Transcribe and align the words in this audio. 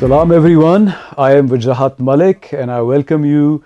سلام 0.00 0.30
every 0.30 0.54
one 0.54 0.84
I 1.22 1.34
am 1.36 1.46
Wajahat 1.50 1.94
Malik 2.08 2.46
and 2.58 2.70
I 2.72 2.84
welcome 2.86 3.24
you 3.24 3.56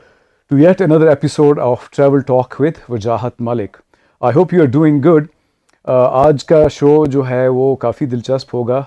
to 0.50 0.56
another 0.62 0.80
another 0.84 1.08
episode 1.08 1.58
of 1.62 1.88
travel 1.90 2.20
talk 2.26 2.54
Vajahat 2.60 2.88
Wajahat 2.88 3.32
Malik 3.48 3.76
I 4.20 4.34
hope 4.36 4.54
you 4.54 4.62
are 4.62 4.66
doing 4.76 5.00
good 5.04 5.26
آج 5.84 6.44
کا 6.44 6.60
شو 6.78 6.94
جو 7.12 7.28
ہے 7.28 7.46
وہ 7.56 7.74
کافی 7.84 8.06
دلچسپ 8.14 8.54
ہوگا 8.54 8.78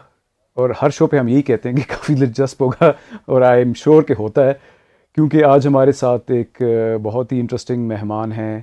اور 0.59 0.69
ہر 0.81 0.89
شو 0.97 1.07
پہ 1.13 1.17
ہم 1.19 1.27
یہی 1.27 1.41
کہتے 1.51 1.69
ہیں 1.69 1.75
کہ 1.75 1.83
کافی 1.89 2.15
دلچسپ 2.25 2.61
ہوگا 2.63 2.91
اور 3.31 3.41
آئی 3.51 3.61
ایم 3.63 3.71
شور 3.83 4.03
کہ 4.07 4.13
ہوتا 4.19 4.45
ہے 4.47 4.53
کیونکہ 5.15 5.43
آج 5.51 5.67
ہمارے 5.67 5.91
ساتھ 6.03 6.31
ایک 6.37 6.61
بہت 7.03 7.31
ہی 7.31 7.39
انٹرسٹنگ 7.39 7.87
مہمان 7.93 8.31
ہیں 8.39 8.59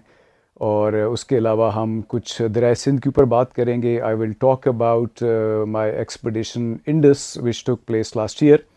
اور 0.73 0.93
اس 1.07 1.25
کے 1.25 1.39
علاوہ 1.39 1.75
ہم 1.77 2.01
کچھ 2.09 2.41
درائے 2.55 2.75
سندھ 2.85 3.01
کے 3.03 3.09
اوپر 3.09 3.25
بات 3.37 3.55
کریں 3.55 3.81
گے 3.83 4.01
I 4.11 4.17
will 4.21 4.33
talk 4.47 4.69
about 4.77 5.23
my 5.79 5.93
expedition 5.97 6.73
Indus 6.87 7.27
which 7.43 7.59
took 7.67 7.87
place 7.87 8.17
last 8.17 8.43
year 8.43 8.73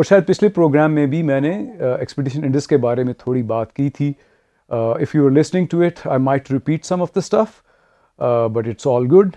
اور 0.00 0.04
شاید 0.08 0.24
پچھلے 0.26 0.48
پروگرام 0.48 0.92
میں 0.94 1.04
بھی 1.12 1.22
میں 1.30 1.40
نے 1.40 1.50
ایکسپیڈیشن 1.84 2.44
انڈس 2.44 2.66
کے 2.66 2.76
بارے 2.84 3.02
میں 3.04 3.14
تھوڑی 3.18 3.42
بات 3.48 3.72
کی 3.76 3.88
تھی 3.96 4.10
if 4.74 5.14
you 5.14 5.24
are 5.26 5.30
listening 5.30 5.66
to 5.70 5.80
it 5.86 5.98
I 6.10 6.20
might 6.24 6.50
repeat 6.50 6.84
some 6.86 7.02
of 7.02 7.14
the 7.14 7.20
stuff 7.20 7.48
but 8.52 8.68
it's 8.68 8.86
all 8.92 9.06
good 9.12 9.36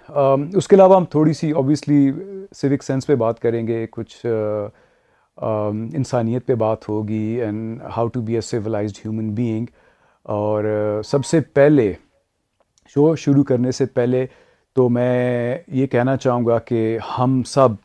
اس 0.57 0.67
کے 0.67 0.75
علاوہ 0.75 0.95
ہم 0.95 1.05
تھوڑی 1.15 1.33
سی 1.39 1.49
اوبیسلی 1.61 2.09
سوک 2.61 2.83
سینس 2.83 3.07
پہ 3.07 3.15
بات 3.25 3.39
کریں 3.41 3.65
گے 3.67 3.85
کچھ 3.91 4.25
انسانیت 5.95 6.45
پہ 6.45 6.55
بات 6.63 6.87
ہوگی 6.89 7.21
and 7.45 7.81
how 7.97 8.07
to 8.13 8.21
be 8.21 8.33
a 8.35 8.41
civilized 8.49 8.97
human 9.05 9.29
being 9.35 9.65
اور 10.39 10.71
سب 11.11 11.25
سے 11.31 11.39
پہلے 11.59 11.91
شو 12.93 13.15
شروع 13.25 13.43
کرنے 13.53 13.71
سے 13.81 13.85
پہلے 13.99 14.25
تو 14.75 14.89
میں 14.99 15.57
یہ 15.81 15.87
کہنا 15.91 16.17
چاہوں 16.17 16.45
گا 16.47 16.59
کہ 16.69 16.87
ہم 17.17 17.41
سب 17.59 17.81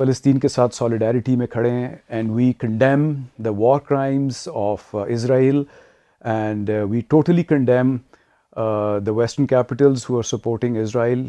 فلسطین 0.00 0.38
کے 0.40 0.48
ساتھ 0.48 0.74
سالیڈیریٹی 0.74 1.34
میں 1.36 1.46
کھڑے 1.52 1.70
ہیں 1.70 1.88
and 2.08 2.30
we 2.34 2.52
condemn 2.58 3.02
the 3.44 3.50
war 3.56 3.78
crimes 3.88 4.36
of 4.60 4.94
Israel 5.06 5.62
and 6.34 6.70
we 6.90 7.00
totally 7.14 7.42
condemn 7.48 7.96
the 9.06 9.12
western 9.16 9.46
capitals 9.46 10.04
who 10.10 10.16
are 10.16 10.22
supporting 10.30 10.76
Israel 10.82 11.26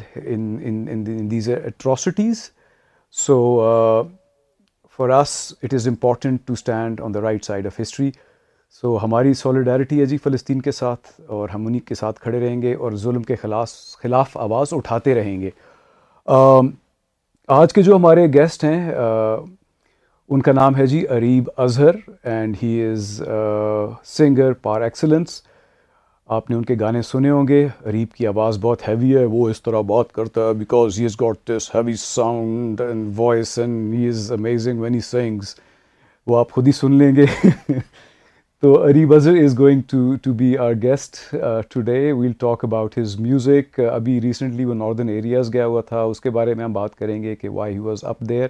these 1.31 1.49
atrocities 1.49 2.49
so 3.25 3.35
for 4.97 5.09
us 5.19 5.37
it 5.63 5.73
is 5.73 5.87
important 5.87 6.47
to 6.47 6.53
stand 6.53 7.01
on 7.05 7.13
the 7.13 7.21
right 7.21 7.45
side 7.45 7.65
of 7.65 7.79
history 7.81 8.09
so 8.81 8.97
ہماری 9.03 9.33
solidarity 9.43 10.05
جی 10.09 10.17
فلسطین 10.29 10.61
کے 10.61 10.71
ساتھ 10.77 11.11
اور 11.27 11.49
ہم 11.55 11.65
انہیں 11.67 11.87
کے 11.87 11.95
ساتھ 12.03 12.19
کھڑے 12.21 12.39
رہیں 12.47 12.61
گے 12.61 12.73
اور 12.75 12.91
ظلم 13.07 13.23
کے 13.31 13.35
خلاف 13.41 13.71
خلاف 14.03 14.37
آواز 14.47 14.73
اٹھاتے 14.79 15.15
رہیں 15.15 15.39
گے 15.41 15.49
um, 16.33 16.69
آج 17.53 17.73
کے 17.73 17.81
جو 17.83 17.95
ہمارے 17.95 18.21
گیسٹ 18.33 18.63
ہیں 18.63 18.91
ان 20.33 20.41
کا 20.41 20.51
نام 20.53 20.75
ہے 20.77 20.85
جی 20.87 21.01
Areeb 21.15 21.49
Azhar 21.61 21.95
and 22.31 22.55
he 22.61 22.69
is 22.91 23.07
singer 24.11 24.53
par 24.67 24.81
excellence 24.81 25.31
آپ 26.37 26.49
نے 26.49 26.55
ان 26.55 26.63
کے 26.65 26.75
گانے 26.79 27.01
سنے 27.07 27.29
ہوں 27.29 27.47
گے 27.47 27.61
اریب 27.85 28.13
کی 28.15 28.27
آواز 28.27 28.57
بہت 28.65 28.87
ہیوی 28.87 29.15
ہے 29.17 29.25
وہ 29.33 29.49
اس 29.49 29.61
طرح 29.63 29.81
بات 29.91 30.11
کرتا 30.19 30.47
ہے 30.47 30.53
because 30.61 30.99
he 30.99 31.05
is 31.05 31.15
got 31.21 31.37
this 31.49 31.69
heavy 31.75 31.93
sound 32.05 32.81
and 32.87 33.11
voice 33.19 33.57
and 33.59 33.93
he 33.93 34.07
is 34.09 34.31
amazing 34.37 34.79
when 34.81 34.93
he 34.95 34.99
sings 35.11 35.53
وہ 36.27 36.37
آپ 36.39 36.51
خود 36.51 36.67
ہی 36.67 36.71
سن 36.81 36.97
لیں 36.99 37.11
گے 37.15 37.25
تو 38.61 38.71
Areeb 38.87 39.05
Azhar 39.09 39.35
is 39.43 39.55
going 39.59 39.81
to 39.89 39.97
to 40.23 40.31
be 40.37 40.55
our 40.63 40.73
guest 40.81 41.15
today 41.81 41.93
we'll 42.17 42.31
talk 42.39 42.63
about 42.65 42.97
his 42.97 43.15
music 43.19 43.79
ابھی 43.93 44.19
recently 44.21 44.65
وہ 44.65 44.73
ناردرن 44.73 45.09
ایریاز 45.09 45.51
گیا 45.53 45.65
ہوا 45.65 45.81
تھا 45.87 46.01
اس 46.09 46.19
کے 46.21 46.29
بارے 46.35 46.53
میں 46.55 46.63
ہم 46.63 46.73
بات 46.73 46.95
کریں 46.95 47.21
گے 47.23 47.33
کہ 47.35 47.49
وائی 47.55 47.73
ہی 47.73 47.79
واز 47.87 48.03
اپ 48.09 48.19
دیر 48.29 48.47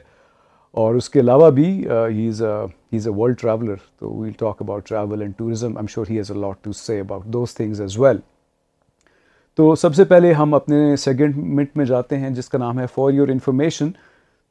اور 0.82 0.96
اس 0.96 1.10
کے 1.10 1.20
علاوہ 1.20 1.50
بھی 1.60 1.66
he 1.90 2.28
is 2.28 2.42
he 2.94 2.98
is 2.98 3.08
a 3.08 3.14
world 3.20 3.38
traveller 3.42 3.76
تو 4.00 4.14
we'll 4.16 4.32
talk 4.40 4.62
about 4.62 4.88
travel 4.88 5.22
and 5.22 5.38
tourism 5.38 5.78
I'm 5.78 5.88
sure 5.94 6.10
he 6.12 6.18
has 6.18 6.32
a 6.32 6.40
lot 6.40 6.64
to 6.64 6.72
see 6.82 7.00
about 7.00 7.26
those 7.34 7.54
things 7.56 7.82
as 7.82 7.98
well 8.00 8.18
تو 9.58 9.74
سب 9.86 9.96
سے 9.96 10.04
پہلے 10.14 10.34
ہم 10.42 10.54
اپنے 10.54 10.96
سیگمنٹ 11.06 11.78
میں 11.78 11.86
جاتے 11.96 12.18
ہیں 12.20 12.30
جس 12.42 12.50
کا 12.50 12.58
نام 12.58 12.80
ہے 12.80 12.86
فار 12.96 13.12
یور 13.14 13.28
انفارمیشن 13.38 13.92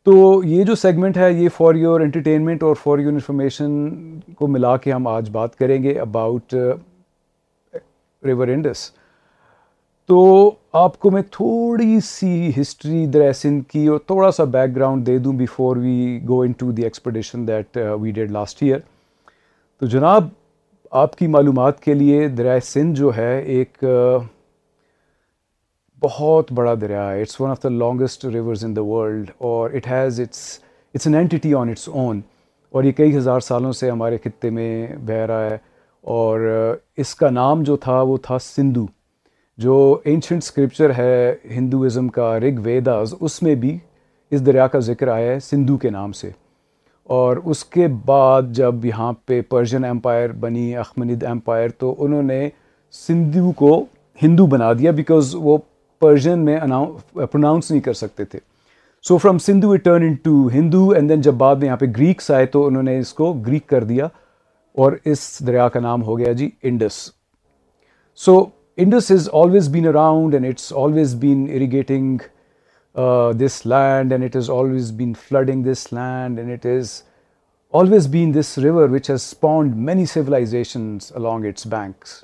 تو 0.05 0.41
یہ 0.45 0.63
جو 0.65 0.75
سیگمنٹ 0.75 1.17
ہے 1.17 1.31
یہ 1.33 1.49
فار 1.57 1.75
یور 1.75 2.01
انٹرٹینمنٹ 2.01 2.63
اور 2.65 2.75
فار 2.83 2.99
یور 2.99 3.13
انفارمیشن 3.13 3.75
کو 4.37 4.47
ملا 4.49 4.77
کے 4.85 4.93
ہم 4.93 5.07
آج 5.07 5.29
بات 5.31 5.57
کریں 5.59 5.83
گے 5.83 5.99
اباؤٹ 6.01 6.55
ریور 8.25 8.49
انڈس 8.53 8.91
تو 10.09 10.21
آپ 10.83 10.99
کو 11.01 11.11
میں 11.11 11.23
تھوڑی 11.33 11.99
سی 12.05 12.51
ہسٹری 12.61 13.05
دریا 13.15 13.33
سندھ 13.43 13.63
کی 13.73 13.87
اور 13.87 13.99
تھوڑا 14.07 14.31
سا 14.37 14.45
بیک 14.55 14.75
گراؤنڈ 14.77 15.07
دے 15.07 15.19
دوں 15.27 15.33
before 15.39 15.77
we 15.77 16.19
go 16.29 16.41
into 16.59 16.71
the 16.77 16.83
expedition 16.85 17.47
that 17.49 17.77
we 18.01 18.11
did 18.13 18.31
last 18.31 18.63
year 18.63 18.79
تو 19.81 19.87
جناب 19.97 20.29
آپ 21.03 21.17
کی 21.19 21.27
معلومات 21.37 21.81
کے 21.83 21.95
لیے 21.95 22.27
دریا 22.29 22.59
سندھ 22.65 22.99
جو 23.01 23.17
ہے 23.17 23.33
ایک 23.39 23.85
uh, 23.85 24.23
بہت 26.03 26.51
بڑا 26.55 26.73
دریا 26.81 27.11
ہے 27.11 27.21
it's 27.23 27.41
one 27.41 27.51
of 27.51 27.63
the 27.63 27.69
longest 27.69 28.25
rivers 28.25 28.65
in 28.65 28.75
the 28.77 28.83
world 28.85 29.31
اور 29.49 29.71
it 29.77 29.87
has 29.91 30.21
its 30.21 30.39
its 30.95 31.07
an 31.07 31.15
entity 31.17 31.53
on 31.55 31.69
its 31.71 31.89
own 31.89 32.21
اور 32.75 32.85
یہ 32.85 32.93
کئی 32.97 33.17
ہزار 33.17 33.41
سالوں 33.49 33.73
سے 33.81 33.91
ہمارے 33.91 34.19
خطے 34.25 34.51
میں 34.59 34.73
بہہ 35.07 35.25
رہا 35.31 35.51
ہے 35.51 35.57
اور 36.17 36.41
uh, 36.71 36.77
اس 36.97 37.15
کا 37.15 37.31
نام 37.31 37.63
جو 37.63 37.77
تھا 37.85 38.01
وہ 38.09 38.17
تھا 38.23 38.39
سندھو 38.43 38.85
جو 39.65 39.77
اینشنٹ 40.11 40.43
اسکرپچر 40.43 40.91
ہے 40.99 41.35
ہندوازم 41.57 42.09
کا 42.19 42.35
رگ 42.41 42.61
ویداز 42.65 43.15
اس 43.21 43.43
میں 43.43 43.55
بھی 43.65 43.77
اس 44.31 44.47
دریا 44.47 44.67
کا 44.75 44.79
ذکر 44.89 45.09
آیا 45.17 45.33
ہے 45.33 45.39
سندھو 45.51 45.77
کے 45.83 45.91
نام 45.91 46.13
سے 46.23 46.31
اور 47.19 47.37
اس 47.51 47.65
کے 47.75 47.87
بعد 48.07 48.53
جب 48.59 48.85
یہاں 48.85 49.13
پہ 49.27 49.41
پرشین 49.49 49.85
امپائر 49.85 50.33
بنی 50.47 50.75
اخمند 50.85 51.23
امپائر 51.31 51.69
تو 51.79 51.95
انہوں 52.05 52.23
نے 52.33 52.49
سندھو 53.07 53.51
کو 53.63 53.75
ہندو 54.23 54.47
بنا 54.47 54.73
دیا 54.79 54.91
بیکاز 54.93 55.35
وہ 55.41 55.57
پرشین 56.01 56.45
میں 56.45 56.59
پروناؤنس 57.15 57.71
نہیں 57.71 57.81
کر 57.81 57.93
سکتے 57.93 58.25
تھے 58.25 58.39
so 59.09 59.17
from 59.19 59.39
Sindhu 59.47 59.71
it 59.73 59.85
turn 59.85 60.03
into 60.23 60.47
Hindu 60.55 60.89
and 60.97 61.09
then 61.11 61.21
جب 61.27 61.35
بعد 61.43 61.57
میں 61.61 61.67
یہاں 61.67 61.77
پہ 61.77 61.87
گریکس 61.97 62.31
آئے 62.37 62.47
تو 62.55 62.67
انہوں 62.67 62.83
نے 62.83 62.99
اس 62.99 63.13
کو 63.15 63.33
گریک 63.47 63.67
کر 63.69 63.85
دیا 63.91 64.07
اور 64.83 64.93
اس 65.13 65.21
دریا 65.47 65.69
کا 65.75 65.81
نام 65.81 66.03
ہو 66.05 66.19
گیا 66.19 66.33
جی 66.41 66.49
Indus 66.71 66.95
so 68.25 68.43
Indus 68.85 69.11
is 69.11 69.29
always 69.43 69.69
been 69.73 69.87
around 69.89 70.35
and 70.35 70.47
it's 70.47 70.73
always 70.85 71.15
been 71.25 71.47
irrigating 71.55 72.17
this 73.45 73.61
land 73.67 74.13
and 74.13 74.25
it 74.25 74.37
is 74.37 74.51
always 74.51 74.91
been 74.97 75.13
flooding 75.29 75.71
this 75.73 75.87
land 75.93 76.39
and 76.39 76.51
it 76.53 76.67
is 76.79 77.01
always 77.81 78.07
been 78.17 78.35
this 78.41 78.57
river 78.63 78.89
which 78.93 79.11
has 79.11 79.21
spawned 79.21 79.77
many 79.91 80.05
civilizations 80.15 81.13
along 81.17 81.45
its 81.49 81.67
banks 81.73 82.23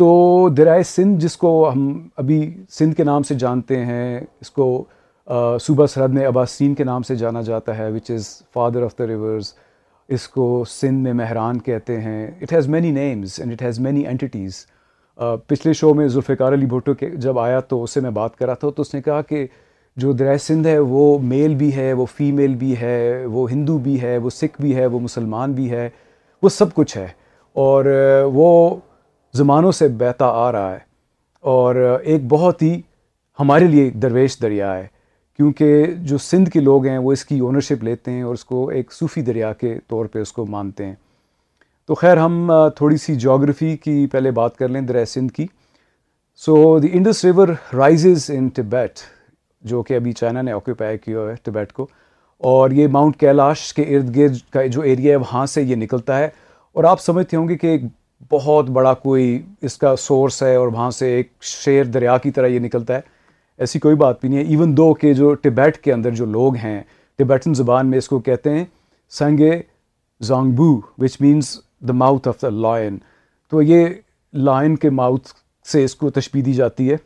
تو 0.00 0.48
درائے 0.56 0.82
سندھ 0.86 1.18
جس 1.20 1.36
کو 1.36 1.48
ہم 1.70 1.88
ابھی 2.16 2.38
سندھ 2.72 2.94
کے 2.96 3.04
نام 3.04 3.22
سے 3.28 3.34
جانتے 3.38 3.84
ہیں 3.84 4.20
اس 4.40 4.50
کو 4.50 4.66
صوبہ 5.62 5.86
سرحد 5.94 6.12
میں 6.18 6.26
عباسین 6.26 6.74
کے 6.74 6.84
نام 6.84 7.02
سے 7.08 7.14
جانا 7.22 7.40
جاتا 7.48 7.76
ہے 7.78 7.88
which 7.92 8.10
is 8.10 8.28
father 8.54 8.82
of 8.84 8.96
the 8.98 9.06
rivers 9.06 9.52
اس 10.16 10.26
کو 10.36 10.46
سندھ 10.70 11.02
میں 11.08 11.12
مہران 11.24 11.58
کہتے 11.68 12.00
ہیں 12.00 12.26
it 12.28 12.52
has 12.52 12.68
many 12.76 12.90
names 12.90 13.38
and 13.40 13.52
it 13.52 13.62
has 13.66 13.80
many 13.86 14.06
entities 14.06 14.64
پچھلے 15.46 15.72
شو 15.82 15.92
میں 15.94 16.08
ذوالفقار 16.08 16.52
علی 16.52 16.66
بھٹو 16.74 16.94
کے 17.02 17.10
جب 17.26 17.38
آیا 17.38 17.60
تو 17.72 17.82
اس 17.82 17.90
سے 17.94 18.00
میں 18.06 18.10
بات 18.22 18.36
کر 18.38 18.46
رہا 18.46 18.54
تھا 18.64 18.70
تو 18.76 18.82
اس 18.82 18.94
نے 18.94 19.02
کہا 19.10 19.20
کہ 19.28 19.46
جو 20.04 20.12
درائے 20.22 20.38
سندھ 20.48 20.68
ہے 20.68 20.78
وہ 20.94 21.08
میل 21.34 21.54
بھی 21.64 21.74
ہے 21.76 21.92
وہ 22.00 22.06
فیمیل 22.16 22.54
بھی 22.64 22.76
ہے 22.80 22.96
وہ 23.32 23.50
ہندو 23.50 23.78
بھی 23.88 24.00
ہے 24.02 24.16
وہ 24.18 24.30
سکھ 24.40 24.60
بھی 24.60 24.74
ہے 24.76 24.86
وہ 24.96 25.00
مسلمان 25.10 25.52
بھی 25.60 25.70
ہے 25.70 25.88
وہ 26.42 26.48
سب 26.58 26.74
کچھ 26.74 26.96
ہے 26.96 27.06
اور 27.66 27.84
وہ 28.34 28.48
زمانوں 29.38 29.72
سے 29.72 29.88
بہتا 29.98 30.26
آ 30.44 30.50
رہا 30.52 30.72
ہے 30.72 30.78
اور 31.50 31.74
ایک 32.02 32.22
بہت 32.28 32.62
ہی 32.62 32.80
ہمارے 33.40 33.66
لیے 33.66 33.82
ایک 33.82 34.00
درویش 34.02 34.40
دریا 34.42 34.76
ہے 34.76 34.86
کیونکہ 35.36 35.86
جو 36.08 36.18
سندھ 36.18 36.50
کے 36.50 36.60
لوگ 36.60 36.86
ہیں 36.86 36.96
وہ 36.98 37.12
اس 37.12 37.24
کی 37.24 37.38
اونرشپ 37.40 37.84
لیتے 37.84 38.10
ہیں 38.12 38.22
اور 38.22 38.34
اس 38.34 38.44
کو 38.44 38.68
ایک 38.70 38.92
صوفی 38.92 39.22
دریا 39.28 39.52
کے 39.60 39.74
طور 39.90 40.06
پہ 40.12 40.18
اس 40.20 40.32
کو 40.32 40.46
مانتے 40.46 40.86
ہیں 40.86 40.94
تو 41.86 41.94
خیر 41.94 42.16
ہم 42.16 42.52
تھوڑی 42.76 42.96
سی 43.04 43.14
جاگرفی 43.20 43.76
کی 43.84 44.06
پہلے 44.12 44.30
بات 44.40 44.56
کر 44.56 44.68
لیں 44.68 44.80
دریا 44.90 45.04
سندھ 45.06 45.32
کی 45.32 45.46
so 46.44 46.58
the 46.82 46.88
Indus 46.92 47.24
river 47.24 47.48
rises 47.76 48.30
in 48.34 48.48
Tibet 48.56 48.98
جو 49.70 49.82
کہ 49.82 49.94
ابھی 49.94 50.12
چائنا 50.20 50.42
نے 50.42 50.52
آکوپائی 50.52 50.98
کیا 50.98 51.20
ہے 51.28 51.34
ٹبیٹ 51.44 51.72
کو 51.72 51.86
اور 52.52 52.70
یہ 52.70 52.86
ماؤنٹ 52.92 53.18
کیلاش 53.20 53.72
کے 53.74 53.82
ارد 53.96 54.14
گرد 54.16 54.36
کا 54.52 54.66
جو 54.76 54.80
ایریا 54.80 55.10
ہے 55.12 55.16
وہاں 55.22 55.44
سے 55.54 55.62
یہ 55.62 55.76
نکلتا 55.76 56.18
ہے 56.18 56.28
اور 56.74 56.84
آپ 56.90 57.00
سمجھتے 57.02 57.36
ہوں 57.36 57.48
گے 57.48 57.56
کہ 57.58 57.66
ایک 57.66 57.82
بہت 58.30 58.68
بڑا 58.70 58.92
کوئی 58.94 59.40
اس 59.66 59.76
کا 59.78 59.94
سورس 59.98 60.42
ہے 60.42 60.54
اور 60.54 60.68
وہاں 60.72 60.90
سے 60.90 61.14
ایک 61.16 61.30
شیر 61.42 61.84
دریا 61.94 62.16
کی 62.22 62.30
طرح 62.30 62.46
یہ 62.46 62.58
نکلتا 62.60 62.94
ہے 62.96 63.18
ایسی 63.60 63.78
کوئی 63.78 63.94
بات 63.96 64.20
بھی 64.20 64.28
نہیں 64.28 64.38
ہے 64.38 64.44
ایون 64.50 64.76
دو 64.76 64.92
کہ 65.00 65.12
جو 65.14 65.32
ٹبیٹ 65.42 65.76
کے 65.84 65.92
اندر 65.92 66.10
جو 66.14 66.26
لوگ 66.36 66.56
ہیں 66.62 66.80
ٹبیٹن 67.18 67.54
زبان 67.54 67.86
میں 67.90 67.98
اس 67.98 68.08
کو 68.08 68.18
کہتے 68.28 68.50
ہیں 68.54 68.64
Senge 69.18 69.40
Zangbo 70.24 70.70
which 71.02 71.16
means 71.20 71.56
the 71.88 71.92
mouth 72.02 72.28
of 72.28 72.40
the 72.42 72.48
lion 72.50 72.98
تو 73.50 73.62
یہ 73.62 73.86
لائن 74.46 74.76
کے 74.76 74.90
ماؤتھ 74.98 75.28
سے 75.72 75.84
اس 75.84 75.94
کو 75.96 76.10
تشبیح 76.10 76.42
دی 76.46 76.52
جاتی 76.54 76.90
ہے 76.90 76.96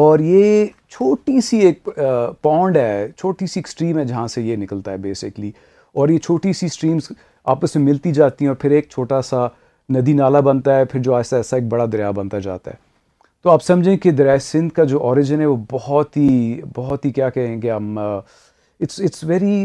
اور 0.00 0.18
یہ 0.18 0.64
چھوٹی 0.88 1.40
سی 1.44 1.58
ایک 1.66 1.88
پونڈ 2.42 2.76
ہے 2.76 3.06
چھوٹی 3.18 3.46
سی 3.46 3.60
ایک 3.60 3.66
اسٹریم 3.68 3.98
ہے 3.98 4.04
جہاں 4.04 4.26
سے 4.34 4.42
یہ 4.42 4.56
نکلتا 4.56 4.92
ہے 4.92 4.96
بیسکلی 5.06 5.50
اور 5.98 6.08
یہ 6.08 6.18
چھوٹی 6.26 6.52
سی 6.52 6.66
اسٹریمس 6.66 7.10
آپس 7.54 7.76
میں 7.76 7.84
ملتی 7.84 8.12
جاتی 8.12 8.44
ہیں 8.44 8.50
اور 8.50 8.56
پھر 8.60 8.70
ایک 8.70 8.88
چھوٹا 8.90 9.20
سا 9.22 9.46
ندی 9.96 10.12
نالا 10.14 10.40
بنتا 10.46 10.78
ہے 10.78 10.84
پھر 10.90 11.00
جو 11.02 11.14
ایسا 11.14 11.36
ایسا 11.36 11.56
ایک 11.56 11.64
بڑا 11.68 11.84
دریا 11.92 12.10
بنتا 12.18 12.38
جاتا 12.40 12.70
ہے 12.70 12.88
تو 13.42 13.50
آپ 13.50 13.62
سمجھیں 13.64 13.96
کہ 13.96 14.10
دریا 14.12 14.38
سندھ 14.44 14.72
کا 14.74 14.84
جو 14.92 14.98
اوریجن 15.08 15.40
ہے 15.40 15.46
وہ 15.46 15.56
بہت 15.72 16.16
ہی 16.16 16.60
بہت 16.76 17.04
ہی 17.04 17.10
کیا 17.12 17.28
کہیں 17.36 17.60
گے 17.62 17.70
ہم 17.70 17.98
it's 17.98 19.00
it's 19.04 19.24
very 19.28 19.64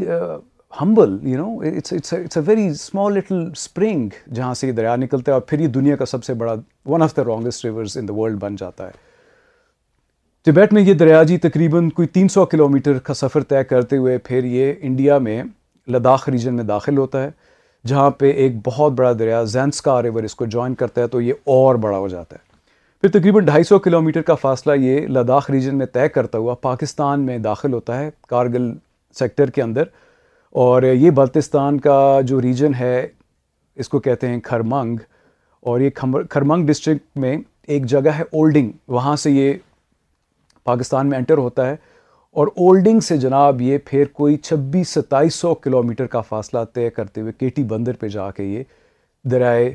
humble 0.81 1.17
you 1.27 1.37
know 1.45 1.49
it's 1.91 2.13
a 2.13 2.41
very 2.45 2.65
small 2.67 3.13
little 3.17 3.41
spring 3.51 4.09
جہاں 4.35 4.53
سے 4.61 4.67
یہ 4.67 4.71
دریا 4.79 4.95
نکلتا 4.95 5.31
ہے 5.31 5.33
اور 5.33 5.41
پھر 5.47 5.59
یہ 5.59 5.67
دنیا 5.77 5.95
کا 5.95 6.05
سب 6.05 6.23
سے 6.23 6.33
بڑا 6.43 6.55
one 6.89 7.01
of 7.01 7.15
the 7.17 7.23
longest 7.27 7.65
rivers 7.65 7.97
in 7.97 8.07
the 8.07 8.13
world 8.19 8.39
بن 8.41 8.55
جاتا 8.59 8.87
ہے 8.87 9.03
تبیٹ 10.51 10.73
میں 10.73 10.81
یہ 10.81 10.93
دریا 10.93 11.21
جی 11.29 11.37
تقریباً 11.45 11.89
کوئی 11.99 12.07
تین 12.17 12.27
سو 12.29 12.45
کلو 12.45 12.67
میٹر 12.69 12.97
کا 13.05 13.13
سفر 13.21 13.43
طے 13.51 13.63
کرتے 13.69 13.97
ہوئے 13.97 14.17
پھر 14.27 14.43
یہ 14.55 14.73
انڈیا 14.89 15.17
میں 15.27 15.41
لداخ 15.93 16.27
ریجن 16.29 16.53
میں 16.55 16.63
داخل 16.63 16.97
ہوتا 16.97 17.23
ہے 17.23 17.29
جہاں 17.87 18.09
پہ 18.17 18.31
ایک 18.33 18.53
بہت 18.67 18.91
بڑا 18.97 19.11
دریا 19.19 19.43
زینسکا 19.47 20.01
ریور 20.03 20.23
اس 20.23 20.35
کو 20.35 20.45
جوائن 20.53 20.75
کرتا 20.75 21.01
ہے 21.01 21.07
تو 21.07 21.21
یہ 21.21 21.33
اور 21.55 21.75
بڑا 21.83 21.97
ہو 21.97 22.07
جاتا 22.07 22.35
ہے 22.35 22.43
پھر 23.01 23.09
تقریباً 23.19 23.45
ڈھائی 23.45 23.63
سو 23.63 23.77
کلومیٹر 23.79 24.21
کا 24.29 24.35
فاصلہ 24.41 24.73
یہ 24.81 25.07
لداخ 25.15 25.49
ریجن 25.51 25.77
میں 25.77 25.85
طے 25.93 26.07
کرتا 26.09 26.37
ہوا 26.37 26.53
پاکستان 26.61 27.25
میں 27.25 27.37
داخل 27.39 27.73
ہوتا 27.73 27.99
ہے 27.99 28.09
کارگل 28.29 28.71
سیکٹر 29.19 29.49
کے 29.57 29.61
اندر 29.61 29.83
اور 30.63 30.83
یہ 30.83 31.09
بلتستان 31.15 31.79
کا 31.79 31.99
جو 32.27 32.41
ریجن 32.41 32.73
ہے 32.79 33.05
اس 33.83 33.89
کو 33.89 33.99
کہتے 33.99 34.27
ہیں 34.27 34.39
کھرمنگ 34.43 34.97
اور 35.69 35.79
یہ 35.81 35.89
کھرمنگ 36.29 36.65
ڈسٹرکٹ 36.67 37.17
میں 37.19 37.37
ایک 37.73 37.85
جگہ 37.89 38.09
ہے 38.17 38.23
اولڈنگ 38.31 38.71
وہاں 38.95 39.15
سے 39.25 39.31
یہ 39.31 39.53
پاکستان 40.63 41.09
میں 41.09 41.17
انٹر 41.17 41.37
ہوتا 41.37 41.67
ہے 41.69 41.75
اور 42.41 42.47
اولڈنگ 42.57 42.99
سے 42.99 43.15
جناب 43.17 43.59
یہ 43.61 43.77
پھر 43.85 44.05
کوئی 44.13 44.35
چھبیس 44.37 44.87
ستائیس 44.93 45.35
سو 45.39 45.53
کلومیٹر 45.65 46.05
کا 46.15 46.21
فاصلہ 46.21 46.59
طے 46.73 46.89
کرتے 46.95 47.21
ہوئے 47.21 47.31
کیٹی 47.39 47.63
بندر 47.63 47.95
پہ 47.99 48.07
جا 48.15 48.29
کے 48.37 48.43
یہ 48.43 48.63
دریائے 49.31 49.73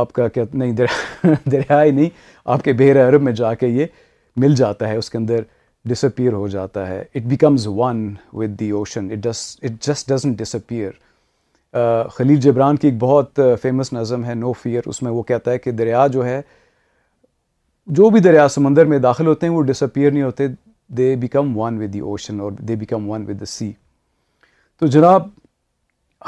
آپ 0.00 0.12
کا 0.12 0.26
کیا 0.34 0.44
نہیں 0.52 0.72
دریائے 1.52 1.90
نہیں 1.90 2.08
آپ 2.54 2.62
کے 2.64 2.72
بحر 2.78 3.08
عرب 3.08 3.22
میں 3.22 3.32
جا 3.40 3.52
کے 3.62 3.66
یہ 3.68 3.86
مل 4.40 4.54
جاتا 4.54 4.88
ہے 4.88 4.96
اس 4.96 5.10
کے 5.10 5.18
اندر 5.18 5.40
ڈسپیئر 5.90 6.32
ہو 6.32 6.46
جاتا 6.56 6.86
ہے 6.88 6.98
it 7.14 7.22
becomes 7.30 7.66
one 7.76 8.04
with 8.32 8.58
the 8.60 8.70
ocean 8.82 9.08
it 9.12 9.26
it 9.26 9.86
just 9.86 10.08
doesn't 10.12 10.38
disappear 10.38 11.80
Khalil 12.16 12.40
Gibran 12.48 12.76
کی 12.82 12.88
ایک 12.88 12.98
بہت 12.98 13.40
فیمس 13.62 13.92
نظم 13.92 14.24
ہے 14.24 14.34
نو 14.34 14.52
فیئر 14.62 14.88
اس 14.88 15.02
میں 15.02 15.12
وہ 15.12 15.22
کہتا 15.32 15.50
ہے 15.50 15.58
کہ 15.66 15.70
دریا 15.80 16.06
جو 16.18 16.24
ہے 16.26 16.40
جو 17.96 18.10
بھی 18.10 18.20
دریا 18.20 18.48
سمندر 18.48 18.84
میں 18.92 18.98
داخل 19.08 19.26
ہوتے 19.26 19.46
ہیں 19.46 19.54
وہ 19.54 19.62
ڈسپیئر 19.62 20.10
نہیں 20.10 20.22
ہوتے 20.22 20.46
they 20.98 21.14
become 21.20 21.56
one 21.58 21.78
with 21.82 21.92
the 21.94 21.98
ocean 22.00 22.40
اور 22.40 22.52
they 22.68 22.76
become 22.76 23.08
one 23.10 23.24
with 23.28 23.40
the 23.40 23.44
sea 23.46 23.70
تو 24.80 24.86
جناب 24.94 25.26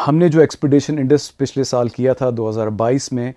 ہم 0.07 0.17
نے 0.17 0.29
جو 0.29 0.41
ایکسپیڈیشن 0.41 0.99
انڈس 0.99 1.37
پچھلے 1.37 1.65
سال 1.65 1.89
کیا 1.89 2.13
تھا 2.19 2.29
دو 2.37 2.49
ہزار 2.49 2.67
بائیس 2.83 3.11
میں 3.13 3.31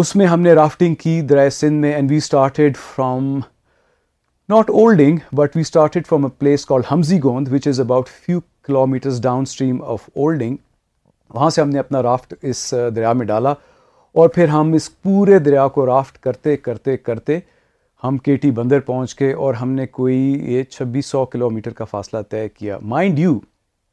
اس 0.00 0.14
میں 0.16 0.26
ہم 0.26 0.40
نے 0.40 0.52
رافٹنگ 0.54 0.94
کی 1.00 1.20
درائے 1.30 1.50
سندھ 1.50 1.76
میں 1.86 1.92
and 1.94 2.10
we 2.10 2.16
started 2.16 2.76
from 2.76 3.34
not 4.48 4.70
Olding 4.80 5.16
but 5.36 5.56
we 5.56 5.60
started 5.62 6.06
from 6.06 6.24
a 6.24 6.30
place 6.38 6.66
call 6.66 6.82
Hamzi 6.90 7.18
Gond 7.24 7.48
which 7.52 7.68
is 7.68 7.80
about 7.80 8.08
few 8.26 8.40
kilometres 8.86 9.20
downstream 9.50 9.82
of 9.92 10.08
Olding 10.16 10.56
وہاں 11.34 11.50
سے 11.50 11.60
ہم 11.60 11.68
نے 11.70 11.78
اپنا 11.78 12.02
رافٹ 12.02 12.34
اس 12.40 12.64
دریا 12.96 13.12
میں 13.12 13.26
ڈالا 13.26 13.52
اور 14.20 14.28
پھر 14.28 14.48
ہم 14.48 14.72
اس 14.74 14.90
پورے 15.02 15.38
دریا 15.38 15.66
کو 15.74 15.86
رافٹ 15.86 16.18
کرتے 16.22 16.56
کرتے 16.56 16.96
کرتے 16.96 17.38
ہم 18.04 18.16
کے 18.18 18.34
ٹی 18.42 18.50
بندر 18.50 18.80
پہنچ 18.86 19.14
کے 19.14 19.32
اور 19.32 19.54
ہم 19.54 19.70
نے 19.72 19.86
کوئی 19.86 20.16
یہ 20.52 20.62
چھبیس 20.70 21.06
سو 21.06 21.24
کلو 21.32 21.50
میٹر 21.50 21.72
کا 21.80 21.84
فاصلہ 21.90 22.20
طے 22.30 22.48
کیا 22.54 22.78
mind 22.92 23.18
you 23.18 23.38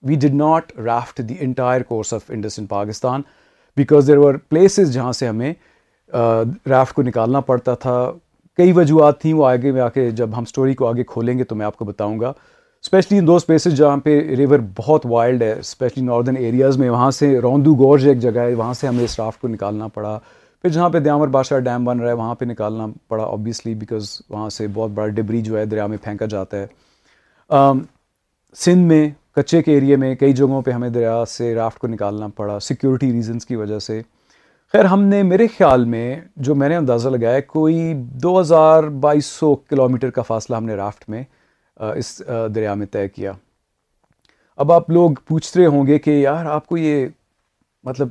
we 0.07 0.15
did 0.21 0.33
not 0.35 0.71
raft 0.85 1.21
the 1.29 1.35
entire 1.39 1.81
course 1.87 2.13
of 2.13 2.21
Indus 2.33 2.57
in 2.59 2.65
Pakistan 2.67 3.21
because 3.77 4.07
there 4.07 4.17
were 4.17 4.35
places 4.49 4.93
جہاں 4.93 5.11
سے 5.13 5.27
ہمیں 5.27 5.53
رافٹ 6.69 6.93
کو 6.95 7.01
نکالنا 7.01 7.39
پڑتا 7.51 7.75
تھا 7.85 8.11
کئی 8.57 8.71
وجوہات 8.75 9.19
تھیں 9.21 9.33
وہ 9.33 9.45
آگے 9.47 9.71
میں 9.71 9.81
آ 9.81 9.87
کے 9.89 10.09
جب 10.21 10.37
ہم 10.37 10.45
سٹوری 10.45 10.73
کو 10.79 10.87
آگے 10.87 11.03
کھولیں 11.07 11.37
گے 11.39 11.43
تو 11.51 11.55
میں 11.55 11.65
آپ 11.65 11.77
کو 11.77 11.85
بتاؤں 11.85 12.19
گا 12.19 12.33
اسپیشلی 12.83 13.17
ان 13.19 13.27
دوز 13.27 13.45
پلیسز 13.45 13.75
جہاں 13.77 13.95
پہ 14.03 14.19
ریور 14.37 14.59
بہت 14.77 15.05
وائلڈ 15.09 15.41
ہے 15.41 15.51
اسپیشلی 15.59 16.03
ناردرن 16.05 16.37
ایریاز 16.37 16.77
میں 16.77 16.89
وہاں 16.89 17.09
سے 17.11 17.37
روندو 17.43 17.73
گورج 17.83 18.07
ایک 18.07 18.19
جگہ 18.19 18.39
ہے 18.39 18.53
وہاں 18.53 18.73
سے 18.81 18.87
ہمیں 18.87 19.03
اس 19.03 19.19
رافٹ 19.19 19.41
کو 19.41 19.47
نکالنا 19.47 19.87
پڑا 19.93 20.17
پھر 20.61 20.69
جہاں 20.69 20.89
پہ 20.89 20.99
دیامر 20.99 21.27
بادشاہ 21.33 21.59
ڈیم 21.65 21.83
بن 21.85 21.99
رہا 21.99 22.07
ہے 22.07 22.13
وہاں 22.13 22.33
پہ 22.35 22.45
نکالنا 22.45 22.85
پڑا 23.07 23.23
آبویسلی 23.23 23.73
بیکاز 23.81 24.09
وہاں 24.29 24.49
سے 24.49 24.65
بہت 24.73 24.89
بڑا 24.95 25.07
ڈبری 25.19 25.41
جو 25.41 25.57
ہے 25.59 25.65
دریا 25.65 25.85
میں 25.87 25.97
پھینکا 26.03 26.25
جاتا 26.29 26.57
ہے 26.59 27.69
سندھ 28.63 28.87
میں 28.91 29.07
کچے 29.35 29.61
کے 29.63 29.73
ایریے 29.73 29.95
میں 29.95 30.13
کئی 30.15 30.33
جگہوں 30.33 30.61
پہ 30.61 30.71
ہمیں 30.71 30.89
دریا 30.89 31.23
سے 31.27 31.53
رافٹ 31.55 31.79
کو 31.79 31.87
نکالنا 31.87 32.27
پڑا 32.35 32.59
سیکیورٹی 32.67 33.11
ریزنس 33.11 33.45
کی 33.45 33.55
وجہ 33.55 33.79
سے 33.87 34.01
خیر 34.73 34.85
ہم 34.85 35.03
نے 35.07 35.21
میرے 35.23 35.47
خیال 35.57 35.85
میں 35.93 36.15
جو 36.47 36.55
میں 36.55 36.69
نے 36.69 36.75
اندازہ 36.75 37.09
لگایا 37.09 37.39
کوئی 37.47 37.91
دو 38.23 38.39
ہزار 38.39 38.83
بائیس 39.07 39.25
سو 39.39 39.53
کلو 39.55 39.87
میٹر 39.89 40.09
کا 40.17 40.21
فاصلہ 40.21 40.55
ہم 40.55 40.65
نے 40.65 40.75
رافٹ 40.75 41.09
میں 41.09 41.23
اس 41.95 42.17
دریا 42.55 42.73
میں 42.73 42.85
طے 42.91 43.07
کیا 43.07 43.31
اب 44.63 44.71
آپ 44.71 44.89
لوگ 44.89 45.11
پوچھ 45.27 45.55
رہے 45.57 45.65
ہوں 45.65 45.87
گے 45.87 45.99
کہ 45.99 46.11
یار 46.21 46.45
آپ 46.55 46.67
کو 46.67 46.77
یہ 46.77 47.07
مطلب 47.87 48.07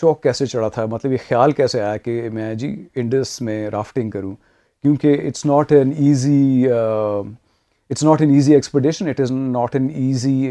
شوق 0.00 0.20
کیسے 0.22 0.46
چڑھا 0.46 0.68
تھا 0.68 0.84
مطلب 0.90 1.12
یہ 1.12 1.18
خیال 1.28 1.52
کیسے 1.58 1.80
آیا 1.80 1.96
کہ 1.96 2.12
میں 2.32 2.52
جی 2.62 2.68
انڈس 3.00 3.40
میں 3.42 3.68
رافٹنگ 3.70 4.10
کروں 4.10 4.34
کیونکہ 4.82 5.20
it's 5.28 5.44
not 5.46 5.72
an 5.72 5.92
easy 6.04 6.64
it's 6.70 8.02
not 8.04 8.20
an 8.20 8.30
easy 8.34 8.54
expedition 8.54 9.08
it 9.08 9.20
is 9.20 9.30
not 9.32 9.74
an 9.76 9.88
easy 10.02 10.50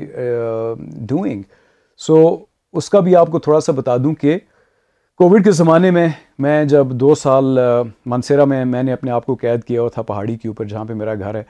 doing 1.09 1.41
so 2.05 2.15
اس 2.77 2.89
کا 2.89 2.99
بھی 3.07 3.15
آپ 3.15 3.29
کو 3.31 3.39
تھوڑا 3.47 3.59
سا 3.65 3.71
بتا 3.81 3.97
دوں 4.03 4.13
کہ 4.21 4.37
کووڈ 5.17 5.43
کے 5.43 5.51
زمانے 5.61 5.91
میں 5.97 6.07
میں 6.45 6.63
جب 6.71 6.87
دو 6.99 7.13
سال 7.15 7.59
uh, 7.59 7.87
منسیرا 8.05 8.45
میں 8.53 8.63
میں 8.71 8.81
نے 8.83 8.93
اپنے 8.93 9.11
آپ 9.19 9.25
کو 9.25 9.35
قید 9.41 9.63
کیا 9.67 9.81
ہوا 9.81 9.89
تھا 9.93 10.01
پہاڑی 10.13 10.35
کے 10.37 10.47
اوپر 10.47 10.65
جہاں 10.73 10.85
پہ 10.85 10.93
میرا 11.03 11.13
گھر 11.19 11.35
ہے 11.35 11.43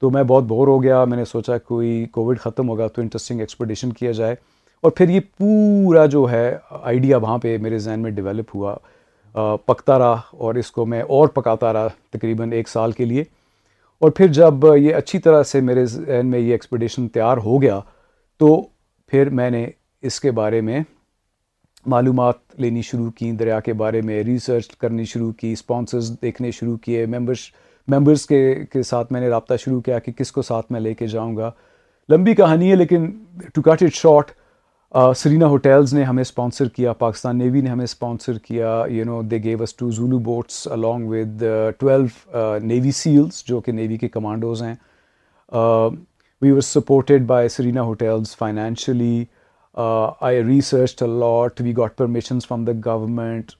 تو 0.00 0.10
میں 0.10 0.22
بہت 0.28 0.44
بور 0.54 0.68
ہو 0.68 0.82
گیا 0.82 1.04
میں 1.04 1.16
نے 1.16 1.24
سوچا 1.32 1.58
کوئی 1.72 2.04
کووڈ 2.12 2.38
ختم 2.40 2.68
ہوگا 2.68 2.86
تو 2.94 3.02
انٹرسٹنگ 3.02 3.40
ایکسپڈیشن 3.40 3.92
کیا 4.00 4.12
جائے 4.20 4.34
اور 4.82 4.90
پھر 4.96 5.08
یہ 5.08 5.20
پورا 5.38 6.04
جو 6.14 6.24
ہے 6.30 6.44
آئیڈیا 6.80 7.16
وہاں 7.24 7.38
پہ 7.38 7.56
میرے 7.62 7.78
ذہن 7.78 8.00
میں 8.02 8.10
ڈیولپ 8.10 8.54
ہوا 8.54 8.74
پکتا 9.66 9.98
رہا 9.98 10.20
اور 10.44 10.54
اس 10.60 10.70
کو 10.72 10.86
میں 10.86 11.00
اور 11.16 11.28
پکاتا 11.34 11.72
رہا 11.72 11.88
تقریباً 12.12 12.52
ایک 12.52 12.68
سال 12.68 12.92
کے 12.92 13.04
لیے 13.04 13.24
اور 14.02 14.10
پھر 14.16 14.26
جب 14.32 14.64
یہ 14.80 14.94
اچھی 14.94 15.18
طرح 15.24 15.42
سے 15.50 15.60
میرے 15.60 15.84
ذہن 15.86 16.26
میں 16.30 16.38
یہ 16.38 16.52
ایکسپیڈیشن 16.52 17.08
تیار 17.16 17.36
ہو 17.44 17.60
گیا 17.62 17.78
تو 18.38 18.60
پھر 19.10 19.28
میں 19.40 19.50
نے 19.50 19.66
اس 20.10 20.20
کے 20.20 20.30
بارے 20.40 20.60
میں 20.68 20.80
معلومات 21.90 22.36
لینی 22.60 22.82
شروع 22.82 23.10
کی 23.18 23.30
دریا 23.40 23.60
کے 23.64 23.72
بارے 23.82 24.00
میں 24.06 24.22
ریسرچ 24.24 24.76
کرنی 24.80 25.04
شروع 25.12 25.30
کی 25.40 25.52
اسپانسرز 25.52 26.10
دیکھنے 26.22 26.50
شروع 26.50 26.76
کیے 26.84 27.04
ممبرش 27.06 27.50
ممبرس 27.92 28.26
کے 28.26 28.42
کے 28.72 28.82
ساتھ 28.82 29.12
میں 29.12 29.20
نے 29.20 29.28
رابطہ 29.28 29.56
شروع 29.64 29.80
کیا 29.80 29.98
کہ 29.98 30.12
کس 30.16 30.32
کو 30.32 30.42
ساتھ 30.42 30.72
میں 30.72 30.80
لے 30.80 30.92
کے 30.94 31.06
جاؤں 31.14 31.36
گا 31.36 31.50
لمبی 32.12 32.34
کہانی 32.34 32.70
ہے 32.70 32.76
لیکن 32.76 33.10
to 33.54 33.62
cut 33.70 33.82
it 33.82 33.94
short 33.94 34.30
Serena 35.16 35.46
Hotels 35.46 35.92
نے 35.94 36.04
ہمیں 36.04 36.20
اسپانسر 36.20 36.68
کیا 36.76 36.92
پاکستان 37.00 37.36
نیوی 37.38 37.60
نے 37.60 37.68
ہمیں 37.70 37.82
اسپانسر 37.84 38.38
کیا 38.46 38.70
you 38.90 39.04
know 39.06 39.20
they 39.30 39.38
gave 39.42 39.62
us 39.62 39.74
two 39.76 39.90
zulu 39.96 40.18
boats 40.28 40.66
along 40.72 41.08
with 41.08 41.44
twelve 41.78 42.56
navy 42.68 42.90
seals 43.02 43.42
جو 43.46 43.60
کہ 43.66 43.72
نیوی 43.72 43.96
کے 43.98 44.08
کمانڈوز 44.08 44.62
ہیں 44.62 44.74
we 46.42 46.50
were 46.50 46.60
supported 46.74 47.26
by 47.26 47.48
Serena 47.56 47.82
hotels 47.90 48.34
financially 48.36 49.24
I 50.28 50.42
research 50.44 51.02
lot 51.20 51.60
we 51.64 51.76
got 51.76 51.96
permissions 51.98 52.46
from 52.48 52.64
the 52.64 52.72
government 52.86 53.52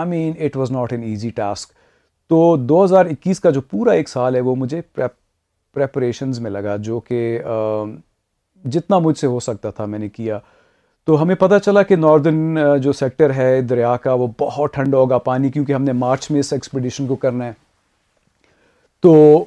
I 0.00 0.08
mean 0.10 0.32
it 0.46 0.56
was 0.56 0.70
not 0.70 0.92
an 0.92 1.02
easy 1.10 1.30
task 1.36 1.72
تو 2.28 2.54
دو 2.68 2.84
ہزار 2.84 3.06
اکیس 3.10 3.40
کا 3.40 3.50
جو 3.50 3.60
پورا 3.70 3.92
ایک 4.00 4.08
سال 4.08 4.34
ہے 4.36 4.40
وہ 4.48 4.56
مجھے 4.62 4.80
پریپریشنز 4.94 6.40
میں 6.40 6.50
لگا 6.50 6.76
جو 6.88 7.00
کہ 7.00 7.38
uh, 7.46 7.98
جتنا 8.74 8.98
مجھ 8.98 9.18
سے 9.18 9.26
ہو 9.26 9.40
سکتا 9.40 9.70
تھا 9.76 9.84
میں 9.84 9.98
نے 9.98 10.08
کیا 10.12 10.38
تو 11.06 11.20
ہمیں 11.22 11.34
پتا 11.38 11.58
چلا 11.58 11.82
کہ 11.82 11.96
ناردرن 11.96 12.58
جو 12.82 12.92
سیکٹر 12.92 13.32
ہے 13.34 13.60
دریا 13.68 13.96
کا 14.02 14.12
وہ 14.22 14.26
بہت 14.40 14.74
ٹھنڈا 14.74 14.98
ہوگا 14.98 15.18
پانی 15.28 15.50
کیونکہ 15.50 15.72
ہم 15.72 15.82
نے 15.82 15.92
مارچ 15.92 16.30
میں 16.30 16.40
اس 16.40 16.52
ایکسپیڈیشن 16.52 17.06
کو 17.06 17.16
کرنا 17.24 17.44
ہے 17.46 17.52
تو 19.02 19.44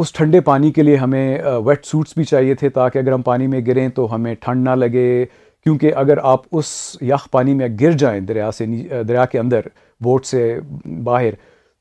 اس 0.00 0.12
ٹھنڈے 0.12 0.40
پانی 0.40 0.70
کے 0.72 0.82
لیے 0.82 0.96
ہمیں 0.96 1.38
ویٹ 1.64 1.84
سوٹس 1.86 2.12
بھی 2.16 2.24
چاہیے 2.24 2.54
تھے 2.54 2.68
تاکہ 2.70 2.98
اگر 2.98 3.12
ہم 3.12 3.22
پانی 3.22 3.46
میں 3.54 3.60
گریں 3.66 3.88
تو 3.94 4.12
ہمیں 4.14 4.34
ٹھنڈ 4.40 4.68
نہ 4.68 4.74
لگے 4.84 5.24
کیونکہ 5.64 5.94
اگر 5.96 6.18
آپ 6.22 6.40
اس 6.56 6.66
یخ 7.08 7.26
پانی 7.30 7.54
میں 7.54 7.68
گر 7.80 7.92
جائیں 8.02 8.20
دریا 8.26 8.50
سے 8.56 8.66
دریا 9.08 9.24
کے 9.32 9.38
اندر 9.38 9.66
بوٹ 10.04 10.26
سے 10.26 10.58
باہر 11.04 11.34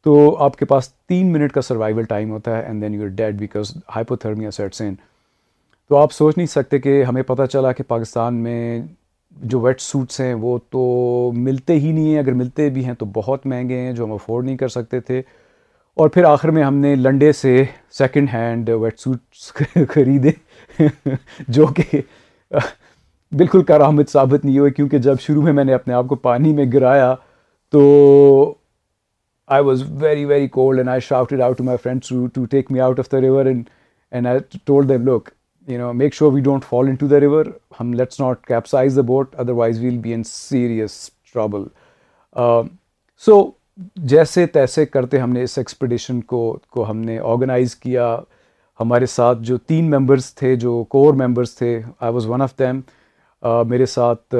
تو 0.03 0.35
آپ 0.43 0.55
کے 0.57 0.65
پاس 0.65 0.89
تین 1.09 1.31
منٹ 1.33 1.51
کا 1.53 1.61
سروائیول 1.61 2.03
ٹائم 2.09 2.31
ہوتا 2.31 2.57
ہے 2.57 2.61
and 2.63 2.81
then 2.81 2.93
you 2.93 3.07
dead 3.15 3.35
because 3.39 3.75
hypothermia 4.15 4.51
sets 4.51 4.81
and 4.81 4.97
تو 5.89 5.95
آپ 5.97 6.11
سوچ 6.13 6.37
نہیں 6.37 6.47
سکتے 6.47 6.77
کہ 6.79 7.01
ہمیں 7.03 7.21
پتہ 7.27 7.41
چلا 7.51 7.71
کہ 7.73 7.83
پاکستان 7.87 8.35
میں 8.43 8.81
جو 9.51 9.59
ویٹ 9.61 9.81
سوٹس 9.81 10.19
ہیں 10.21 10.33
وہ 10.39 10.57
تو 10.71 10.81
ملتے 11.35 11.73
ہی 11.79 11.91
نہیں 11.91 12.09
ہیں 12.11 12.17
اگر 12.19 12.31
ملتے 12.39 12.69
بھی 12.69 12.83
ہیں 12.85 12.93
تو 12.99 13.05
بہت 13.13 13.45
مہنگے 13.47 13.77
ہیں 13.81 13.91
جو 13.99 14.03
ہم 14.05 14.11
افورڈ 14.13 14.45
نہیں 14.45 14.57
کر 14.57 14.67
سکتے 14.73 14.99
تھے 15.09 15.21
اور 16.01 16.09
پھر 16.15 16.23
آخر 16.31 16.49
میں 16.57 16.63
ہم 16.63 16.75
نے 16.77 16.93
لنڈے 16.95 17.31
سے 17.41 17.63
سیکنڈ 17.97 18.29
ہینڈ 18.33 18.69
ویٹ 18.81 18.99
سوٹس 18.99 19.51
خریدے 19.93 20.31
جو 21.57 21.67
کہ 21.75 22.01
بالکل 23.37 23.63
کارآمد 23.67 24.09
ثابت 24.13 24.45
نہیں 24.45 24.59
ہوئے 24.59 24.71
کیونکہ 24.71 24.97
جب 25.07 25.19
شروع 25.21 25.41
میں 25.43 25.53
میں 25.53 25.63
نے 25.65 25.73
اپنے 25.73 25.93
آپ 25.93 26.07
کو 26.07 26.15
پانی 26.27 26.53
میں 26.53 26.65
گرایا 26.73 27.13
تو 27.71 27.81
I 29.55 29.63
was 29.63 29.83
very 30.01 30.25
very 30.25 30.47
cold 30.59 30.79
and 30.79 30.89
I 30.89 30.99
shouted 31.07 31.41
out 31.41 31.57
to 31.57 31.63
my 31.63 31.77
friends 31.83 32.13
to 32.33 32.45
take 32.45 32.71
me 32.71 32.79
out 32.79 32.99
of 32.99 33.11
the 33.11 33.21
river 33.21 33.45
and 33.45 33.69
and 34.11 34.27
I 34.27 34.57
told 34.65 34.89
them 34.89 35.07
look 35.07 35.29
you 35.67 35.77
know 35.79 35.91
make 35.93 36.13
sure 36.13 36.31
we 36.33 36.41
don't 36.41 36.63
fall 36.65 36.87
into 36.99 37.07
the 37.07 37.19
river 37.19 37.45
hmm 37.79 37.91
let's 37.93 38.19
not 38.19 38.41
capsize 38.47 38.95
the 38.97 39.01
boat 39.07 39.33
otherwise 39.53 39.79
we'll 39.79 39.97
be 40.03 40.13
in 40.13 40.21
serious 40.25 40.91
trouble 41.33 41.63
so 43.25 43.41
جیسے 44.13 44.45
تیسے 44.53 44.85
کرتے 44.85 45.17
ہم 45.19 45.31
نے 45.31 45.41
اس 45.43 45.57
expedition 45.57 46.21
کو 46.29 46.39
کو 46.75 46.89
ہم 46.89 46.97
نے 47.05 47.17
organise 47.31 47.75
کیا 47.75 48.15
ہمارے 48.79 49.05
ساتھ 49.05 49.39
جو 49.49 49.57
تین 49.67 49.89
ممبرس 49.91 50.33
تھے 50.35 50.55
جو 50.63 50.83
کور 50.89 51.13
ممبرس 51.27 51.55
تھے 51.55 51.79
I 51.99 52.13
was 52.13 52.25
one 52.29 52.41
of 52.41 52.57
them 52.59 52.79
میرے 53.69 53.85
ساتھ 53.85 54.35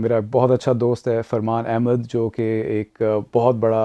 میرا 0.00 0.18
بہت 0.32 0.50
اچھا 0.50 0.72
دوست 0.80 1.08
ہے 1.08 1.20
فرمان 1.28 1.66
احمد 1.72 2.06
جو 2.12 2.28
کہ 2.36 2.42
ایک 2.66 3.02
بہت 3.34 3.54
بڑا 3.64 3.84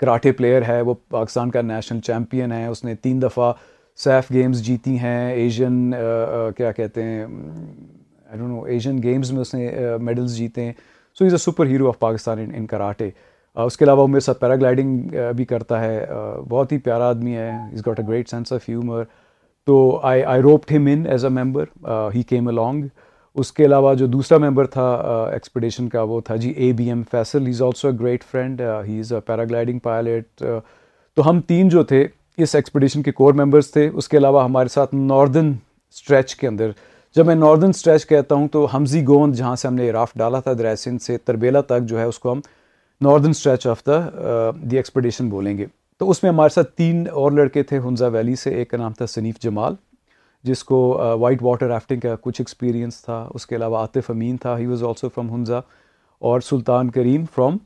کراٹے 0.00 0.32
پلیئر 0.32 0.62
ہے 0.68 0.80
وہ 0.82 0.94
پاکستان 1.10 1.50
کا 1.50 1.60
نیشنل 1.62 2.00
چیمپئن 2.06 2.52
ہے 2.52 2.66
اس 2.66 2.84
نے 2.84 2.94
تین 3.02 3.20
دفعہ 3.22 3.52
سیف 4.04 4.30
گیمز 4.32 4.62
جیتی 4.64 4.96
ہیں 4.98 5.30
ایشین 5.32 5.92
کیا 6.56 6.70
کہتے 6.76 7.02
ہیں 7.04 7.24
آئی 7.24 8.38
نو 8.40 8.62
ایشین 8.74 9.02
گیمز 9.02 9.32
میں 9.32 9.40
اس 9.40 9.52
نے 9.54 9.68
میڈلز 10.02 10.36
جیتے 10.36 10.64
ہیں 10.64 10.72
so 11.18 11.24
is 11.24 11.32
a 11.32 11.38
super 11.38 11.66
hero 11.66 11.88
of 11.88 11.98
Pakistan 11.98 12.38
in 12.54 12.66
karate 12.66 13.08
اس 13.66 13.76
کے 13.76 13.84
علاوہ 13.84 14.02
وہ 14.02 14.06
میرے 14.08 14.20
ساتھ 14.26 14.40
پیراگلائڈنگ 14.40 15.14
بھی 15.36 15.44
کرتا 15.50 15.80
ہے 15.80 16.04
بہت 16.48 16.72
ہی 16.72 16.78
پیارا 16.86 17.08
آدمی 17.08 17.36
ہے 17.36 17.50
is 17.72 17.86
got 17.86 18.00
a 18.00 18.06
great 18.08 18.28
sense 18.30 18.52
of 18.52 18.68
humour 18.68 19.02
تو 19.66 19.76
I 20.12 20.22
I 20.34 20.42
roped 20.42 20.72
him 20.72 20.86
in 20.92 21.04
as 21.10 21.24
a 21.24 21.30
member 21.42 21.64
he 22.14 22.22
came 22.28 22.48
along 22.48 22.82
long 22.84 23.36
اس 23.40 23.50
کے 23.52 23.64
علاوہ 23.64 23.94
جو 23.94 24.06
دوسرا 24.14 24.38
ممبر 24.48 24.66
تھا 24.76 24.88
ایکسپڈیشن 25.32 25.88
کا 25.88 26.02
وہ 26.12 26.20
تھا 26.28 26.36
جی 26.44 26.50
A 26.56 26.72
B 26.76 26.88
M 26.90 27.02
Faisal 27.10 27.46
he 27.46 27.50
is 27.52 27.60
also 27.62 27.88
a 27.88 27.94
great 28.00 28.24
friend 28.30 28.62
he 28.88 28.98
is 29.00 29.12
a 29.12 29.20
paragliding 29.26 29.78
pilot 29.82 30.42
تو 31.16 31.28
ہم 31.30 31.40
تین 31.46 31.68
جو 31.76 31.82
تھے 31.92 32.06
اس 32.38 32.54
ایکسپیڈیشن 32.54 33.02
کے 33.02 33.12
کور 33.12 33.34
ممبرس 33.44 33.70
تھے 33.70 33.88
اس 33.92 34.08
کے 34.08 34.16
علاوہ 34.16 34.44
ہمارے 34.44 34.68
ساتھ 34.74 34.94
ناردن 34.94 35.52
اسٹریچ 35.94 36.34
کے 36.36 36.46
اندر 36.48 36.70
جب 37.16 37.26
میں 37.26 37.34
ناردن 37.34 37.68
اسٹریچ 37.76 38.06
کہتا 38.06 38.34
ہوں 38.34 38.48
تو 38.52 38.66
ہمزی 38.74 39.02
گوند 39.08 39.34
جہاں 39.36 39.54
سے 39.56 39.68
ہم 39.68 39.74
نے 39.74 39.90
رافٹ 39.92 40.18
ڈالا 40.18 40.40
تھا 40.40 40.52
دریسن 40.58 40.98
سے 41.06 41.16
تربیلا 41.24 41.60
تک 41.68 41.86
جو 41.88 41.98
ہے 42.00 42.04
اس 42.04 42.18
کو 42.18 42.32
ہم 42.32 42.40
northern 43.04 43.30
stretch 43.30 43.66
of 43.66 43.84
the 43.86 44.00
the 44.70 44.76
expedition 44.76 45.28
بولیں 45.28 45.56
گے 45.58 45.66
تو 45.98 46.10
اس 46.10 46.22
میں 46.22 46.30
ہمارے 46.30 46.48
ساتھ 46.54 46.72
تین 46.76 47.04
اور 47.12 47.32
لڑکے 47.32 47.62
تھے 47.62 47.78
ہنزا 47.84 48.06
ویلی 48.14 48.36
سے 48.36 48.50
ایک 48.56 48.70
کا 48.70 48.76
نام 48.78 48.92
تھا 48.98 49.06
سنیف 49.06 49.40
جمال 49.40 49.74
جس 50.44 50.62
کو 50.64 50.78
وائٹ 51.20 51.42
واٹر 51.42 51.66
رافٹنگ 51.68 52.00
کا 52.00 52.14
کچھ 52.20 52.40
ایکسپیرینس 52.40 53.02
تھا 53.04 53.26
اس 53.34 53.46
کے 53.46 53.56
علاوہ 53.56 53.76
عاطف 53.78 54.10
امین 54.10 54.36
تھا 54.42 54.56
he 54.58 54.66
was 54.66 54.82
also 54.88 55.08
from 55.14 55.30
Hunza 55.34 55.58
اور 56.28 56.40
Sultan 56.48 56.90
Karim 56.90 57.24
from 57.34 57.56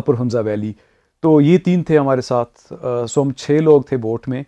upper 0.00 0.14
Hunza 0.20 0.40
valley 0.48 0.72
تو 1.22 1.40
یہ 1.40 1.58
تین 1.64 1.82
تھے 1.84 1.98
ہمارے 1.98 2.20
ساتھ 2.22 2.72
سو 3.08 3.22
ہم 3.22 3.30
چھ 3.36 3.58
لوگ 3.64 3.82
تھے 3.88 3.96
بوٹ 3.96 4.28
میں 4.28 4.42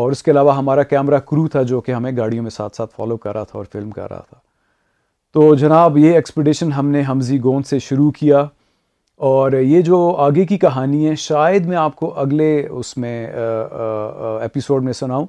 اور 0.00 0.10
اس 0.12 0.22
کے 0.22 0.30
علاوہ 0.30 0.56
ہمارا 0.56 0.82
کیمرہ 0.92 1.18
کرو 1.30 1.46
تھا 1.52 1.62
جو 1.70 1.80
کہ 1.86 1.92
ہمیں 1.92 2.10
گاڑیوں 2.16 2.42
میں 2.42 2.50
ساتھ 2.50 2.76
ساتھ 2.76 2.94
فالو 2.96 3.16
کر 3.24 3.32
رہا 3.34 3.44
تھا 3.44 3.58
اور 3.58 3.66
فلم 3.72 3.90
کر 3.90 4.08
رہا 4.10 4.22
تھا 4.30 4.36
تو 5.34 5.54
جناب 5.54 5.96
یہ 5.98 6.14
ایکسپیڈیشن 6.14 6.72
ہم 6.72 6.88
نے 6.90 7.02
حمزی 7.08 7.38
گون 7.44 7.62
سے 7.68 7.78
شروع 7.78 8.10
کیا 8.18 8.40
اور 9.28 9.52
یہ 9.52 9.82
جو 9.82 9.98
آگے 10.20 10.44
کی 10.46 10.58
کہانی 10.58 11.08
ہے 11.08 11.14
شاید 11.24 11.66
میں 11.66 11.76
آپ 11.76 11.96
کو 11.96 12.12
اگلے 12.20 12.48
اس 12.68 12.96
میں 12.98 13.14
ایپیسوڈ 13.36 14.84
میں 14.84 14.92
سناؤں 15.00 15.26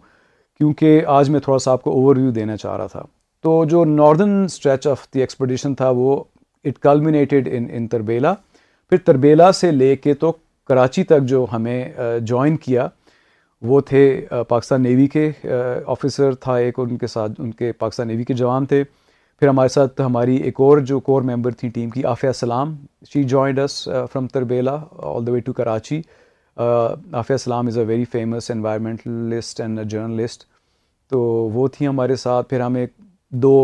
کیونکہ 0.57 1.05
آج 1.17 1.29
میں 1.29 1.39
تھوڑا 1.39 1.59
سا 1.59 1.71
آپ 1.71 1.81
کو 1.83 1.91
اوور 1.93 2.15
ویو 2.15 2.31
دینا 2.31 2.57
چاہ 2.57 2.75
رہا 2.77 2.87
تھا 2.87 3.03
تو 3.43 3.63
جو 3.69 3.83
northern 3.85 4.43
stretch 4.45 4.87
of 4.87 5.05
the 5.13 5.19
expedition 5.21 5.75
تھا 5.75 5.89
وہ 5.95 6.23
اٹ 6.65 6.87
ان 6.87 7.67
ان 7.71 7.87
تربیلا 7.91 8.33
پھر 8.89 8.97
تربیلا 9.05 9.51
سے 9.59 9.71
لے 9.71 9.95
کے 9.95 10.13
تو 10.23 10.31
کراچی 10.67 11.03
تک 11.03 11.23
جو 11.27 11.45
ہمیں 11.53 11.85
جوائن 12.27 12.55
کیا 12.57 12.87
وہ 13.67 13.79
تھے 13.87 14.01
پاکستان 14.47 14.81
نیوی 14.83 15.07
کے 15.07 15.29
آفیسر 15.85 16.35
تھا 16.41 16.55
ایک 16.57 16.79
ان 16.79 16.97
کے 16.97 17.07
ساتھ 17.07 17.39
ان 17.41 17.51
کے 17.59 17.71
پاکستان 17.79 18.07
نیوی 18.07 18.23
کے 18.25 18.33
جوان 18.41 18.65
تھے 18.65 18.83
پھر 19.39 19.47
ہمارے 19.47 19.67
ساتھ 19.69 20.01
ہماری 20.01 20.35
ایک 20.45 20.59
اور 20.61 20.77
جو 20.89 20.99
کور 21.09 21.21
ممبر 21.31 21.51
تھیں 21.59 21.69
ٹیم 21.75 21.89
کی 21.89 22.03
Afia 22.05 22.31
Salam 22.35 22.75
she 23.13 23.23
joined 23.33 23.59
us 23.59 23.83
from 24.11 24.27
Tarbela 24.33 24.75
all 25.15 25.27
the 25.27 25.31
way 25.31 25.39
to 25.45 25.53
Karachi 25.53 26.01
Afia 27.21 27.37
Salam 27.39 27.67
is 27.67 27.77
a 27.77 27.83
very 27.87 28.05
famous 28.11 28.51
environmentalist 28.51 29.61
and 29.61 29.79
a 29.79 29.85
journalist 29.89 30.43
تو 31.11 31.19
وہ 31.53 31.67
تھیں 31.77 31.87
ہمارے 31.87 32.15
ساتھ 32.15 32.49
پھر 32.49 32.59
ہمیں 32.61 32.85
دو 33.45 33.55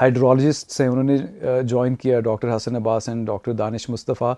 ہائیڈرولوجسٹ 0.00 0.80
ہیں 0.80 0.88
انہوں 0.88 1.04
نے 1.16 1.62
جوائن 1.68 1.94
کیا 2.02 2.20
doctor 2.28 2.56
Hassan 2.56 2.76
Abbas 2.76 3.08
and 3.08 3.26
doctor 3.26 3.52
Danish 3.52 3.88
Mustafa 3.90 4.32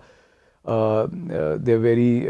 they 0.67 1.75
very 1.81 2.27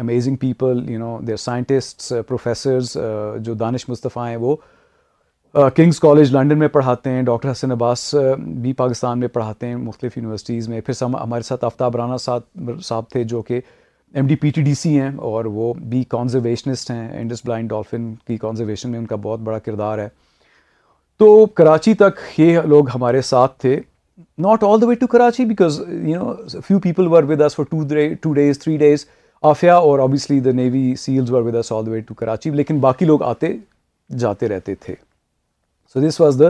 amazing 0.00 0.36
people 0.40 0.88
you 0.90 0.98
know 0.98 1.16
they 1.26 1.36
scientists 1.36 2.12
professors 2.28 2.96
جو 3.44 3.54
دانش 3.60 3.88
مصطفیٰ 3.88 4.26
ہیں 4.28 4.36
وہ 4.40 4.54
کنگس 5.76 6.00
کالج 6.00 6.34
لنڈن 6.36 6.58
میں 6.58 6.68
پڑھاتے 6.72 7.10
ہیں 7.10 7.22
ڈاکٹر 7.22 7.50
حسن 7.50 7.72
عباس 7.72 8.14
بھی 8.62 8.72
پاکستان 8.72 9.18
میں 9.20 9.28
پڑھاتے 9.32 9.66
ہیں 9.66 9.76
مختلف 9.76 10.16
یونیورسٹیز 10.16 10.68
میں 10.68 10.80
پھر 10.86 11.02
ہمارے 11.22 11.42
ساتھ 11.46 11.64
آفتاب 11.64 11.96
رانا 11.96 12.18
ساتھ 12.26 12.46
صاحب 12.84 13.08
تھے 13.12 13.24
جو 13.32 13.42
کہ 13.48 13.60
M 14.14 14.26
D 14.26 14.36
P 14.36 14.50
T 14.54 14.62
D 14.62 14.74
C 14.74 14.98
ہیں 15.00 15.10
اور 15.28 15.44
وہ 15.58 15.72
بھی 15.90 16.02
کانزرویشنسٹ 16.08 16.90
ہیں 16.90 17.08
انڈس 17.20 17.44
بلائنڈ 17.44 17.68
ڈولفن 17.68 18.12
کی 18.26 18.36
کانزرویشن 18.38 18.90
میں 18.90 18.98
ان 18.98 19.06
کا 19.06 19.16
بہت 19.22 19.40
بڑا 19.44 19.58
کردار 19.58 19.98
ہے 19.98 20.08
تو 21.18 21.44
کراچی 21.56 21.94
تک 21.94 22.20
یہ 22.40 22.58
لوگ 22.68 22.88
ہمارے 22.94 23.22
ساتھ 23.22 23.58
تھے 23.60 23.76
not 24.42 24.62
all 24.64 24.80
the 24.82 24.86
way 24.86 24.94
to 24.94 25.06
Karachi 25.06 25.44
بیکازیپلے 25.44 26.12
لیکن 32.56 32.78
باقی 32.80 33.04
لوگ 33.06 33.22
آتے 33.22 33.52
جاتے 34.18 34.48
رہتے 34.48 34.74
تھے 34.80 34.94
so 35.92 36.00
this 36.08 36.20
was 36.20 36.36
the 36.40 36.48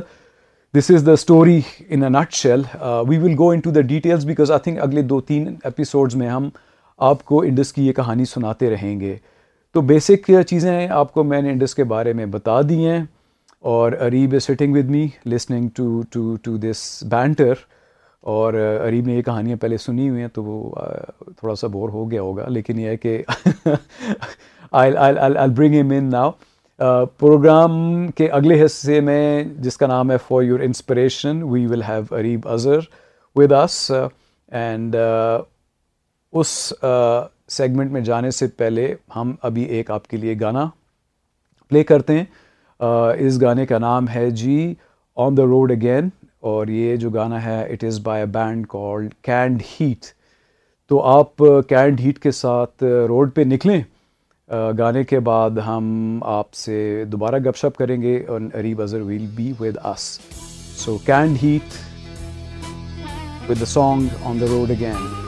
this 0.78 0.90
is 0.94 1.06
the 1.06 1.12
story 1.12 1.60
in 1.90 2.02
a 2.02 2.08
nutshell 2.34 2.62
we 3.08 3.18
will 3.22 3.34
go 3.38 3.50
into 3.60 3.70
the 3.70 3.80
details 3.94 4.24
because 4.24 4.50
I 4.50 4.60
think 4.64 4.78
اگلے 4.82 5.02
دو 5.12 5.20
تین 5.32 5.54
ایپیسوڈز 5.64 6.14
میں 6.16 6.28
ہم 6.28 6.48
آپ 7.10 7.24
کو 7.24 7.40
انڈس 7.42 7.72
کی 7.72 7.86
یہ 7.86 7.92
کہانی 7.92 8.24
سناتے 8.34 8.70
رہیں 8.70 8.98
گے 9.00 9.16
تو 9.74 9.80
بیسک 9.90 10.30
چیزیں 10.48 10.86
آپ 10.94 11.12
کو 11.12 11.22
میں 11.24 11.40
نے 11.42 11.50
انڈس 11.50 11.74
کے 11.74 11.84
بارے 11.94 12.12
میں 12.12 12.24
بتا 12.30 12.60
دی 12.68 12.84
ہیں 12.86 13.00
اور 13.70 13.92
Areeb 14.04 14.34
sitting 14.42 14.74
with 14.76 14.88
me 14.90 15.06
listening 15.32 15.68
to 15.74 15.84
to 16.10 16.34
to 16.42 16.56
this 16.70 16.78
banter 17.10 17.52
اور 18.32 18.54
اریب 18.86 19.06
نے 19.06 19.14
یہ 19.14 19.22
کہانیاں 19.22 19.56
پہلے 19.60 19.76
سنی 19.78 20.08
ہوئی 20.08 20.20
ہیں 20.20 20.28
تو 20.34 20.42
وہ 20.44 20.74
تھوڑا 21.38 21.54
سا 21.60 21.66
بور 21.74 21.88
ہو 21.90 22.10
گیا 22.10 22.22
ہوگا 22.22 22.46
لیکن 22.56 22.78
یہ 22.80 22.88
ہے 22.88 22.96
کہ 22.96 23.16
برنگ 24.72 25.86
مین 25.88 26.10
ناؤ 26.10 26.30
پروگرام 27.18 27.78
کے 28.16 28.28
اگلے 28.40 28.64
حصے 28.64 28.98
میں 29.10 29.42
جس 29.66 29.76
کا 29.76 29.86
نام 29.86 30.10
ہے 30.10 30.16
for 30.26 30.42
your 30.42 30.60
inspiration 30.64 31.42
we 31.50 31.64
will 31.70 31.82
have 31.88 32.14
Areeb 32.18 32.48
Azhar 32.52 32.88
with 33.38 33.52
us 33.62 33.90
and 34.00 34.96
us 36.32 36.48
segment 37.56 37.90
میں 37.92 38.00
جانے 38.10 38.30
سے 38.30 38.46
پہلے 38.56 38.94
ہم 39.16 39.34
ابھی 39.50 39.62
ایک 39.76 39.90
آپ 39.90 40.08
کے 40.08 40.16
لیے 40.16 40.34
گانا 40.40 40.68
پلے 41.68 41.82
کرتے 41.84 42.16
ہیں 42.18 42.24
اس 42.82 43.40
گانے 43.40 43.66
کا 43.66 43.78
نام 43.78 44.08
ہے 44.14 44.28
جی 44.42 44.74
آن 45.24 45.36
دا 45.36 45.42
روڈ 45.46 45.72
اگین 45.72 46.08
اور 46.50 46.66
یہ 46.68 46.96
جو 47.02 47.10
گانا 47.10 47.44
ہے 47.44 47.60
it 47.72 47.84
is 47.84 48.00
by 48.04 48.20
a 48.22 48.26
band 48.32 48.66
called 48.68 49.14
Canned 49.24 49.62
Heat 49.80 50.06
تو 50.88 51.00
آپ 51.16 51.42
کینڈ 51.68 52.00
ہیٹ 52.04 52.18
کے 52.22 52.30
ساتھ 52.40 52.84
روڈ 53.08 53.34
پہ 53.34 53.40
نکلیں 53.46 53.80
گانے 54.78 55.04
کے 55.10 55.20
بعد 55.30 55.58
ہم 55.66 56.18
آپ 56.36 56.52
سے 56.54 57.04
دوبارہ 57.12 57.38
گپ 57.46 57.56
شپ 57.56 57.76
کریں 57.78 58.00
گے 58.02 58.18
اور 58.28 58.40
Areeb 58.58 58.82
Azhar 58.82 59.00
will 59.02 59.26
be 59.34 59.52
with 59.60 59.76
us 59.92 60.06
so 60.84 60.98
Canned 61.06 61.36
Heat 61.42 61.80
with 63.50 63.60
the 63.60 63.64
song 63.78 64.22
on 64.28 64.40
the 64.40 64.46
road 64.50 64.70
again 64.70 65.21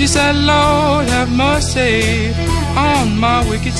لو 0.00 1.00
ہے 1.10 1.24
مسے 1.36 1.98
آم 2.84 3.08
ماں 3.20 3.42
کت 3.64 3.78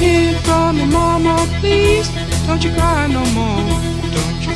ہیر 0.00 0.34
ماما 0.92 1.36
پلیز 1.60 2.06
تج 2.46 2.66
کران 2.76 3.14
مو 3.34 3.50
تج 4.12 4.46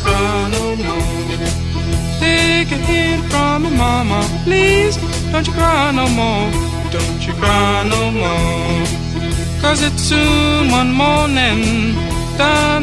کران 2.69 3.65
ماما 3.79 4.21
پلیز 4.45 4.99
تج 5.33 5.51
کران 5.57 5.97
مو 6.17 6.33
تج 6.93 7.27
کران 7.41 7.91
کج 9.63 10.13
من 10.71 10.87
مین 10.99 11.93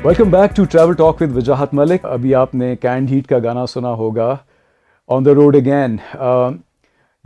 welcome 0.07 0.29
back 0.31 0.55
to 0.55 0.63
travel 0.71 0.93
talk 0.97 1.21
with 1.21 1.31
Wajahat 1.35 1.69
Malik 1.75 2.05
ابھی 2.09 2.33
آپ 2.35 2.53
نے 2.55 2.75
کینڈ 2.81 3.09
ہیٹ 3.11 3.25
کا 3.27 3.37
گانا 3.43 3.65
سنا 3.67 3.89
ہوگا 4.01 4.27
آن 5.15 5.25
دا 5.25 5.33
روڈ 5.35 5.55
اگین 5.55 5.95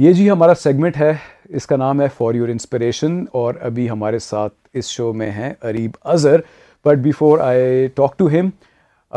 یہ 0.03 0.13
جی 0.13 0.29
ہمارا 0.29 0.53
سیگمنٹ 0.61 0.97
ہے 0.99 1.11
اس 1.59 1.67
کا 1.67 1.75
نام 1.77 2.01
ہے 2.01 2.07
فار 2.17 2.33
یور 2.35 2.49
انسپریشن 2.49 3.23
اور 3.41 3.55
ابھی 3.69 3.89
ہمارے 3.89 4.19
ساتھ 4.29 4.53
اس 4.77 4.89
شو 4.89 5.11
میں 5.19 5.29
ہیں 5.31 5.53
Areeb 5.71 5.97
Azhar 6.13 6.39
but 6.85 6.97
before 7.03 7.39
I 7.49 7.87
talk 7.95 8.17
to 8.19 8.27
him 8.39 8.49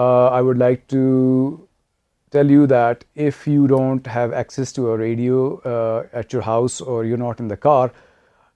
I 0.03 0.44
would 0.44 0.59
like 0.59 0.88
to 0.90 1.48
tell 2.33 2.50
you 2.50 2.66
that 2.77 3.05
if 3.16 3.46
you 3.48 3.66
don't 3.66 4.09
have 4.16 4.35
access 4.38 4.74
to 4.74 4.96
radio 4.98 5.55
at 5.64 6.35
your 6.35 6.42
house 6.46 6.81
or 6.87 7.05
you 7.05 7.16
not 7.24 7.40
in 7.40 7.50
the 7.50 7.55
car 7.68 7.88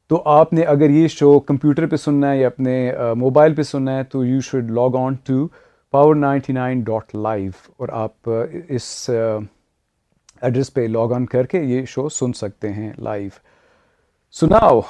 تو 0.08 0.20
آپ 0.34 0.52
نے 0.52 0.62
اگر 0.72 0.90
یہ 0.90 1.08
شو 1.08 1.38
computer 1.48 1.86
پہ 1.86 1.96
سننا 1.96 2.30
ہے 2.32 2.38
یا 2.40 2.46
اپنے 2.46 2.74
موبائل 3.22 3.54
پہ 3.54 3.62
سننا 3.70 3.96
ہے 3.96 4.04
تو 4.12 4.24
you 4.24 4.40
should 4.44 4.70
log 4.78 4.94
on 4.98 5.14
to 5.24 5.46
power 5.92 6.14
ninety 6.16 6.52
nine 6.52 6.80
dot 6.84 7.14
live 7.14 7.50
اور 7.78 7.88
آپ 8.02 8.30
اس 8.76 8.84
ایڈریس 9.14 10.72
پہ 10.74 10.80
لاگ 10.92 11.12
آن 11.14 11.26
کر 11.34 11.46
کے 11.52 11.60
یہ 11.60 11.84
شو 11.94 12.08
سن 12.18 12.32
سکتے 12.40 12.72
ہیں 12.72 12.92
لائیو 13.08 13.28
سناؤ 14.40 14.80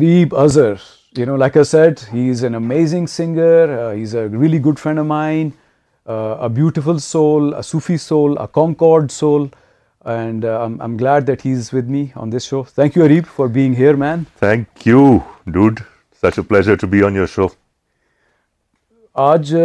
Areeb 0.00 0.36
Azhar 0.44 0.74
you 1.18 1.26
know 1.26 1.36
like 1.36 1.56
I 1.56 1.64
said 1.72 2.00
he 2.12 2.28
is 2.30 2.44
an 2.44 2.54
amazing 2.54 3.06
singer 3.16 3.76
he 3.94 4.02
is 4.02 4.14
a 4.16 4.26
really 4.40 4.60
good 4.64 4.78
friend 4.82 4.98
of 4.98 5.06
mind 5.06 5.50
a 6.10 6.48
beautiful 6.54 6.98
soul 7.08 7.52
a 7.54 7.62
Sufi 7.72 7.96
soul 8.08 8.38
a 8.38 8.46
concord 8.60 9.10
soul 9.10 9.46
آج 10.06 10.12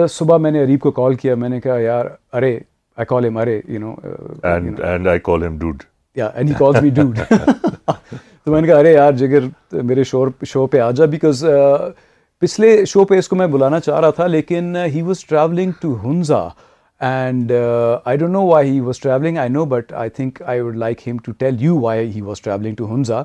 صبح 0.10 0.38
میں 0.38 0.52
نے 0.52 0.62
اریب 0.63 0.80
کو 0.82 0.91
کال 0.91 1.15
کیا 1.15 1.36
میں 1.36 1.49
نے 1.49 1.60
کہا 1.62 1.78
یار 1.80 2.06
کہا 3.10 3.19
یار 8.88 9.13
جگر 9.13 9.45
میرے 9.84 10.04
شو 10.13 10.65
پہ 10.67 10.80
آ 10.80 10.89
جا 10.91 11.06
بیکاز 11.06 11.45
uh, 11.45 11.89
پچھلے 12.41 12.86
شو 12.88 13.06
پہ 13.06 13.17
اس 13.17 13.28
کو 13.30 13.36
میں 13.36 13.47
بلانا 13.47 13.80
چاہ 13.80 13.99
رہا 13.99 14.10
تھا 14.21 14.28
لیکن 14.28 14.75
he 14.93 15.02
was 15.02 15.25
travelling 15.25 15.71
to 15.82 15.95
Hunza 16.04 16.47
and 17.07 17.51
I 18.03 18.17
don't 18.17 18.31
know 18.31 18.41
why 18.45 18.69
he 18.69 18.79
was 18.81 18.99
travelling 18.99 19.38
I 19.38 19.49
know 19.49 19.63
but 19.73 19.93
I 19.97 20.09
think 20.15 20.41
I 20.45 20.62
would 20.62 20.75
like 20.77 21.07
him 21.07 21.17
to 21.25 21.31
tell 21.39 21.62
you 21.63 21.77
why 21.81 22.09
he 22.15 22.21
was 22.21 22.41
travelling 22.41 22.75
to 22.75 22.88
Hunza 22.95 23.21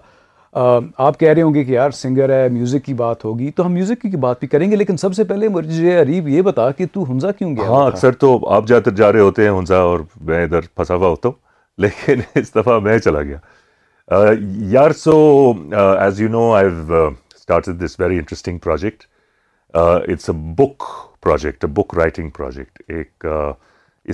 آپ 1.06 1.18
کہہ 1.20 1.32
رہے 1.32 1.42
ہوں 1.42 1.54
گے 1.54 1.64
کہ 1.64 1.72
یار 1.72 1.90
singer 2.00 2.30
ہے 2.30 2.48
music 2.52 2.84
کی 2.84 2.94
بات 2.98 3.24
ہوگی 3.24 3.50
تو 3.56 3.64
ہم 3.66 3.72
میوزک 3.72 4.00
کی 4.02 4.16
بات 4.20 4.38
بھی 4.40 4.48
کریں 4.48 4.70
گے 4.70 4.76
لیکن 4.76 4.96
سب 4.96 5.14
سے 5.14 5.24
پہلے 5.32 5.48
مجھے 5.54 5.98
عریب 6.00 6.28
یہ 6.28 6.42
بتا 6.48 6.70
کہ 6.78 6.86
تو 6.92 7.04
ہنزہ 7.10 7.26
کیوں 7.38 7.54
گیا 7.56 7.68
ہاں 7.68 7.86
اکثر 7.86 8.12
تو 8.24 8.38
آپ 8.54 8.66
جاتے 8.68 8.90
جا 8.96 9.10
رہے 9.12 9.20
ہوتے 9.20 9.42
ہیں 9.48 9.56
ہنزا 9.58 9.78
اور 9.90 10.00
میں 10.26 10.42
ادھر 10.44 10.60
پھنسا 10.74 10.94
ہوا 10.94 11.08
ہوتا 11.08 11.28
ہوں 11.28 11.34
لیکن 11.82 12.20
اس 12.40 12.54
دفعہ 12.54 12.78
میں 12.80 12.98
چلا 12.98 13.22
گیا 13.22 14.24
یار 14.70 14.90
so 15.02 15.18
as 15.98 16.20
you 16.20 16.28
know 16.28 16.50
I 16.54 16.66
start 16.66 17.66
this 17.84 17.98
very 18.00 18.16
interesting 18.18 18.58
project 18.64 19.04
it's 19.76 20.28
a 20.30 20.34
book 20.58 20.82
project 21.24 21.64
book 21.74 21.94
writing 21.98 22.28
project 22.36 22.82
ایک 22.94 23.26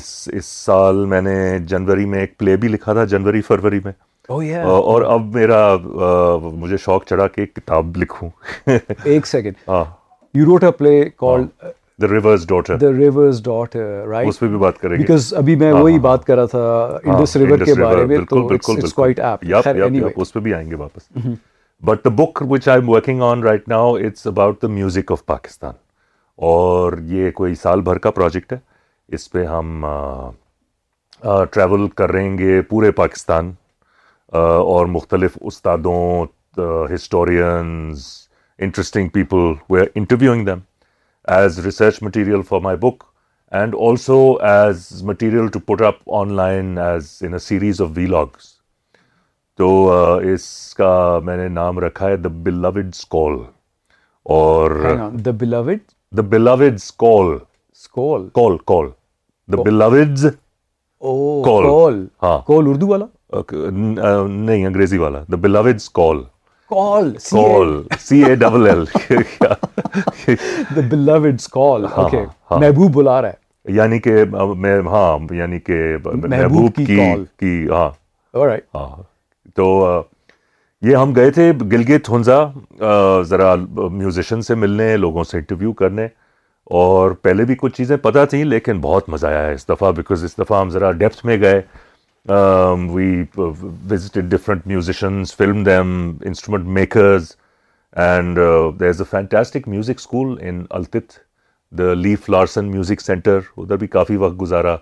اس 0.00 0.04
سال 0.44 1.04
میں 1.12 1.20
نے 1.22 1.34
جنوری 1.68 2.04
میں 2.12 2.18
ایک 2.20 2.36
پلے 2.38 2.56
بھی 2.64 2.68
لکھا 2.68 2.92
تھا 2.98 3.04
جنوری 3.14 3.40
فروری 3.48 3.80
میں 3.84 3.92
oh, 4.32 4.42
اور 4.66 5.02
اب 5.14 5.34
میرا 5.36 5.60
مجھے 6.52 6.76
شوق 6.84 7.04
چڑھا 7.08 7.26
ایک 7.42 7.54
کتاب 7.56 7.96
لکھوں 7.96 8.28
کے 10.68 10.68
بارے 12.00 12.92
میں 18.08 18.48
but 21.88 22.06
book 22.16 22.42
which 22.50 22.68
I 22.68 23.16
on 23.30 23.42
right 23.42 23.68
now 23.68 23.94
it's 23.94 24.26
about 24.26 24.64
music 24.78 25.12
of 25.12 25.24
Pakistan 25.26 25.72
اور 26.48 26.92
یہ 27.06 27.30
کوئی 27.38 27.54
سال 27.62 27.80
بھر 27.86 27.98
کا 28.04 28.10
پروجیکٹ 28.18 28.52
ہے 28.52 28.58
اس 29.16 29.30
پہ 29.30 29.44
ہم 29.46 29.84
ٹریول 31.52 31.88
کر 31.96 32.10
رہیں 32.12 32.36
گے 32.38 32.60
پورے 32.70 32.90
پاکستان 33.00 33.50
اور 34.40 34.86
مختلف 34.92 35.36
استادوں 35.46 36.00
historians 36.94 38.04
interesting 38.66 39.08
people 39.14 39.52
we 39.70 39.80
are 39.80 39.86
interviewing 40.02 40.46
them 40.46 40.58
as 41.38 41.58
research 41.66 42.02
material 42.02 42.42
for 42.48 42.60
my 42.70 42.76
book 42.86 43.02
and 43.60 43.74
also 43.88 44.18
as 44.52 44.86
material 45.12 45.48
to 45.52 45.58
put 45.74 45.82
up 45.92 46.02
online 46.42 46.76
as 46.86 47.16
an 47.30 47.38
series 47.48 47.80
of 47.82 47.88
we 47.96 48.06
logs 48.16 48.48
تو 49.58 49.72
اس 50.34 50.48
کا 50.76 51.18
میں 51.24 51.36
نے 51.36 51.48
نام 51.62 51.78
رکھا 51.86 52.08
ہے 52.08 52.16
دا 52.16 52.28
بلوڈ 52.42 52.84
اسکول 52.94 53.40
اور 54.38 54.70
دا 55.24 55.30
نہیں 56.16 56.74
انگریزی 64.64 64.98
والا 64.98 65.20
داوز 65.42 66.26
محبوب 72.50 72.92
بلا 72.94 73.20
رہا 73.22 73.28
ہے 73.28 73.34
یعنی 73.74 73.98
کہ 74.00 74.22
ہاں 74.90 75.32
یعنی 75.36 75.58
کہ 75.60 75.82
محبوب 76.04 76.80
کی 77.40 77.66
ہاں 77.70 77.90
تو 79.56 79.66
یہ 80.88 80.96
ہم 80.96 81.12
گئے 81.16 81.30
تھے 81.30 81.50
گلگت 81.72 82.08
ہنزا 82.10 82.36
ذرا 83.28 83.54
میوزیشن 83.92 84.42
سے 84.42 84.54
ملنے 84.54 84.96
لوگوں 84.96 85.24
سے 85.24 85.36
انٹرویو 85.38 85.72
کرنے 85.80 86.04
اور 86.78 87.10
پہلے 87.22 87.44
بھی 87.44 87.54
کچھ 87.60 87.74
چیزیں 87.76 87.96
پتہ 88.02 88.24
تھیں 88.30 88.44
لیکن 88.44 88.80
بہت 88.80 89.08
مزہ 89.08 89.26
آیا 89.26 89.42
ہے 89.46 89.52
اس 89.54 89.68
دفعہ 89.68 89.90
بیکاز 89.96 90.24
اس 90.24 90.38
دفعہ 90.38 90.60
ہم 90.60 90.70
ذرا 90.70 90.90
ڈیپتھ 91.02 91.24
میں 91.26 91.36
گئے 91.40 91.60
we 92.92 93.12
visited 93.90 94.30
different 94.30 94.66
musicians 94.66 95.34
film 95.36 95.62
them 95.64 95.92
instrument 96.26 96.66
makers 96.78 97.30
and 98.06 98.38
there 98.80 98.88
is 98.88 99.00
a 99.00 99.06
fantastic 99.10 99.68
music 99.68 99.98
school 100.00 100.36
in 100.48 100.64
Altit 100.78 101.18
the 101.78 101.92
Leif 101.94 102.30
Larsen 102.30 102.70
music 102.70 103.00
centre 103.00 103.38
ادھر 103.56 103.76
بھی 103.76 103.86
کافی 103.98 104.16
وقت 104.26 104.40
گزارا 104.40 104.76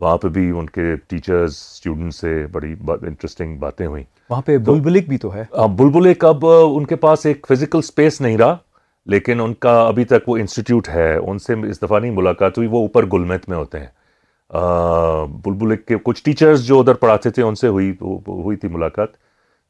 وہاں 0.00 0.16
پہ 0.18 0.28
بھی 0.36 0.50
ان 0.58 0.66
کے 0.70 0.94
ٹیچرز 1.08 1.50
اسٹوڈنٹ 1.54 2.14
سے 2.14 2.34
بڑی 2.52 2.74
انٹرسٹنگ 3.06 3.56
باتیں 3.58 3.86
ہوئیں 3.86 4.04
وہاں 4.30 4.42
پہ 4.46 4.56
بلبلک 4.66 5.08
بھی 5.08 5.18
تو 5.24 5.34
ہے 5.34 5.42
ہاں، 5.56 5.66
بلبلک 5.76 6.24
اب 6.24 6.46
ان 6.46 6.86
کے 6.86 6.96
پاس 7.04 7.26
ایک 7.26 7.46
فزیکل 7.50 7.78
اسپیس 7.82 8.20
نہیں 8.20 8.36
رہا 8.38 8.56
لیکن 9.12 9.40
ان 9.40 9.54
کا 9.66 9.80
ابھی 9.86 10.04
تک 10.12 10.28
وہ 10.28 10.36
انسٹیٹیوٹ 10.36 10.88
ہے 10.88 11.14
ان 11.16 11.38
سے 11.46 11.54
اس 11.68 11.82
دفعہ 11.82 11.98
نہیں 11.98 12.10
ملاقات 12.16 12.58
ہوئی 12.58 12.68
وہ 12.72 12.78
اوپر 12.82 13.06
گلمت 13.12 13.48
میں 13.48 13.56
ہوتے 13.56 13.80
ہیں 13.80 14.56
بلبلک 15.44 15.86
کے 15.86 15.96
کچھ 16.04 16.22
ٹیچرز 16.24 16.64
جو 16.66 16.78
ادھر 16.80 16.94
پڑھاتے 17.04 17.30
تھے 17.38 17.42
ان 17.42 17.54
سے 17.60 17.68
ہوئی 17.68 18.56
تھی 18.60 18.68
ملاقات 18.68 19.08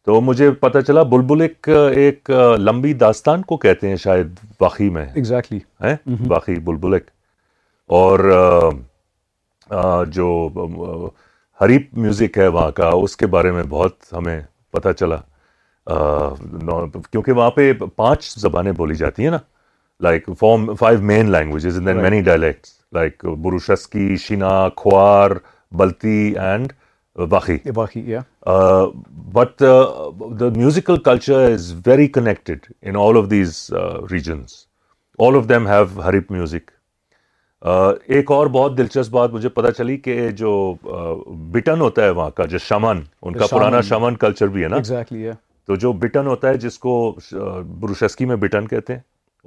تو 0.07 0.21
مجھے 0.21 0.51
پتہ 0.61 0.79
چلا 0.87 1.03
بلبلک 1.13 1.69
ایک 1.97 2.31
لمبی 2.59 2.93
داستان 3.03 3.43
کو 3.53 3.57
کہتے 3.57 3.89
ہیں 3.89 3.97
شاید 3.97 4.39
واقعی 4.61 4.89
میں 4.97 5.05
ایکزیکٹلی 5.15 5.59
mm-hmm. 5.87 6.31
واقعی 6.31 6.59
بلبلک 6.65 7.09
اور 8.01 8.19
جو 10.15 11.11
حریپ 11.61 11.97
میوزک 11.99 12.39
ہے 12.39 12.47
وہاں 12.47 12.71
کا 12.77 12.89
اس 13.03 13.17
کے 13.17 13.27
بارے 13.35 13.51
میں 13.53 13.63
بہت 13.69 14.13
ہمیں 14.13 14.41
پتہ 14.73 14.89
چلا 14.99 15.17
کیونکہ 17.11 17.33
وہاں 17.33 17.51
پہ 17.57 17.73
پانچ 17.97 18.33
زبانیں 18.41 18.73
بولی 18.77 18.95
جاتی 18.95 19.23
ہیں 19.25 19.31
نا 19.31 19.39
like 20.03 20.29
from 20.41 20.75
five 20.81 21.01
main 21.13 21.31
languages 21.33 21.77
in 21.79 21.87
then 21.87 22.03
many 22.03 22.21
dialects 22.23 22.73
like 22.95 23.25
Burushaski 23.45 24.17
Shina 24.25 24.69
Khowar 24.77 25.31
Balti 25.79 26.33
and 26.41 26.73
باقی 27.31 27.57
but 29.33 29.61
the 30.41 30.49
musical 30.57 30.97
culture 31.05 31.51
is 31.53 31.73
very 31.87 32.07
connected 32.17 32.67
in 32.89 32.97
all 33.01 33.17
of 33.19 33.31
these 33.31 33.67
regions 34.13 34.55
all 35.27 35.37
of 35.37 35.49
them 35.49 35.67
have 35.69 36.01
harp 36.05 36.31
music 36.33 36.71
ایک 37.67 38.31
اور 38.33 38.47
بہت 38.53 38.77
دلچسپ 38.79 39.11
بات 39.13 39.31
مجھے 39.33 39.49
پتا 39.49 39.71
چلی 39.73 39.97
کہ 39.97 40.17
جو 40.37 40.51
بٹن 41.53 41.81
ہوتا 41.81 42.03
ہے 42.05 42.09
وہاں 42.09 42.31
کا 42.37 42.45
جو 42.47 42.59
شمن 42.65 43.01
ان 43.23 43.37
کا 43.37 43.47
پرانا 43.51 43.81
شمن 43.89 44.17
کلچر 44.25 44.47
بھی 44.57 44.63
ہے 44.65 44.69
نا 44.69 44.77
تو 45.67 45.77
جو 45.85 45.93
بٹن 46.01 46.27
ہوتا 46.27 46.49
ہے 46.49 46.57
جس 46.65 46.79
کو 46.79 46.97
بروشسکی 47.81 48.25
میں 48.25 48.37
بٹن 48.41 48.67
کہتے 48.69 48.93
ہیں 48.95 49.01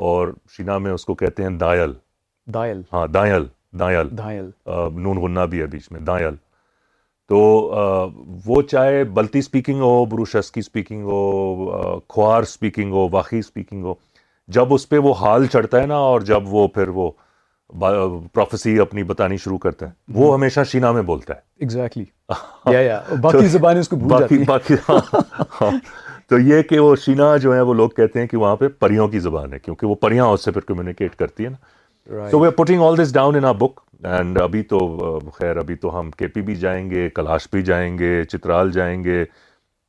اور 0.08 0.27
شینا 0.56 0.77
میں 0.77 0.91
اس 0.91 1.06
کو 1.06 1.13
کہتے 1.15 1.43
ہیں 1.43 1.49
دائل 1.60 1.93
دائل 2.53 2.82
ہاں 2.93 3.06
دائل 3.13 3.45
دائل 3.80 4.10
دائل 4.17 4.49
نون 5.01 5.17
غنہ 5.21 5.39
بھی 5.49 5.62
ہے 5.62 5.65
بیچ 5.67 5.91
میں 5.91 5.99
دائل 6.10 6.36
تو 7.30 7.38
وہ 8.45 8.62
چاہے 8.71 9.03
بلتی 9.13 9.39
اسپیکنگ 9.39 9.80
ہو 9.82 10.03
بروشسکی 10.12 10.60
اسپیکنگ 10.60 11.03
ہو 11.12 11.97
کھوار 12.13 12.41
اسپیکنگ 12.43 12.91
ہو 12.93 13.08
واقعی 13.12 13.39
اسپیکنگ 13.39 13.84
ہو 13.84 13.93
جب 14.58 14.73
اس 14.73 14.89
پہ 14.89 14.97
وہ 15.08 15.13
حال 15.21 15.47
چڑھتا 15.53 15.82
ہے 15.82 15.86
نا 15.88 15.95
اور 16.12 16.21
جب 16.34 16.53
وہ 16.53 16.67
پھر 16.73 16.88
وہ 16.99 17.10
پروفیسی 17.69 18.80
اپنی 18.80 19.03
بتانی 19.03 19.38
شروع 19.38 19.58
کرتا 19.60 19.86
ہے 19.88 19.91
وہ 20.13 20.34
ہمیشہ 20.34 20.60
شینا 20.71 20.91
میں 20.91 21.01
بولتا 21.10 21.34
ہے 21.36 22.06
باقی 23.21 23.47
زبانیں 23.47 23.80
اس 23.82 23.88
کو 23.89 23.95
بھول 23.95 24.19
جاتی 24.19 24.38
باقی 24.47 24.73
ہاں، 24.89 24.99
ہاں۔ 25.62 25.71
تو 26.30 26.38
یہ 26.39 26.62
کہ 26.69 26.80
وہ 26.80 26.95
شینا 27.06 27.36
جو 27.41 27.53
ہے 27.56 27.60
وہ 27.67 27.73
لوگ 27.73 27.89
کہتے 27.97 28.19
ہیں 28.19 28.27
کہ 28.27 28.38
وہاں 28.38 28.56
پہ 28.56 28.67
پریوں 28.80 29.08
کی 29.08 29.19
زبان 29.19 29.53
ہے 29.53 29.60
کیونکہ 29.60 29.86
وہ 29.88 29.95
پریاں 30.01 30.25
اس 30.34 30.43
سے 30.45 30.51
پھر 30.51 30.62
کمیونیکیٹ 30.67 31.15
کرتی 31.15 31.45
ہے 31.45 31.49
نا 31.49 32.49
putting 32.58 32.82
all 32.84 32.97
this 33.03 33.13
down 33.13 33.45
and 34.13 34.39
ابھی 34.41 34.62
تو 34.71 34.77
خیر 35.38 35.58
ابھی 35.58 35.75
تو 35.75 35.99
ہم 35.99 36.12
کے 36.17 36.27
پی 36.34 36.41
بھی 36.49 36.56
جائیں 36.56 36.89
گے 36.89 37.08
کلاش 37.15 37.47
بھی 37.51 37.62
جائیں 37.69 37.97
گے 37.97 38.23
چترال 38.32 38.71
جائیں 38.71 39.03
گے 39.03 39.23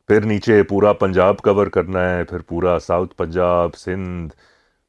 پھر 0.08 0.24
نیچے 0.26 0.62
پورا 0.68 0.92
پنجاب 1.02 1.38
کور 1.44 1.66
کرنا 1.72 2.08
ہے 2.10 2.22
پھر 2.30 2.38
پورا 2.48 2.78
ساؤتھ 2.86 3.14
پنجاب 3.16 3.74
سندھ 3.78 4.34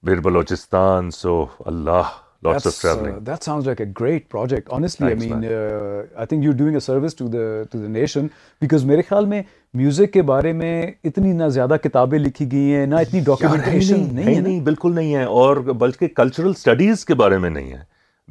بیر 0.06 0.20
بلوچستان 0.24 1.12
سو 1.12 1.44
اللہ 1.66 2.16
lots 2.44 2.64
that's, 2.64 2.68
of 2.68 2.80
uh, 2.80 2.82
traveling. 2.94 3.14
Uh, 3.16 3.18
uh, 3.18 3.24
that 3.30 3.44
sounds 3.44 3.66
like 3.66 3.80
a 3.80 3.84
a 3.84 3.92
great 4.02 4.28
project. 4.34 4.68
Honestly, 4.78 5.08
Thanks, 5.08 5.26
uh, 5.26 5.34
I 5.34 5.40
I 5.40 5.40
mean, 5.40 6.28
think 6.32 6.44
you're 6.48 6.58
doing 6.62 6.80
service 6.88 7.16
to 7.22 7.26
to 7.26 7.30
the 7.32 7.84
the 7.86 7.92
nation 7.98 8.32
because 8.66 8.86
میرے 8.92 9.02
خیال 9.10 9.26
میں 9.34 9.42
music 9.82 10.12
کے 10.14 10.22
بارے 10.34 10.52
میں 10.62 10.74
اتنی 11.10 11.32
نہ 11.40 11.48
زیادہ 11.58 11.76
کتابیں 11.84 12.18
لکھی 12.20 12.52
گئی 12.52 12.76
ہیں 12.76 12.86
نہ 12.86 12.96
اتنی 13.06 13.20
ڈاکیومینٹیشن 13.32 14.06
نہیں 14.16 15.14
ہے 15.16 15.24
اور 15.42 15.58
بلکہ 15.86 16.08
کلچرل 16.22 16.54
سٹڈیز 16.62 17.06
کے 17.06 17.14
بارے 17.24 17.38
میں 17.46 17.50
نہیں 17.50 17.72
ہے 17.72 17.84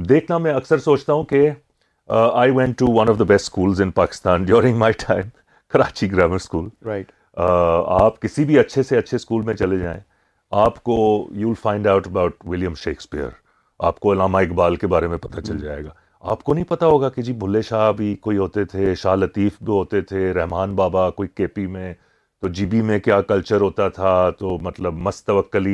دیکھنا 0.09 0.39
میں 0.47 0.53
اکثر 0.55 0.79
سوچتا 0.89 1.13
ہوں 1.19 1.25
کہ 1.33 1.49
I 2.43 2.51
went 2.57 2.81
the 3.19 3.23
best 3.33 3.45
schools 3.45 3.81
in 3.83 3.91
Pakistan 4.03 4.45
during 4.51 4.77
my 4.85 4.93
time 5.07 5.29
Karachi 5.73 6.11
grammar 6.13 6.37
school 6.45 6.69
آپ 8.01 8.21
کسی 8.23 8.45
بھی 8.51 8.59
اچھے 8.59 8.83
سے 8.91 8.99
اچھے 8.99 9.17
اسکول 9.17 9.43
میں 9.49 9.55
چلے 9.63 9.79
جائیں 9.79 10.01
آپ 10.65 10.83
کو 10.85 10.97
you 11.43 11.49
will 11.49 11.55
find 11.63 11.87
out 11.95 12.07
about 12.07 12.35
William 12.47 12.75
Shakespeare 12.85 13.29
آپ 13.87 13.99
کو 14.01 14.13
علامہ 14.13 14.39
اقبال 14.43 14.77
کے 14.77 14.87
بارے 14.93 15.07
میں 15.09 15.17
پتہ 15.23 15.41
چل 15.47 15.59
جائے 15.63 15.85
گا 15.85 15.89
آپ 16.31 16.43
کو 16.45 16.55
نہیں 16.55 16.65
پتا 16.69 16.87
ہوگا 16.87 17.09
کہ 17.17 17.23
جی 17.23 17.33
بھلے 17.43 17.61
شاہ 17.63 17.91
بھی 17.97 18.15
کوئی 18.21 18.37
ہوتے 18.39 18.65
تھے 18.73 18.95
شاہ 19.03 19.15
لطیف 19.17 19.57
بھی 19.63 19.73
ہوتے 19.73 20.01
تھے 20.13 20.33
رحمان 20.35 20.75
بابا 20.77 21.09
کوئی 21.19 21.29
کے 21.35 21.47
پی 21.47 21.67
میں 21.75 21.93
تو 22.41 22.49
جی 22.57 22.67
بی 22.73 22.81
میں 22.89 22.99
کیا 22.99 23.21
کلچر 23.29 23.61
ہوتا 23.61 23.89
تھا 23.99 24.19
تو 24.39 24.59
مطلب 24.63 24.95
مست 25.07 25.31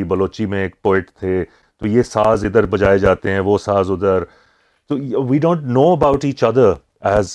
بلوچی 0.08 0.46
میں 0.54 0.62
ایک 0.62 0.80
پوئٹ 0.82 1.10
تھے 1.20 1.42
تو 1.80 1.86
یہ 1.86 2.02
ساز 2.02 2.44
ادھر 2.44 2.66
بجائے 2.74 2.98
جاتے 2.98 3.30
ہیں 3.30 3.40
وہ 3.48 3.56
ساز 3.58 3.90
ادھر 3.90 4.24
تو 4.88 4.96
we 5.28 5.38
don't 5.38 5.62
know 5.78 5.82
about 5.92 6.24
each 6.24 6.44
other 6.44 6.72
as 7.14 7.34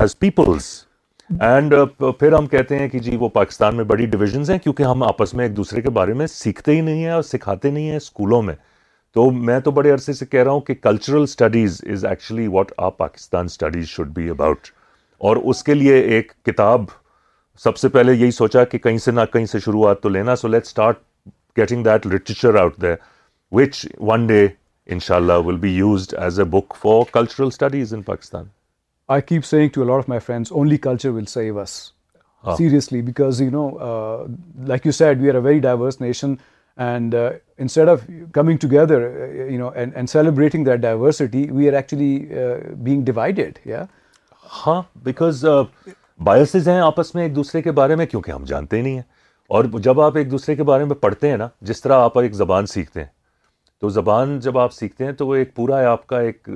as 0.00 0.18
peoples 0.18 0.66
and 1.48 1.74
پھر 2.18 2.32
ہم 2.32 2.46
کہتے 2.56 2.78
ہیں 2.78 2.88
کہ 2.88 2.98
جی 3.06 3.16
وہ 3.20 3.28
پاکستان 3.34 3.76
میں 3.76 3.84
بڑی 3.92 4.06
ڈویژنز 4.16 4.50
ہیں 4.50 4.58
کیونکہ 4.58 4.82
ہم 4.82 5.02
آپس 5.02 5.34
میں 5.34 5.44
ایک 5.44 5.56
دوسرے 5.56 5.80
کے 5.82 5.90
بارے 6.00 6.12
میں 6.20 6.26
سیکھتے 6.34 6.76
ہی 6.76 6.80
نہیں 6.80 7.04
ہیں 7.04 7.10
اور 7.10 7.22
سکھاتے 7.32 7.70
نہیں 7.70 7.88
ہیں 7.90 7.96
اسکولوں 7.96 8.42
میں 8.42 8.54
تو 9.18 9.30
میں 9.46 9.58
تو 9.60 9.70
بڑے 9.76 9.90
عرصے 9.90 10.12
سے 10.12 10.26
کہہ 10.32 10.42
رہا 10.44 10.50
ہوں 10.50 10.60
کہ 10.66 10.74
کلچرل 10.74 11.24
پاکستان 12.98 13.46
اور 15.28 15.36
اس 15.50 15.62
کے 15.64 15.74
لیے 15.74 15.94
ایک 16.16 16.30
کتاب 16.46 16.82
سب 17.62 17.76
سے 17.76 17.80
سے 17.82 17.88
سے 17.88 17.88
پہلے 17.94 18.12
یہی 18.12 18.30
سوچا 18.30 18.62
کہ 18.64 18.78
کہیں 18.78 18.98
کہیں 19.08 19.74
نہ 19.74 19.92
تو 20.00 20.08
لینا 20.08 20.34
and 36.86 37.14
instead 37.14 37.88
of 37.88 38.00
coming 38.34 38.56
together 38.60 39.00
you 39.50 39.58
know 39.58 39.68
and 39.74 39.96
and 39.96 40.08
celebrating 40.10 40.64
that 40.64 40.80
diversity 40.80 41.44
we 41.52 41.68
are 41.68 41.72
actually 41.74 42.18
being 42.86 43.02
divided 43.04 43.58
یا 43.68 43.84
ہاں 44.66 44.80
بیکاز 45.04 45.44
بایسز 46.24 46.68
ہیں 46.68 46.78
آپس 46.80 47.14
میں 47.14 47.22
ایک 47.22 47.34
دوسرے 47.36 47.62
کے 47.62 47.72
بارے 47.80 47.94
میں 47.96 48.06
کیونکہ 48.06 48.30
ہم 48.30 48.44
جانتے 48.52 48.76
ہی 48.76 48.82
نہیں 48.82 48.94
ہیں 48.94 49.02
اور 49.56 49.64
جب 49.82 50.00
آپ 50.00 50.16
ایک 50.16 50.30
دوسرے 50.30 50.54
کے 50.56 50.62
بارے 50.70 50.84
میں 50.84 50.96
پڑھتے 51.02 51.30
ہیں 51.30 51.36
نا 51.36 51.48
جس 51.68 51.80
طرح 51.82 52.00
آپ 52.04 52.18
ایک 52.18 52.34
زبان 52.34 52.66
سیکھتے 52.66 53.00
ہیں 53.00 53.06
تو 53.80 53.88
زبان 53.88 54.38
جب 54.42 54.58
آپ 54.58 54.72
سیکھتے 54.74 55.04
ہیں 55.04 55.12
تو 55.18 55.26
وہ 55.26 55.34
ایک 55.36 55.54
پورا 55.54 55.78
ہے 55.80 55.84
آپ 55.86 56.06
کا 56.06 56.20
ایک 56.20 56.48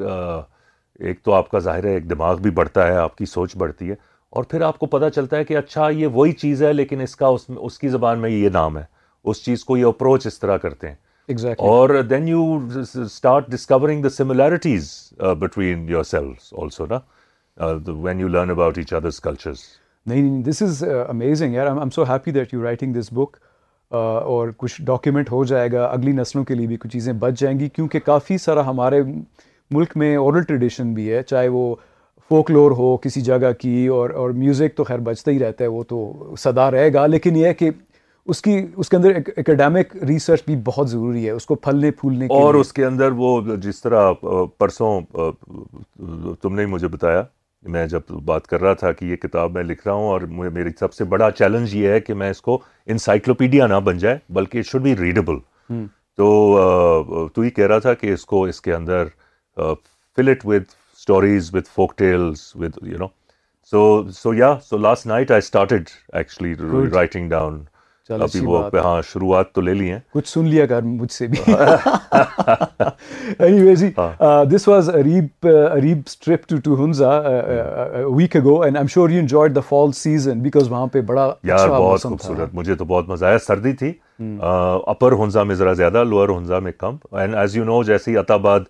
ایک 1.01 1.23
تو 1.25 1.33
آپ 1.33 1.51
کا 1.51 1.59
ظاہر 1.59 1.85
ہے 1.85 1.93
ایک 1.95 2.09
دماغ 2.11 2.37
بھی 2.43 2.51
بڑھتا 2.61 2.87
ہے 2.89 2.97
آپ 2.97 3.17
کی 3.17 3.27
سوچ 3.27 3.57
بڑھتی 3.59 3.89
ہے 3.91 3.95
اور 4.37 4.45
پھر 4.51 4.61
آپ 4.63 4.79
کو 4.79 4.87
پتہ 4.97 5.09
چلتا 5.15 5.37
ہے 5.37 5.45
کہ 5.45 5.57
اچھا 5.57 5.89
یہ 5.97 6.07
وہی 6.13 6.33
چیز 6.43 6.63
ہے 6.63 6.73
لیکن 6.73 7.01
اس 7.01 7.17
کا 7.17 7.27
اس 7.37 7.45
اس 7.61 7.79
کی 7.79 7.89
زبان 7.89 8.19
میں 8.19 8.31
یہ 8.31 8.49
نام 8.53 8.79
ہے 8.79 8.83
اس 9.31 9.43
چیز 9.45 9.65
کو 9.65 9.77
یہ 9.77 9.85
اپروچ 9.87 10.27
اس 10.27 10.39
طرح 10.41 10.57
کرتے 10.63 10.89
ہیں 10.89 10.95
exactly. 11.33 11.55
اور 11.69 12.03
then 12.11 12.29
you 12.29 12.47
start 13.05 13.49
discovering 13.51 14.03
the 14.03 14.09
similarities 14.17 14.91
between 15.41 15.89
your 15.89 16.03
selves 16.11 16.53
also 16.63 16.87
نا 16.91 16.99
when 18.03 18.21
you 18.21 18.29
learn 18.29 18.51
about 18.51 18.79
each 18.79 18.93
other's 18.95 19.21
cultures 19.21 19.63
نہیں 20.07 20.23
نہیں 20.23 20.43
دس 20.45 20.63
از 20.63 20.83
امیزنگ 21.09 21.55
یار 21.55 21.67
I'm 21.67 21.91
so 21.95 22.05
happy 22.09 22.31
that 22.33 22.55
you 22.55 22.63
writing 22.63 22.95
this 23.01 23.09
book 23.15 23.37
اور 23.95 24.49
کچھ 24.57 24.81
ڈاکیومنٹ 24.85 25.31
ہو 25.33 25.45
جائے 25.45 25.71
گا 25.73 25.85
اگلی 25.85 26.13
نسلوں 26.13 26.45
کے 26.45 26.55
لیے 26.55 26.67
بھی 26.67 26.77
کچھ 26.81 26.93
چیزیں 26.93 27.13
بچ 27.21 27.39
جائیں 27.41 27.59
گی 27.59 27.69
کیونکہ 27.75 28.01
کافی 28.05 28.39
سارا 28.45 28.67
ہمارے 28.67 29.01
ملک 29.77 29.97
میں 29.97 30.15
اورل 30.17 30.43
ٹریڈیشن 30.45 30.93
بھی 30.95 31.11
ہے 31.13 31.23
چاہے 31.23 31.49
وہ 31.49 31.75
فوک 32.29 32.51
لور 32.51 32.71
ہو 32.77 32.97
کسی 33.03 33.21
جگہ 33.21 33.51
کی 33.59 33.87
اور 33.97 34.11
اور 34.23 34.31
میوزک 34.43 34.77
تو 34.77 34.85
خیر 34.85 34.99
بچتا 35.09 35.31
ہی 35.31 35.39
رہتا 35.39 35.65
ہے 35.65 35.69
وہ 35.69 35.83
تو 35.89 36.35
صدا 36.39 36.71
رہے 36.71 36.93
گا 36.95 37.07
لیکن 37.07 37.37
یہ 37.37 37.47
ہے 37.47 37.55
کہ 37.55 37.71
اس 38.31 38.41
کی 38.43 38.55
اس 38.83 38.89
کے 38.89 38.97
اندر 38.97 39.15
اکیڈیمک 39.37 39.97
ریسرچ 40.09 40.43
بھی 40.47 40.57
بہت 40.65 40.91
ضروری 40.91 41.25
ہے 41.27 41.31
اس 41.31 41.47
کو 41.47 41.55
پھلنے 41.67 41.91
پھولنے 42.01 42.27
اور 42.31 42.55
اس 42.55 42.73
کے 42.73 42.85
اندر 42.85 43.13
وہ 43.17 43.41
جس 43.63 43.81
طرح 43.83 44.11
پرسوں 44.59 45.01
تم 46.43 46.55
نے 46.55 46.67
مجھے 46.75 46.89
بتایا 46.89 47.23
میں 47.75 47.87
جب 47.87 48.11
بات 48.27 48.47
کر 48.47 48.61
رہا 48.61 48.73
تھا 48.75 48.91
کہ 48.93 49.05
یہ 49.05 49.17
کتاب 49.23 49.53
میں 49.55 49.63
لکھ 49.65 49.87
رہا 49.87 49.95
ہوں 49.95 50.09
اور 50.11 50.21
میری 50.53 50.71
سب 50.79 50.95
سے 50.95 51.05
بڑا 51.15 51.31
چیلنج 51.39 51.75
یہ 51.77 51.89
ہے 51.89 51.99
کہ 52.01 52.15
میں 52.23 52.31
اس 52.31 52.41
کو 52.43 52.59
انسائکلوپیڈیا 52.95 53.67
نہ 53.67 53.81
بن 53.85 53.99
جائے 54.05 54.19
بلکہ 54.39 54.63
شوڈ 54.71 54.83
بی 54.83 54.95
ریڈیبل 54.97 55.37
تو 56.17 57.29
تو 57.35 57.43
ہی 57.43 57.51
کہہ 57.51 57.67
رہا 57.67 57.79
تھا 57.79 57.95
کہ 58.01 58.13
اس 58.13 58.25
کو 58.27 58.43
اس 58.45 58.61
کے 58.61 58.75
اندر 58.75 59.05
filled 60.17 60.45
with 60.47 60.63
stories 60.99 61.55
with 61.55 61.69
folk 61.75 61.97
tales 61.99 62.51
with 62.57 62.79
you 62.87 62.99
know 62.99 63.07
so 63.71 63.83
so 64.17 64.35
yeah 64.35 64.55
so 64.71 64.77
last 64.79 65.07
night 65.07 65.31
I 65.31 65.39
started 65.45 65.91
actually 66.13 66.55
writing 66.95 67.29
down 67.31 67.63
ابھی 68.11 68.41
وہ 68.45 68.63
ہاں 68.85 69.01
شروعات 69.13 69.53
تو 69.55 69.61
لے 69.61 69.75
لی 69.75 69.91
ہیں 69.91 69.99
کچھ 70.15 70.29
سن 70.29 70.47
لیا 70.49 70.65
کر 70.67 70.83
مجھ 70.83 71.11
سے 71.13 71.27
بھی 71.27 71.37
this 74.55 74.67
was 74.69 74.89
Areeb 74.95 75.47
Areeb 75.49 75.99
trip 76.25 76.49
to 76.49 76.57
to 76.65 76.85
Hunza 76.85 77.11
week 78.17 78.37
ago 78.37 78.61
and 78.63 78.77
I 78.77 78.83
am 78.83 78.87
sure 78.95 79.11
you 79.11 79.21
enjoyed 79.21 79.55
the 79.57 79.61
fall 79.69 79.93
season 80.03 80.41
because 80.43 80.71
وہاں 80.71 80.87
پہ 80.93 81.01
بڑا 81.13 81.25
اچھا 81.27 81.49
یار 81.49 81.69
بہت 81.79 82.03
خوبصورت 82.03 82.55
مجھے 82.55 82.75
تو 82.75 82.85
بہت 82.85 83.09
مزہ 83.09 83.25
آیا 83.27 83.39
سردی 83.47 83.73
تھی 83.83 83.93
اپر 84.41 85.13
ہنزا 85.23 85.43
میں 85.43 85.55
ذرا 85.55 85.73
زیادہ 85.83 86.05
لوئر 86.09 86.29
ہنزا 86.37 86.59
میں 86.67 86.73
کم 86.79 86.97
اینڈ 87.21 87.35
ایز 87.35 87.57
یو 87.57 87.65
نو 87.65 87.83
جیسے 87.83 88.11
ہی 88.11 88.17
اتاباد 88.19 88.61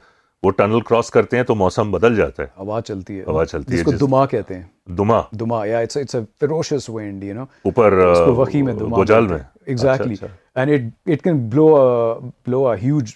وہ 0.44 0.50
ٹنل 0.50 0.80
کراس 0.86 1.10
کرتے 1.10 1.36
ہیں 1.36 1.42
تو 1.44 1.54
موسم 1.54 1.90
بدل 1.90 2.14
جاتا 2.16 2.42
ہے 2.42 2.48
ہوا 2.58 2.80
چلتی 2.86 3.18
ہے 3.18 3.24
ہوا 3.26 3.44
چلتی 3.46 3.72
ہے 3.72 3.76
جس 3.78 3.84
کو 3.84 3.90
دما 4.06 4.24
کہتے 4.26 4.54
ہیں 4.54 4.62
دما 4.98 5.20
دما 5.40 5.64
yeah 5.66 5.78
it's 5.86 5.96
it's 5.96 6.14
a 6.14 6.20
ferocious 6.40 6.88
wind 6.90 7.24
you 7.24 7.34
know 7.34 7.42
اوپر 7.68 7.92
وخی 8.36 8.62
میں 8.68 8.72
دما 8.74 8.96
گوجال 8.96 9.26
میں 9.26 9.38
exactly 9.66 10.14
and 10.24 10.70
it 10.72 11.10
it 11.12 11.22
can 11.24 11.36
blow 11.50 11.66
a 11.76 12.14
blow 12.46 12.64
a 12.68 12.74
huge 12.82 13.12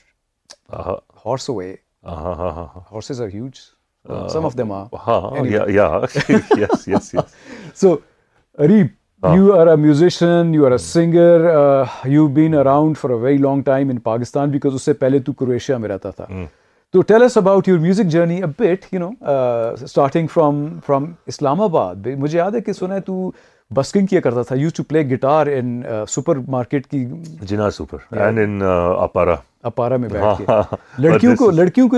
horse 1.24 1.48
away 1.50 1.74
ہاں 2.06 2.34
ہاں 2.34 2.50
ہاں 2.56 2.66
horses 2.92 3.20
are 3.22 3.28
huge 3.34 3.58
some 4.32 4.46
of 4.46 4.56
them 4.58 4.72
ہاں 5.06 5.44
yeah 5.46 5.64
yeah 5.74 5.88
yes 6.56 6.86
yes 6.88 7.12
yes 7.14 7.34
so 7.80 7.94
Arieb 8.64 9.24
you 9.36 9.54
are 9.60 9.66
a 9.66 9.74
musician 9.86 10.54
you 10.54 10.66
are 10.66 10.70
a 10.72 10.78
singer 10.86 11.48
you 12.10 12.26
been 12.38 12.54
around 12.58 12.98
for 12.98 13.10
a 13.10 13.16
very 13.22 13.38
long 13.42 13.62
time 13.70 13.90
in 13.90 13.98
Pakistan 14.10 14.50
because 14.50 14.74
اس 14.74 14.82
سے 14.82 14.92
پہلے 15.04 15.18
تو 15.26 15.32
Croatia 15.40 15.76
میں 15.78 15.88
رہتا 15.88 16.10
تھا 16.10 16.26
کرتا 16.92 17.26
تھا 17.26 17.40
پلے 18.48 18.64
ہاں، 30.20 30.34
کے 30.38 30.44
ہاں۔ 30.48 30.74
لڑکیوں 31.52 31.88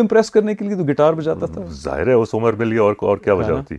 کو 2.96 3.16
کیا 3.24 3.34
بجاتی 3.34 3.76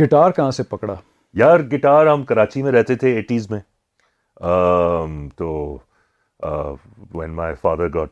گٹار 0.00 0.30
کہاں 0.36 0.50
سے 0.56 0.62
پکڑا 0.68 0.94
یار 1.40 1.60
گٹار 1.72 2.06
ہم 2.06 2.22
کراچی 2.28 2.62
میں 2.62 2.70
رہتے 2.72 2.94
تھے 3.00 3.12
ایٹیز 3.14 3.50
میں 3.50 3.58
تو 5.38 5.48
when 7.14 7.30
my 7.40 7.54
father 7.62 7.88
got 7.94 8.10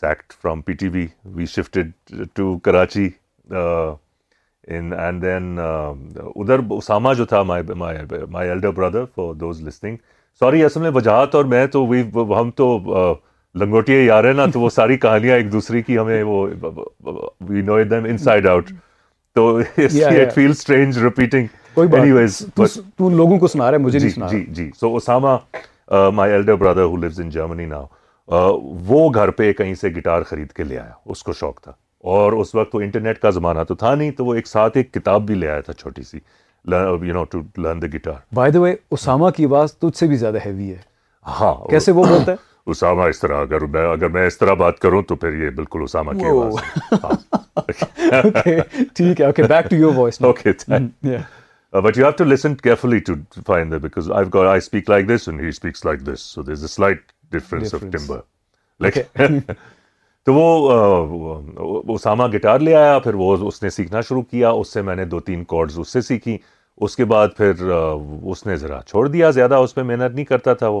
sacked 0.00 0.32
from 0.42 0.60
P 0.68 0.72
T 0.82 0.88
V 0.92 1.06
we 1.34 1.46
shifted 1.54 2.40
Karachi 2.64 3.08
in 3.50 4.92
and 4.98 5.22
then 5.22 5.58
ادھر 5.60 6.60
اسامہ 6.76 7.12
جو 7.16 7.24
تھا 7.34 7.42
my 7.50 7.66
elder 7.90 8.70
brother 8.70 9.04
those 9.40 9.60
listening 9.66 9.96
sorry 10.40 10.64
اصل 10.64 10.80
میں 10.80 10.90
وجاہت 10.94 11.34
اور 11.34 11.44
میں 11.54 11.66
تو 11.76 11.86
ہم 12.40 12.50
تو 12.62 12.72
لنگوٹیے 13.60 14.02
یار 14.04 14.32
نا 14.36 14.46
تو 14.52 14.60
وہ 14.60 14.70
ساری 14.76 14.96
کہانیاں 15.02 15.36
ایک 15.36 15.52
دوسرے 15.52 15.82
کی 15.82 15.98
ہمیں 15.98 16.22
وہ 16.30 16.46
we 17.48 17.62
know 17.72 17.82
them 17.90 18.16
side 18.24 18.46
out 18.54 18.70
تو 19.34 19.48
اٹ 19.58 20.34
فیل 20.34 20.50
اسٹرینج 20.50 20.98
کوئی 21.74 21.88
بات 21.88 22.00
نہیں 22.00 22.76
تو 22.98 23.08
لوگوں 23.10 23.38
کو 23.38 23.48
سنا 23.48 23.70
رہا 23.70 23.78
ہے 23.78 23.82
مجھے 23.82 23.98
نہیں 23.98 24.08
جی، 24.08 24.14
سنا 24.14 24.26
جی 24.30 24.44
جی 24.54 24.70
so 24.80 24.94
Osama 24.96 25.36
my 26.16 26.32
elder 26.32 26.54
brother 26.54 26.82
who 26.92 26.96
lives 26.96 27.20
in 27.20 27.30
Germany 27.30 27.64
now 27.66 28.40
وہ 28.88 29.08
گھر 29.14 29.30
پہ 29.40 29.52
کہیں 29.52 29.74
سے 29.80 29.88
گٹار 29.96 30.22
خرید 30.28 30.52
کے 30.58 30.64
لے 30.64 30.78
آیا 30.78 30.92
اس 31.12 31.22
کو 31.22 31.32
شوق 31.40 31.60
تھا 31.62 31.72
اور 32.14 32.32
اس 32.40 32.54
وقت 32.54 32.74
وہ 32.74 32.80
انٹرنیٹ 32.80 33.18
کا 33.20 33.30
زمانہ 33.40 33.62
تو 33.68 33.74
تھا 33.82 33.94
نہیں 33.94 34.10
تو 34.16 34.24
وہ 34.24 34.34
ایک 34.34 34.46
ساتھ 34.46 34.76
ایک 34.76 34.92
کتاب 34.94 35.26
بھی 35.26 35.34
لے 35.34 35.48
آیا 35.48 35.60
تھا 35.68 35.72
چھوٹی 35.82 36.02
سی 36.10 36.18
you 36.72 37.12
know 37.14 37.24
to 37.30 37.40
learn 37.62 37.82
the 37.82 37.86
guitar 37.94 38.20
by 38.34 38.52
the 38.52 38.60
way 38.60 38.74
Osama 38.96 39.30
کی 39.36 39.44
آواز 39.44 39.74
تجھ 39.78 39.96
سے 39.98 40.06
بھی 40.06 40.16
زیادہ 40.24 40.38
ہیوی 40.46 40.70
ہے 40.72 40.76
ہاں 41.40 41.54
کیسے 41.70 41.92
وہ 41.92 42.04
بولتا 42.08 42.32
ہے 42.32 42.52
اسامہ 42.70 43.02
اس 43.12 43.20
طرح 43.20 43.40
اگر 43.40 43.64
میں 43.74 43.86
اگر 43.92 44.08
میں 44.16 44.26
اس 44.26 44.38
طرح 44.38 44.54
بات 44.64 44.78
کروں 44.80 45.02
تو 45.08 45.16
پھر 45.24 45.34
یہ 45.44 45.50
بالکل 45.56 45.82
اسامہ 45.84 46.12
کی 46.18 46.24
آواز 46.26 46.94
ہاں۔ 47.04 47.62
ٹھیک 48.96 49.20
ہے 49.20 49.26
okay 49.26 49.42
back 49.42 49.70
to 49.70 49.76
your 49.76 49.92
voice 49.96 50.20
okay 50.24 50.52
thank 50.64 51.06
but 51.82 51.96
you 51.98 52.04
have 52.04 52.12
to 52.18 52.24
listen 52.24 52.54
carefully 52.54 52.98
to 53.06 53.14
find 53.46 53.70
the 53.70 53.76
because 53.82 54.10
I 54.16 54.26
go 54.34 54.42
I 54.48 54.58
speak 54.58 54.90
like 54.90 55.08
this 55.08 55.28
and 55.28 55.40
he 55.42 55.48
speaks 55.48 55.84
like 55.84 56.06
this 56.06 56.20
so 56.34 56.42
this 56.42 56.60
a 56.62 56.66
slight 56.74 57.00
difference 57.32 57.74
of 57.74 57.80
timbre 57.92 58.18
like 58.82 58.98
تو 60.26 60.34
وہ 60.34 61.92
Usama 61.94 62.26
guitar 62.34 62.58
لے 62.60 62.74
آیا 62.74 62.98
پھر 63.06 63.14
وہ 63.22 63.36
اس 63.48 63.62
نے 63.62 63.70
سیکھنا 63.70 64.00
شروع 64.08 64.22
کیا 64.30 64.50
اس 64.60 64.72
سے 64.72 64.82
میں 64.82 64.94
نے 64.96 65.04
دو 65.04 65.20
تین 65.30 65.44
کارڈز 65.54 65.78
اس 65.78 65.88
سے 65.92 66.00
سیکھی 66.00 66.36
اس 66.84 66.96
کے 66.96 67.04
بعد 67.14 67.36
پھر 67.36 67.70
اس 67.70 68.46
نے 68.46 68.56
ذرا 68.56 68.80
چھوڑ 68.86 69.06
دیا 69.08 69.30
زیادہ 69.30 69.54
اس 69.64 69.74
پہ 69.74 69.82
محنت 69.90 70.14
نہیں 70.14 70.24
کرتا 70.24 70.54
تھا 70.62 70.68
وہ 70.76 70.80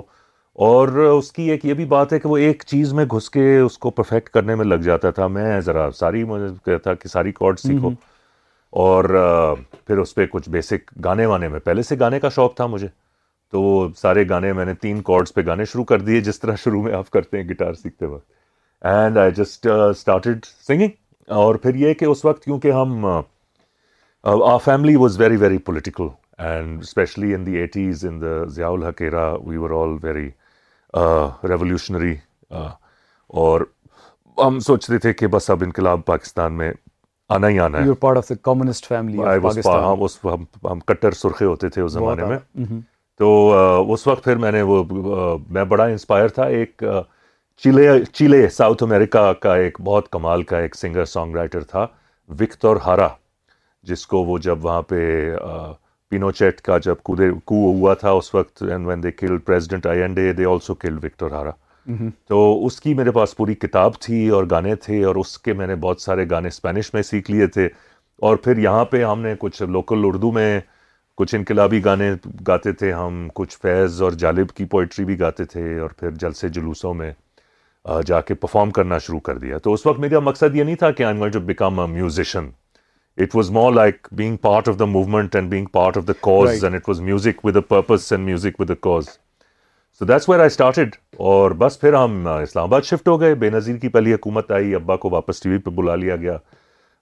اور 0.68 0.88
اس 1.04 1.30
کی 1.32 1.50
ایک 1.50 1.64
یہ 1.66 1.74
بھی 1.80 1.84
بات 1.96 2.12
ہے 2.12 2.18
کہ 2.20 2.28
وہ 2.28 2.36
ایک 2.46 2.62
چیز 2.66 2.92
میں 3.00 3.04
گھس 3.16 3.28
کے 3.36 3.44
اس 3.58 3.76
کو 3.84 3.90
پرفیکٹ 4.00 4.28
کرنے 4.34 4.54
میں 4.60 4.64
لگ 4.64 4.86
جاتا 4.90 5.10
تھا 5.18 5.26
میں 5.36 5.60
ذرا 5.70 5.88
ساری 5.98 6.24
کہتا 6.64 6.94
کہ 7.02 7.08
ساری 7.08 7.32
کارڈ 7.40 7.58
سیکھو 7.60 7.90
اور 8.80 9.04
پھر 9.86 9.98
اس 9.98 10.14
پہ 10.14 10.24
کچھ 10.30 10.48
بیسک 10.50 10.90
گانے 11.04 11.26
وانے 11.32 11.48
میں 11.48 11.58
پہلے 11.64 11.82
سے 11.88 11.96
گانے 11.98 12.18
کا 12.20 12.28
شوق 12.36 12.54
تھا 12.56 12.64
مجھے 12.66 12.86
تو 13.52 13.60
وہ 13.62 13.86
سارے 13.96 14.28
گانے 14.28 14.52
میں 14.52 14.64
نے 14.64 14.74
تین 14.84 15.02
کارڈس 15.10 15.34
پہ 15.34 15.40
گانے 15.46 15.64
شروع 15.72 15.84
کر 15.90 16.00
دیے 16.08 16.20
جس 16.28 16.40
طرح 16.40 16.54
شروع 16.62 16.82
میں 16.82 16.92
آپ 16.94 17.10
کرتے 17.16 17.40
ہیں 17.40 17.44
گٹار 17.48 17.74
سیکھتے 17.82 18.06
وقت 18.06 18.84
and 18.92 19.18
I 19.18 19.30
just 19.36 19.66
started 19.74 20.44
singing 20.66 21.32
اور 21.42 21.54
پھر 21.66 21.74
یہ 21.84 21.94
کہ 22.00 22.04
اس 22.04 22.24
وقت 22.24 22.44
کیونکہ 22.44 22.72
ہم 22.82 23.06
a 24.22 24.56
family 24.64 24.96
was 25.04 25.20
very 25.20 25.36
very 25.44 25.58
political 25.68 26.08
and 26.48 26.80
especially 26.82 27.34
in 27.34 27.46
the 27.46 27.54
eighties 27.58 28.04
in 28.06 28.20
the 28.22 28.44
Zia 28.54 28.70
we 29.46 29.56
were 29.56 29.78
all 29.82 29.96
very 30.08 30.28
revolutionary 31.48 32.14
اور 33.44 33.60
ہم 34.46 34.58
سوچتے 34.66 34.98
تھے 34.98 35.12
کہ 35.12 35.26
بس 35.36 35.50
اب 35.50 35.62
انقلاب 35.64 36.00
پاکستان 36.04 36.52
میں 36.58 36.72
آنا 37.32 37.48
ہی 37.48 37.58
آنا 37.64 37.84
ہے 37.84 37.92
پارٹ 38.00 38.32
فیملی 38.88 39.18
ہاں 39.66 39.94
اس 40.04 40.18
ہم 40.24 40.78
کٹر 40.86 41.12
سرخے 41.20 41.44
ہوتے 41.44 41.68
تھے 41.76 41.82
اس 41.82 41.92
زمانے 41.92 42.24
میں 42.24 42.36
اچھا۔ 42.36 42.78
تو 43.18 43.92
اس 43.92 44.06
وقت 44.06 44.24
پھر 44.24 44.36
میں 44.42 44.50
نے 44.52 44.62
وہ 44.70 44.82
میں 45.54 45.64
بڑا 45.70 45.84
انسپائر 45.86 46.28
تھا 46.38 46.44
ایک 46.58 46.82
چیلے 47.62 47.88
چیلے 48.12 48.48
ساؤتھ 48.50 48.82
امریکہ 48.82 49.32
کا 49.40 49.54
ایک 49.56 49.80
بہت 49.84 50.08
کمال 50.12 50.42
کا 50.50 50.58
ایک 50.60 50.74
سنگر 50.76 51.04
سانگ 51.04 51.34
رائٹر 51.36 51.62
تھا 51.72 51.86
وکتور 52.40 52.76
ہارا 52.86 53.08
جس 53.88 54.06
کو 54.06 54.22
وہ 54.24 54.38
جب 54.46 54.64
وہاں 54.64 54.80
پہ 54.88 55.00
پینوچیٹ 56.08 56.60
کا 56.68 56.78
جب 56.84 56.98
کو 57.02 57.70
ہوا 57.70 57.94
تھا 58.00 58.10
اس 58.18 58.34
وقت 58.34 58.62
and 58.70 58.86
when 58.86 59.02
they 59.02 59.10
kill 59.10 59.38
president 59.46 59.86
I 59.86 60.00
and 60.02 60.16
they 60.16 60.32
they 60.32 60.44
also 60.50 60.74
kill 60.84 60.96
Victor 61.04 61.30
Jara 61.30 61.50
تو 62.28 62.36
اس 62.66 62.80
کی 62.80 62.92
میرے 62.94 63.10
پاس 63.12 63.36
پوری 63.36 63.54
کتاب 63.54 63.94
تھی 64.00 64.28
اور 64.34 64.44
گانے 64.50 64.74
تھے 64.84 65.02
اور 65.04 65.16
اس 65.20 65.36
کے 65.38 65.52
میں 65.52 65.66
نے 65.66 65.74
بہت 65.80 66.00
سارے 66.00 66.24
گانے 66.30 66.48
اسپینش 66.48 66.92
میں 66.94 67.02
سیکھ 67.02 67.30
لیے 67.30 67.46
تھے 67.56 67.66
اور 68.26 68.36
پھر 68.44 68.58
یہاں 68.62 68.84
پہ 68.90 69.02
ہم 69.04 69.20
نے 69.22 69.34
کچھ 69.38 69.62
لوکل 69.62 70.02
اردو 70.06 70.30
میں 70.32 70.58
کچھ 71.16 71.34
انقلابی 71.34 71.80
گانے 71.84 72.10
گاتے 72.46 72.72
تھے 72.80 72.92
ہم 72.92 73.26
کچھ 73.34 73.56
فیض 73.62 74.00
اور 74.02 74.12
جالب 74.22 74.50
کی 74.56 74.64
پوئٹری 74.70 75.04
بھی 75.04 75.18
گاتے 75.20 75.44
تھے 75.50 75.78
اور 75.80 75.90
پھر 75.98 76.10
جلسے 76.20 76.48
جلوسوں 76.56 76.94
میں 76.94 77.12
جا 78.06 78.20
کے 78.28 78.34
پرفارم 78.34 78.70
کرنا 78.78 78.98
شروع 79.06 79.20
کر 79.24 79.38
دیا 79.38 79.58
تو 79.62 79.72
اس 79.72 79.84
وقت 79.86 79.98
میرا 80.00 80.18
مقصد 80.28 80.56
یہ 80.56 80.64
نہیں 80.64 80.76
تھا 80.82 80.90
کہ 80.90 81.06
musician 81.88 82.48
it 83.22 83.34
was 83.36 83.50
more 83.56 83.72
like 83.72 84.06
being 84.18 84.36
part 84.42 84.68
of 84.68 84.78
the 84.78 84.84
movement 84.84 85.36
and 85.36 85.50
being 85.50 85.66
part 85.72 85.96
of 85.96 86.06
the 86.08 86.12
cause 86.22 86.64
and 86.64 86.74
it 86.76 86.88
was 86.88 87.00
music 87.00 87.44
with 87.44 87.56
a 87.56 87.62
purpose 87.68 88.06
and 88.12 88.24
music 88.24 88.60
with 88.60 88.70
a 88.70 88.76
cause 88.80 89.08
so 89.98 90.04
that's 90.06 90.28
where 90.28 90.40
I 90.40 90.46
started 90.46 90.94
اور 91.30 91.50
بس 91.58 91.78
پھر 91.80 91.94
ہم 91.94 92.26
اسلام 92.28 92.64
آباد 92.66 92.82
shift 92.84 93.08
ہو 93.08 93.20
گئے 93.20 93.34
بے 93.42 93.50
نظیر 93.50 93.76
کی 93.82 93.88
پہلی 93.96 94.14
حکومت 94.14 94.50
آئی 94.52 94.74
ابا 94.74 94.96
کو 95.04 95.10
واپس 95.10 95.40
ٹی 95.40 95.48
وی 95.50 95.58
پہ 95.66 95.70
بلا 95.76 95.94
لیا 95.96 96.16
گیا 96.22 96.32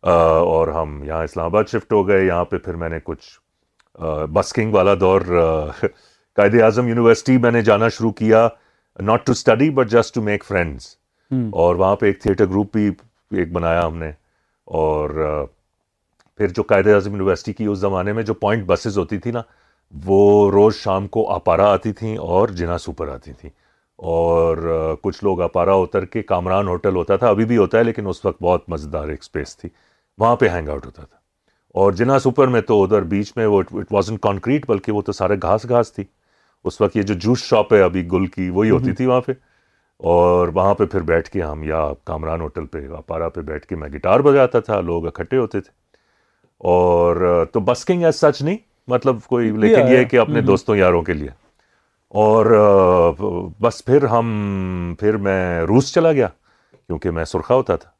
اور 0.02 0.68
ہم 0.76 1.02
یہاں 1.04 1.22
اسلام 1.24 1.44
آباد 1.46 1.70
شفٹ 1.72 1.92
ہو 1.92 2.06
گئے 2.08 2.24
یہاں 2.24 2.44
پہ 2.50 2.56
پھر 2.64 2.74
میں 2.82 2.88
نے 2.88 2.98
کچھ 3.04 3.28
بسکنگ 4.32 4.74
والا 4.74 4.94
دور 5.00 5.20
قائد 6.36 6.60
اعظم 6.62 6.88
یونیورسٹی 6.88 7.36
میں 7.46 7.50
نے 7.50 7.62
جانا 7.70 7.88
شروع 7.98 8.10
کیا 8.20 8.46
not 9.10 9.24
to 9.26 9.32
study 9.32 9.70
but 9.80 9.90
just 9.90 10.14
to 10.14 10.22
make 10.22 10.44
friends 10.48 10.94
اور 11.64 11.74
وہاں 11.76 11.96
پہ 11.96 12.06
ایک 12.06 12.20
تھیٹر 12.22 12.46
گروپ 12.48 12.76
بھی 12.76 12.88
ایک 13.38 13.52
بنایا 13.52 13.86
ہم 13.86 13.96
نے 14.04 14.10
اور 14.82 15.20
پھر 16.36 16.48
جو 16.56 16.62
قائد 16.74 16.86
اعظم 16.94 17.12
یونیورسٹی 17.16 17.52
کی 17.62 17.66
اس 17.66 17.78
زمانے 17.78 18.12
میں 18.12 18.22
جو 18.22 18.34
پوائنٹ 18.44 18.66
بسیز 18.66 18.98
ہوتی 18.98 19.18
تھی 19.26 19.30
نا 19.38 19.42
وہ 20.06 20.50
روز 20.50 20.74
شام 20.82 21.06
کو 21.14 21.28
اپارا 21.34 21.66
آتی 21.72 21.92
تھیں 21.92 22.16
اور 22.18 22.48
جنا 22.58 22.76
سپر 22.78 23.08
آتی 23.14 23.32
تھیں 23.40 23.50
اور 24.12 24.56
کچھ 25.02 25.22
لوگ 25.24 25.40
اپارا 25.42 25.72
اتر 25.80 26.04
کے 26.04 26.22
کامران 26.22 26.68
ہوٹل 26.68 26.96
ہوتا 26.96 27.16
تھا 27.16 27.28
ابھی 27.28 27.44
بھی 27.46 27.56
ہوتا 27.56 27.78
ہے 27.78 27.82
لیکن 27.84 28.06
اس 28.08 28.24
وقت 28.24 28.42
بہت 28.42 28.68
مزیدار 28.70 29.08
ایک 29.08 29.20
اسپیس 29.22 29.56
تھی 29.56 29.68
وہاں 30.18 30.36
پہ 30.36 30.48
ہینگ 30.54 30.68
آؤٹ 30.68 30.86
ہوتا 30.86 31.02
تھا 31.04 31.16
اور 31.80 31.92
جنا 31.98 32.18
سپر 32.18 32.48
میں 32.54 32.60
تو 32.68 32.82
ادھر 32.84 33.02
بیچ 33.12 33.32
میں 33.36 33.46
وہ 33.46 33.58
اٹ 33.72 33.92
واز 33.92 34.10
نٹ 34.12 34.20
کانکریٹ 34.22 34.66
بلکہ 34.70 34.92
وہ 34.92 35.02
تو 35.02 35.12
سارے 35.12 35.36
گھاس 35.42 35.68
گھاس 35.68 35.92
تھی 35.92 36.04
اس 36.70 36.80
وقت 36.80 36.96
یہ 36.96 37.02
جو 37.02 37.14
جوس 37.22 37.42
شاپ 37.44 37.72
ہے 37.74 37.82
ابھی 37.82 38.06
گل 38.12 38.26
کی 38.34 38.48
وہی 38.54 38.70
ہوتی 38.70 38.92
تھی 38.96 39.06
وہاں 39.06 39.20
پہ 39.26 39.32
اور 40.14 40.48
وہاں 40.54 40.74
پہ 40.74 40.84
پھر 40.92 41.00
بیٹھ 41.12 41.28
کے 41.30 41.42
ہم 41.42 41.62
یا 41.64 41.86
کامران 42.04 42.40
ہوٹل 42.40 42.66
پہ 42.70 42.86
اپارا 42.98 43.28
پہ 43.28 43.40
بیٹھ 43.52 43.66
کے 43.66 43.76
میں 43.76 43.88
گٹار 43.94 44.20
بجاتا 44.28 44.60
تھا 44.68 44.80
لوگ 44.80 45.06
اکٹھے 45.06 45.38
ہوتے 45.38 45.60
تھے 45.60 45.70
اور 46.72 47.44
تو 47.52 47.60
بسکنگ 47.60 48.04
ایس 48.04 48.16
سچ 48.20 48.42
نہیں 48.42 48.56
مطلب 48.88 49.20
کوئی 49.28 49.50
لیکن 49.60 49.92
یہ 49.92 50.04
کہ 50.10 50.16
اپنے 50.18 50.40
دوستوں 50.42 50.76
یاروں 50.76 51.02
کے 51.02 51.12
لیے 51.14 51.28
اور 52.22 52.46
بس 53.62 53.84
پھر 53.84 54.04
ہم 54.10 54.94
پھر 55.00 55.16
میں 55.26 55.40
روس 55.68 55.92
چلا 55.94 56.12
گیا 56.12 56.28
کیونکہ 56.86 57.10
میں 57.18 57.24
سرخہ 57.24 57.52
ہوتا 57.52 57.76
تھا 57.76 57.90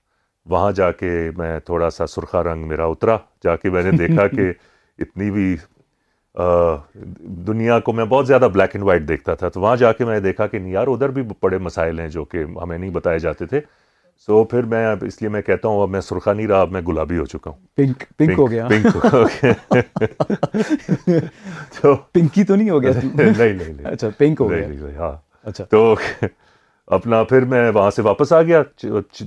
وہاں 0.53 0.71
جا 0.77 0.91
کے 0.93 1.11
میں 1.37 1.59
تھوڑا 1.67 1.91
سا 1.91 2.07
سرخہ 2.07 2.37
رنگ 2.51 2.67
میرا 2.69 2.85
اترا 2.93 3.17
جا 3.45 3.55
کے 3.57 3.71
میں 3.71 3.83
نے 3.83 3.91
دیکھا 4.07 4.27
کہ 4.29 4.51
اتنی 5.03 5.31
بھی 5.31 5.55
دنیا 7.47 7.79
کو 7.87 7.93
میں 7.93 8.05
بہت 8.09 8.27
زیادہ 8.27 8.49
بلیک 8.55 8.75
اینڈ 8.75 8.87
وائٹ 8.87 9.07
دیکھتا 9.09 9.35
تھا 9.35 9.49
تو 9.55 9.61
وہاں 9.61 9.77
جا 9.77 9.93
کے 9.93 10.05
میں 10.05 10.19
دیکھا 10.21 10.47
کہ 10.47 10.57
یار 10.71 10.87
ادھر 10.89 11.09
بھی 11.19 11.23
بڑے 11.43 11.59
مسائل 11.69 12.01
ہیں 12.01 12.09
جو 12.09 12.25
کہ 12.25 12.45
ہمیں 12.63 12.77
نہیں 12.77 12.91
بتائے 12.91 13.19
جاتے 13.19 13.47
تھے 13.47 13.61
سو 14.27 14.43
پھر 14.51 14.65
میں 14.73 14.83
اس 15.07 15.17
لیے 15.21 15.29
میں 15.31 15.41
کہتا 15.43 15.69
ہوں 15.69 15.79
اب 15.83 15.91
میں 15.91 16.01
سرخا 16.01 16.33
نہیں 16.33 16.47
رہا 16.47 16.61
اب 16.61 16.71
میں 16.73 16.81
گلابی 16.89 17.19
ہو 17.19 17.25
چکا 17.27 17.51
ہوں 17.51 17.59
پنک 17.77 18.03
پنک 18.19 18.39
ہو 18.39 18.51
گیا 18.51 18.67
پنکی 22.13 22.45
تو 22.45 22.57
نہیں 22.57 22.71
ہو 22.71 22.81
گیا 22.83 22.93
اچھا 25.49 25.65
تو 25.71 25.95
اپنا 26.97 27.23
پھر 27.25 27.45
میں 27.53 27.65
وہاں 27.75 27.91
سے 27.97 28.03
واپس 28.03 28.33
آ 28.33 28.41
گیا 28.43 28.63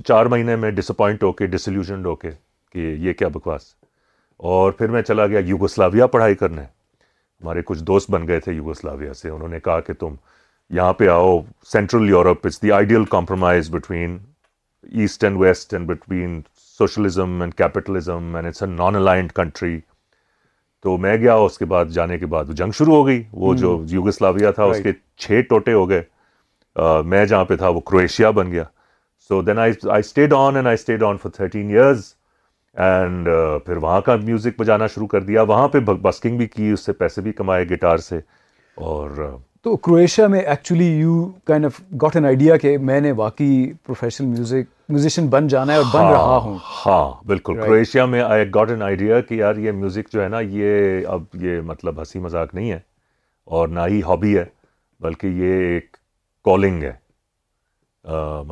چار 0.06 0.26
مہینے 0.34 0.56
میں 0.62 0.70
ڈس 0.70 0.88
اپوائنٹ 0.90 1.22
ہو 1.22 1.32
کے 1.40 1.46
ڈسلیوژنڈ 1.54 2.06
ہو 2.06 2.14
کے 2.16 2.30
کہ 2.72 2.78
یہ 3.00 3.12
کیا 3.18 3.28
بکواس 3.34 3.64
اور 4.54 4.72
پھر 4.78 4.88
میں 4.90 5.02
چلا 5.02 5.26
گیا 5.26 5.38
یوگوسلاویا 5.46 6.06
پڑھائی 6.14 6.34
کرنے 6.34 6.62
ہمارے 6.62 7.62
کچھ 7.66 7.82
دوست 7.84 8.10
بن 8.10 8.26
گئے 8.28 8.40
تھے 8.40 8.52
یوگوسلاویا 8.52 9.14
سے 9.14 9.28
انہوں 9.28 9.48
نے 9.48 9.60
کہا 9.60 9.80
کہ 9.86 9.92
تم 9.98 10.14
یہاں 10.76 10.92
پہ 11.00 11.08
آؤ 11.08 11.38
central 11.72 12.08
Europe 12.10 12.46
it's 12.46 12.58
the 12.62 12.70
ideal 12.72 13.04
compromise 13.10 13.70
between 13.74 14.10
east 14.94 15.24
and 15.24 15.36
west 15.40 15.74
and 15.74 15.86
between 15.88 16.40
socialism 16.78 17.40
and 17.42 17.54
capitalism 17.58 18.36
it's 18.46 18.62
a 18.62 18.68
non 18.68 18.96
aligned 18.96 19.32
country 19.32 19.78
تو 20.82 20.96
میں 21.04 21.16
گیا 21.20 21.34
اس 21.44 21.58
کے 21.58 21.64
بعد 21.64 21.84
جانے 21.94 22.18
کے 22.18 22.26
بعد 22.34 22.50
جنگ 22.56 22.72
شروع 22.78 22.94
ہو 22.94 23.06
گئی 23.06 23.22
وہ 23.44 23.54
جو 23.54 23.72
hmm. 23.76 23.86
یوگسلاویا 23.92 24.50
تھا 24.58 24.64
اس 24.64 24.82
کے 24.82 24.92
چھ 25.20 25.40
ٹوٹے 25.48 25.72
ہو 25.72 25.88
گئے 25.88 26.02
میں 27.10 27.24
جہاں 27.26 27.44
پہ 27.44 27.56
تھا 27.56 27.68
وہ 27.76 27.80
کرویشیا 27.80 28.30
بن 28.38 28.50
گیا 28.52 28.64
so 29.28 29.40
then 29.42 29.58
I 29.58 29.72
I 29.90 30.00
stayed 30.00 30.32
on 30.36 30.56
and 30.56 30.66
I 30.66 30.74
stayed 30.80 31.02
on 31.02 31.16
for 31.22 31.30
thirteen 31.36 31.70
years 31.70 32.02
and 32.86 33.28
پھر 33.66 33.76
وہاں 33.82 34.00
کا 34.06 34.16
میوزک 34.24 34.60
بجانا 34.60 34.86
شروع 34.94 35.06
کر 35.16 35.20
دیا 35.30 35.42
وہاں 35.48 35.68
پہ 35.68 35.78
بسکنگ 36.02 36.36
بھی 36.38 36.46
کی 36.46 36.70
اس 36.70 36.84
سے 36.86 36.92
پیسے 37.02 37.20
بھی 37.22 37.32
کمائے 37.32 37.64
گٹار 37.70 37.98
سے 38.10 38.18
اور 38.90 39.10
تو 39.66 39.76
کروشیا 39.82 40.26
میں 40.32 40.40
actually 40.40 40.84
you 40.98 41.12
kind 41.44 41.64
of 41.64 41.80
got 42.02 42.16
an 42.16 42.24
idea 42.24 42.56
کہ 42.62 42.76
میں 42.88 43.00
نے 43.00 43.10
واقعی 43.20 43.54
پروفیشنل 43.86 44.26
میوزک 44.26 44.66
میوزیشین 44.88 45.26
بن 45.28 45.46
جانا 45.54 45.72
ہے 45.72 45.78
اور 45.78 45.84
بن 45.92 46.02
ہاں، 46.02 46.10
رہا 46.12 46.36
ہوں 46.44 46.58
ہاں 46.86 47.24
بالکل 47.28 47.54
کروشیا 47.62 48.04
میں 48.12 48.20
آئی 48.22 48.44
گاٹ 48.54 48.70
این 48.70 48.82
آئیڈیا 48.88 49.20
کہ 49.28 49.34
یار 49.34 49.54
یہ 49.64 49.72
میوزک 49.78 50.12
جو 50.12 50.22
ہے 50.22 50.28
نا 50.34 50.40
یہ 50.50 51.06
اب 51.14 51.22
یہ 51.44 51.60
مطلب 51.70 51.98
ہنسی 51.98 52.18
مذاق 52.26 52.54
نہیں 52.54 52.70
ہے 52.72 52.78
اور 53.58 53.68
نہ 53.78 53.86
ہی 53.90 54.00
ہابی 54.08 54.36
ہے 54.38 54.44
بلکہ 55.06 55.26
یہ 55.42 55.62
ایک 55.72 55.96
کالنگ 56.50 56.82
ہے 56.82 56.92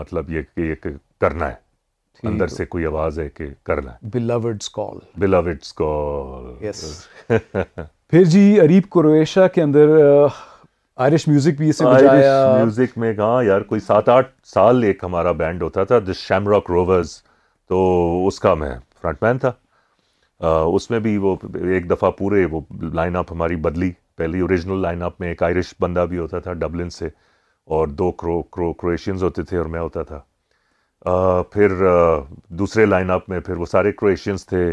مطلب 0.00 0.30
یہ 0.32 0.42
کہ 0.56 0.60
یہ 0.70 0.88
کرنا 1.20 1.48
ہے 1.50 2.26
اندر 2.28 2.46
سے 2.56 2.64
کوئی 2.74 2.86
آواز 2.86 3.18
ہے 3.20 3.28
کہ 3.36 3.46
کرنا 3.70 3.92
ہے 3.92 4.08
بلوڈز 4.16 4.68
کال 4.80 4.98
بلوڈز 5.26 5.72
کال 5.82 6.64
یس 6.66 6.84
پھر 7.28 8.24
جی 8.34 8.44
عریب 8.60 8.90
کروشیا 8.94 9.46
کے 9.54 9.62
اندر 9.62 9.96
آئرش 11.02 11.26
میوزک 11.28 11.56
بھی 11.58 11.68
اس 11.70 11.80
میوزک 11.80 12.96
میں 12.98 13.12
کہا 13.14 13.40
یار 13.44 13.60
کوئی 13.70 13.80
سات 13.86 14.08
آٹھ 14.08 14.26
سال 14.46 14.82
ایک 14.84 15.02
ہمارا 15.04 15.30
بینڈ 15.40 15.62
ہوتا 15.62 15.84
تھا 15.84 15.98
دس 16.10 16.16
شیم 16.26 16.46
راک 16.48 16.70
روورز 16.70 17.14
تو 17.68 17.78
اس 18.26 18.38
کا 18.40 18.52
میں 18.60 18.68
فرنٹ 19.02 19.22
مین 19.22 19.38
تھا 19.44 19.52
اس 20.74 20.88
میں 20.90 20.98
بھی 21.06 21.16
وہ 21.24 21.34
ایک 21.70 21.90
دفعہ 21.90 22.10
پورے 22.18 22.44
وہ 22.50 22.60
لائن 22.92 23.16
اپ 23.16 23.32
ہماری 23.32 23.56
بدلی 23.66 23.90
پہلی 24.16 24.40
اوریجنل 24.40 24.80
لائن 24.82 25.02
اپ 25.02 25.20
میں 25.20 25.28
ایک 25.28 25.42
آئرش 25.42 25.74
بندہ 25.80 26.06
بھی 26.10 26.18
ہوتا 26.18 26.38
تھا 26.46 26.52
ڈبلن 26.62 26.90
سے 26.98 27.08
اور 27.74 27.88
دو 28.02 28.10
کرو 28.22 28.40
کرو 28.52 28.72
کرویشینز 28.72 29.22
ہوتے 29.22 29.42
تھے 29.50 29.56
اور 29.58 29.66
میں 29.74 29.80
ہوتا 29.80 30.02
تھا 30.12 30.20
پھر 31.52 31.72
دوسرے 32.58 32.86
لائن 32.86 33.10
اپ 33.10 33.28
میں 33.30 33.40
پھر 33.46 33.56
وہ 33.56 33.66
سارے 33.70 33.92
کرویشینز 33.92 34.46
تھے 34.46 34.64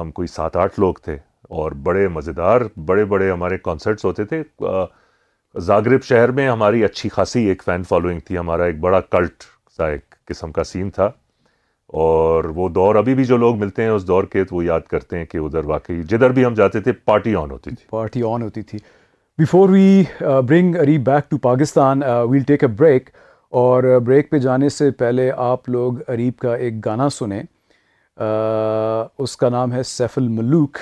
ہم 0.00 0.10
کوئی 0.20 0.28
سات 0.28 0.56
آٹھ 0.64 0.80
لوگ 0.80 0.94
تھے 1.04 1.16
اور 1.60 1.72
بڑے 1.86 2.08
مزیدار 2.18 2.60
بڑے 2.86 3.04
بڑے 3.14 3.30
ہمارے 3.32 3.58
کانسرٹس 3.64 4.04
ہوتے 4.04 4.24
تھے 4.32 4.42
زاگرب 5.62 6.02
شہر 6.04 6.30
میں 6.36 6.48
ہماری 6.48 6.82
اچھی 6.84 7.08
خاصی 7.08 7.44
ایک 7.48 7.62
فین 7.66 7.82
فالوئنگ 7.88 8.20
تھی 8.26 8.38
ہمارا 8.38 8.64
ایک 8.64 8.80
بڑا 8.80 9.00
کلٹ 9.00 9.42
سا 9.76 9.86
ایک 9.88 10.14
قسم 10.28 10.52
کا 10.52 10.64
سین 10.64 10.88
تھا 10.94 11.04
اور 12.02 12.44
وہ 12.54 12.68
دور 12.68 12.94
ابھی 12.96 13.14
بھی 13.14 13.24
جو 13.24 13.36
لوگ 13.36 13.58
ملتے 13.58 13.82
ہیں 13.82 13.88
اس 13.90 14.06
دور 14.06 14.24
کے 14.32 14.44
تو 14.44 14.54
وہ 14.56 14.64
یاد 14.64 14.80
کرتے 14.90 15.18
ہیں 15.18 15.24
کہ 15.24 15.38
ادھر 15.38 15.64
واقعی 15.64 16.02
جدھر 16.10 16.30
بھی 16.34 16.44
ہم 16.44 16.54
جاتے 16.54 16.80
تھے 16.80 16.92
پارٹی 17.04 17.34
آن 17.36 17.50
ہوتی 17.50 17.70
تھی 17.70 17.84
پارٹی 17.90 18.22
آن 18.32 18.42
ہوتی 18.42 18.62
تھی 18.62 18.78
before 19.38 19.68
we 19.68 20.02
bring 20.20 20.74
re 20.86 20.98
back 21.10 21.30
to 21.30 21.38
Pakistan 21.48 22.02
we'll 22.30 22.42
take 22.48 22.64
a 22.64 22.68
break 22.78 23.08
اور 23.60 23.82
بریک 24.06 24.24
uh, 24.24 24.30
پہ 24.30 24.38
جانے 24.44 24.68
سے 24.68 24.90
پہلے 24.98 25.30
آپ 25.36 25.68
لوگ 25.68 25.98
اریب 26.08 26.36
کا 26.40 26.54
ایک 26.54 26.84
گانا 26.84 27.08
سنیں 27.18 27.42
uh, 27.42 29.06
اس 29.18 29.36
کا 29.36 29.48
نام 29.48 29.72
ہے 29.72 29.82
سیف 29.82 30.18
الملوک 30.18 30.78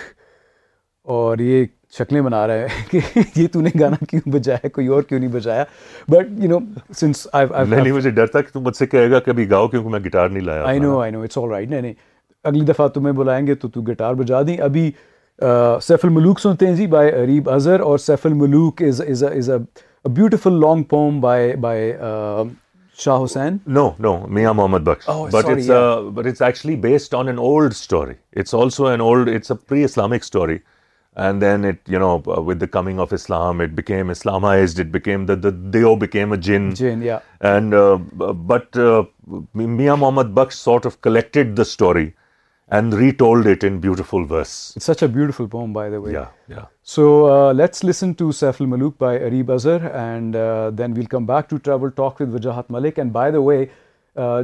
اور 1.13 1.39
یہ 1.39 1.65
شکلیں 1.99 2.21
بنا 2.23 2.47
رہا 2.47 2.55
ہے 2.55 2.67
کہ 2.91 2.99
یہ 3.37 3.47
تو 3.53 3.61
نے 3.61 3.71
گانا 3.81 4.05
کیوں 4.11 4.31
بجایا 4.33 4.69
کوئی 4.75 4.87
اور 4.97 5.03
کیوں 5.09 5.19
نہیں 5.21 5.33
بجایا 5.33 5.65
بٹ 6.13 6.29
یو 6.43 6.49
نو 6.51 6.59
سنس 7.01 7.27
نہیں 7.35 7.93
مجھے 7.93 8.11
ڈر 8.21 8.27
تھا 8.37 8.41
کہ 8.41 8.53
تم 8.53 8.63
مجھ 8.65 8.77
سے 8.77 8.87
کہے 8.95 9.11
گا 9.11 9.21
کہ 9.27 9.31
ابھی 9.31 9.51
گاؤ 9.51 9.69
کیونکہ 9.69 9.91
میں 9.91 10.01
گٹار 10.07 10.29
نہیں 10.29 10.45
لایا 10.45 10.63
I 10.67 10.79
know 10.79 10.99
I 11.01 11.11
know 11.13 11.23
it's 11.23 11.39
all 11.39 11.51
right 11.51 11.69
نہیں 11.71 11.81
نہیں 11.81 11.95
اگلی 12.51 12.65
دفعہ 12.67 12.87
تمہیں 12.95 13.13
بلائیں 13.15 13.47
گے 13.47 13.55
تو 13.65 13.69
تو 13.75 13.83
گٹار 13.91 14.15
بجا 14.23 14.43
دیں 14.47 14.57
ابھی 14.69 14.91
سیف 15.83 16.05
الملوک 16.05 16.41
سنتے 16.41 16.67
ہیں 16.67 16.75
جی 16.77 16.87
بائی 16.97 17.13
اریب 17.21 17.51
اظہر 17.51 17.81
اور 17.91 17.99
Saif 18.07 18.27
ul Malook 18.27 18.83
is 18.89 19.01
is 19.09 19.23
is 19.25 19.51
a 19.51 20.09
beautiful 20.09 20.61
long 20.61 20.83
poem 20.91 21.21
by 21.21 21.55
by 21.61 21.91
Shah 23.05 23.23
Hussain 23.25 23.57
no 23.75 23.89
no 23.99 24.17
Mian 24.39 24.53
Muhammad 24.55 24.83
Bakhsh 24.89 25.09
but 25.33 25.45
it's 25.51 25.71
but 26.15 26.27
it's 26.27 26.43
actually 26.43 26.77
based 26.89 27.15
on 27.15 27.29
an 27.29 27.39
old 27.39 27.73
story 27.73 28.15
it's 28.41 28.55
also 28.55 28.87
an 28.87 29.01
old 29.01 29.35
it's 29.35 29.51
a 29.51 29.57
pre 29.69 29.85
Islamic 29.85 30.23
story 30.25 30.57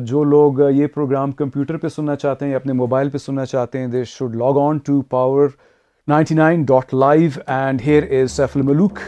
جو 0.08 0.22
لوگ 0.24 0.60
uh, 0.62 0.70
یہ 0.72 0.86
programme 0.94 1.32
computer 1.38 1.76
پہ 1.76 1.88
سننا 1.88 2.14
چاہتے 2.16 2.46
ہیں 2.46 2.54
اپنے 2.54 2.72
mobile 2.72 3.08
پہ 3.10 3.18
سننا 3.18 3.44
چاہتے 3.46 3.78
ہیں 3.78 3.86
they 3.88 4.04
should 4.08 4.36
log 4.36 4.58
on 4.66 4.78
to 4.84 5.00
Power 5.10 5.48
ninety 6.08 6.34
nine 6.34 6.62
dot 6.68 6.92
live 6.94 7.30
and 7.52 7.80
here 7.86 8.02
is 8.20 8.30
Saif 8.36 8.56
ul Malook 8.56 8.98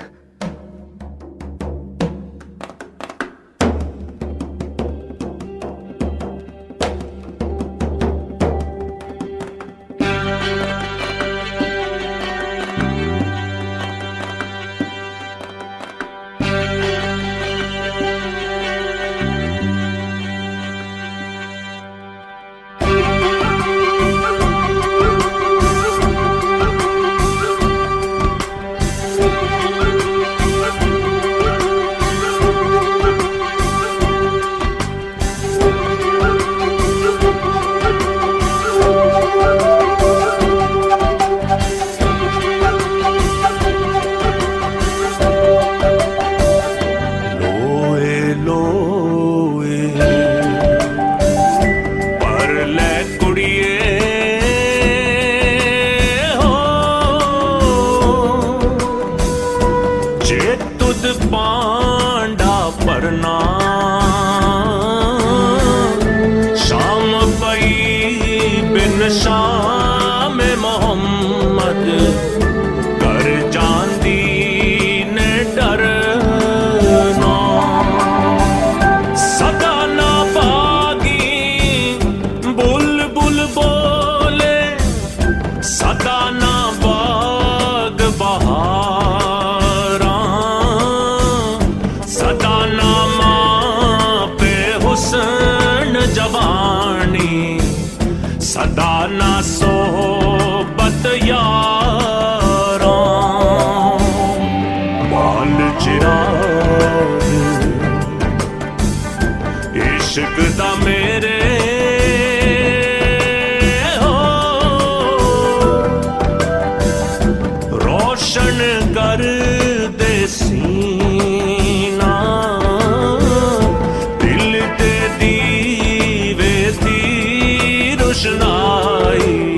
جائے 128.23 129.50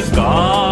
گا 0.00 0.71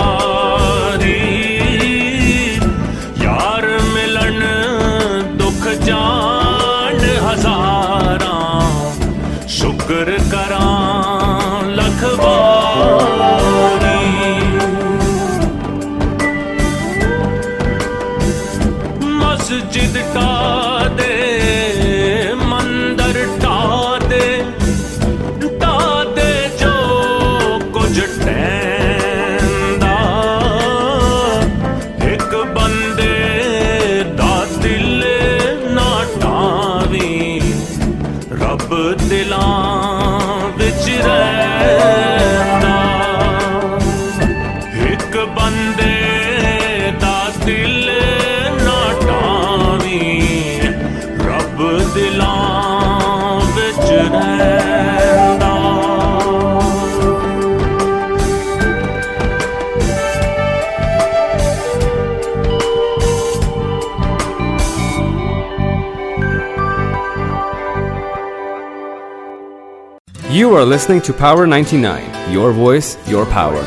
are 70.54 70.64
listening 70.64 71.00
to 71.00 71.12
Power 71.12 71.46
99, 71.46 72.32
your 72.34 72.50
voice, 72.52 72.88
your 73.12 73.26
power. 73.34 73.62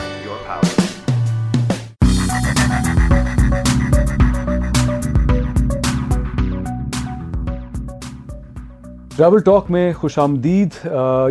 Travel 9.17 9.39
talk 9.45 9.69
میں 9.71 9.91
خوش 9.93 10.17
آمدید 10.19 10.73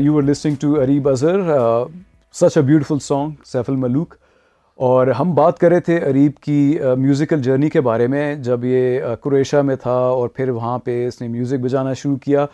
you 0.02 0.12
were 0.14 0.22
listening 0.22 0.54
to 0.60 0.74
Arieb 0.80 1.08
Azhar 1.08 1.40
such 2.40 2.56
a 2.56 2.62
beautiful 2.66 2.98
song 3.02 3.30
Saif 3.52 3.70
ul Malook 3.70 4.14
اور 4.88 5.06
ہم 5.20 5.34
بات 5.34 5.58
کر 5.58 5.70
رہے 5.70 5.80
تھے 5.80 5.98
اریب 6.08 6.36
کی 6.42 6.58
میوزیکل 6.98 7.36
uh, 7.36 7.42
جرنی 7.42 7.68
کے 7.70 7.80
بارے 7.90 8.06
میں 8.16 8.34
جب 8.50 8.64
یہ 8.64 9.00
کرویشا 9.24 9.58
uh, 9.58 9.64
میں 9.64 9.76
تھا 9.82 9.92
اور 9.92 10.28
پھر 10.36 10.48
وہاں 10.50 10.78
پہ 10.84 11.06
اس 11.06 11.20
نے 11.20 11.28
میوزک 11.28 11.60
بجانا 11.64 11.92
شروع 12.02 12.16
کیا 12.24 12.46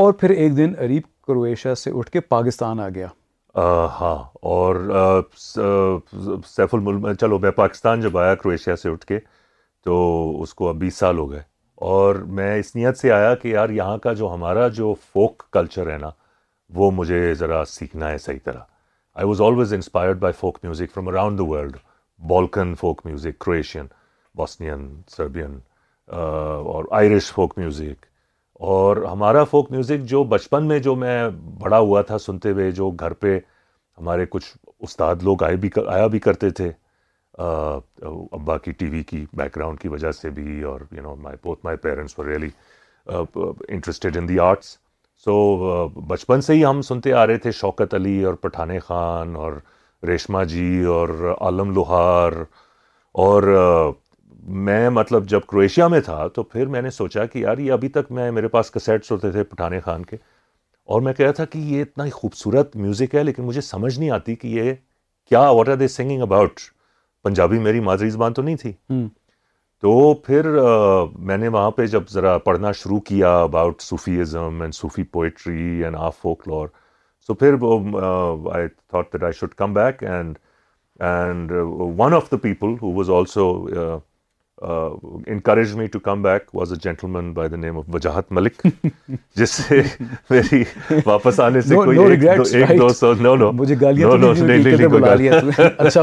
اور 0.00 0.12
پھر 0.20 0.30
ایک 0.30 0.56
دن 0.56 0.72
اریب 0.84 1.02
کرویشیا 1.30 1.74
سے 1.84 1.90
اٹھ 1.98 2.10
کے 2.10 2.20
پاکستان 2.34 2.80
آ 2.80 2.88
گیا 2.94 3.06
ہاں 4.00 4.14
اور 4.54 4.76
سیف 5.34 6.74
الملک 6.74 7.18
چلو 7.20 7.38
میں 7.44 7.50
پاکستان 7.62 8.00
جب 8.00 8.18
آیا 8.18 8.34
کرویشیا 8.42 8.76
سے 8.82 8.88
اٹھ 8.90 9.06
کے 9.06 9.18
تو 9.84 9.96
اس 10.42 10.54
کو 10.54 10.68
اب 10.68 10.76
بیس 10.84 10.94
سال 11.04 11.18
ہو 11.18 11.30
گئے 11.30 11.40
اور 11.92 12.14
میں 12.38 12.50
اس 12.58 12.74
نیت 12.76 12.98
سے 12.98 13.10
آیا 13.12 13.34
کہ 13.42 13.48
یار 13.48 13.68
یہاں 13.78 13.96
کا 14.06 14.12
جو 14.20 14.32
ہمارا 14.34 14.66
جو 14.80 14.94
فوک 15.12 15.42
کلچر 15.58 15.90
ہے 15.92 15.96
نا 16.00 16.10
وہ 16.80 16.90
مجھے 16.96 17.20
ذرا 17.42 17.62
سیکھنا 17.74 18.10
ہے 18.10 18.18
صحیح 18.26 18.38
طرح 18.44 18.68
I 19.20 19.28
was 19.28 19.40
always 19.46 19.72
inspired 19.74 20.18
by 20.26 20.32
folk 20.40 20.58
music 20.62 20.92
from 20.94 21.08
around 21.08 21.38
the 21.38 21.44
world 21.54 21.76
Balkan 22.34 22.74
folk 22.80 23.00
music 23.06 23.38
Croatian 23.46 23.86
Bosnian 24.38 24.86
Serbian 25.16 25.58
اور 26.10 26.84
آئرش 27.00 27.30
فوک 27.32 27.58
میوزک 27.58 28.04
اور 28.68 28.96
ہمارا 29.10 29.42
فوک 29.50 29.70
میوزک 29.70 30.02
جو 30.08 30.22
بچپن 30.30 30.66
میں 30.68 30.78
جو 30.86 30.94
میں 31.02 31.28
بڑا 31.60 31.78
ہوا 31.78 32.00
تھا 32.08 32.16
سنتے 32.18 32.50
ہوئے 32.50 32.70
جو 32.78 32.88
گھر 32.98 33.12
پہ 33.20 33.38
ہمارے 33.98 34.24
کچھ 34.30 34.46
استاد 34.88 35.22
لوگ 35.24 35.42
آئے 35.44 35.56
بھی 35.60 35.68
آیا 35.94 36.06
بھی 36.14 36.18
کرتے 36.26 36.50
تھے 36.58 36.70
ابا 37.42 38.56
کی 38.64 38.72
ٹی 38.78 38.86
وی 38.90 39.02
کی 39.10 39.24
بیک 39.38 39.54
گراؤنڈ 39.56 39.80
کی 39.80 39.88
وجہ 39.88 40.12
سے 40.20 40.30
بھی 40.40 40.60
اور 40.72 40.80
you 40.96 41.02
know 41.02 41.14
my 41.22 41.36
both 41.44 41.60
my 41.64 41.76
parents 41.86 42.14
for 42.16 42.24
really 42.26 42.48
interested 43.36 44.16
in 44.18 44.28
the 44.28 44.38
arts 44.50 44.76
so 45.24 45.36
بچپن 46.08 46.40
سے 46.42 46.54
ہی 46.54 46.64
ہم 46.64 46.82
سنتے 46.90 47.12
آ 47.12 47.26
رہے 47.26 47.38
تھے 47.46 47.52
شوکت 47.60 47.94
علی 47.94 48.22
اور 48.24 48.34
پٹھانے 48.42 48.78
خان 48.88 49.34
اور 49.46 49.56
ریشما 50.08 50.44
جی 50.52 50.82
اور 50.98 51.34
عالم 51.40 51.70
لوہار 51.74 52.32
اور 53.24 53.42
میں 54.66 54.88
مطلب 54.90 55.26
جب 55.28 55.40
کروئیشیا 55.48 55.86
میں 55.88 56.00
تھا 56.04 56.26
تو 56.34 56.42
پھر 56.42 56.66
میں 56.74 56.80
نے 56.82 56.90
سوچا 56.90 57.24
کہ 57.32 57.38
یار 57.38 57.58
یہ 57.58 57.72
ابھی 57.72 57.88
تک 57.96 58.10
میں 58.12 58.30
میرے 58.32 58.48
پاس 58.48 58.70
کسیٹس 58.72 59.10
ہوتے 59.12 59.30
تھے 59.32 59.42
پٹھانے 59.44 59.80
خان 59.80 60.04
کے 60.06 60.16
اور 60.92 61.00
میں 61.02 61.12
کہا 61.14 61.30
تھا 61.32 61.44
کہ 61.50 61.58
یہ 61.58 61.82
اتنا 61.82 62.04
ہی 62.04 62.10
خوبصورت 62.10 62.76
میوزک 62.76 63.14
ہے 63.14 63.22
لیکن 63.24 63.42
مجھے 63.44 63.60
سمجھ 63.60 63.98
نہیں 63.98 64.10
آتی 64.10 64.34
کہ 64.36 64.48
یہ 64.48 64.72
کیا 65.30 65.40
what 65.48 65.68
are 65.68 65.76
they 65.76 65.88
singing 65.88 66.22
about 66.22 66.60
Punjabi 67.24 67.58
میری 67.58 67.80
مادری 67.88 68.08
زبان 68.10 68.32
تو 68.34 68.42
نہیں 68.42 68.56
تھی 68.56 68.72
تو 69.82 70.12
پھر 70.26 70.46
میں 71.28 71.36
نے 71.38 71.48
وہاں 71.48 71.70
پہ 71.76 71.86
جب 71.86 72.08
ذرا 72.12 72.36
پڑھنا 72.46 72.72
شروع 72.82 73.00
کیا 73.06 73.36
about 73.42 73.80
Sufism 73.82 74.60
and 74.62 74.74
Sufi 74.74 75.02
poetry 75.16 75.82
and 75.84 75.96
of 75.98 76.16
folklore 76.48 76.68
so 77.26 77.34
پھر 77.34 77.54
I 78.52 79.32
should 79.38 79.54
come 79.58 79.74
back 79.74 80.02
and 80.04 80.38
and 81.10 81.52
one 81.98 82.14
of 82.14 82.30
the 82.30 82.36
people 82.42 82.74
who 82.82 82.92
was 82.96 83.10
also 83.18 83.50
encourage 84.62 85.74
me 85.74 85.86
to 85.92 85.98
come 85.98 86.22
back 86.22 86.50
was 86.54 86.72
a 86.72 86.78
gentleman 87.10 87.32
by 87.34 87.48
the 87.50 87.56
name 87.56 87.78
of 87.78 87.84
Wajahat 87.94 88.32
Malik 88.38 88.62
جس 89.36 89.50
سے 89.50 89.80
میری 90.30 90.62
واپس 91.06 91.40
آنے 91.40 91.60
سے 91.60 91.74
اچھا 95.78 96.00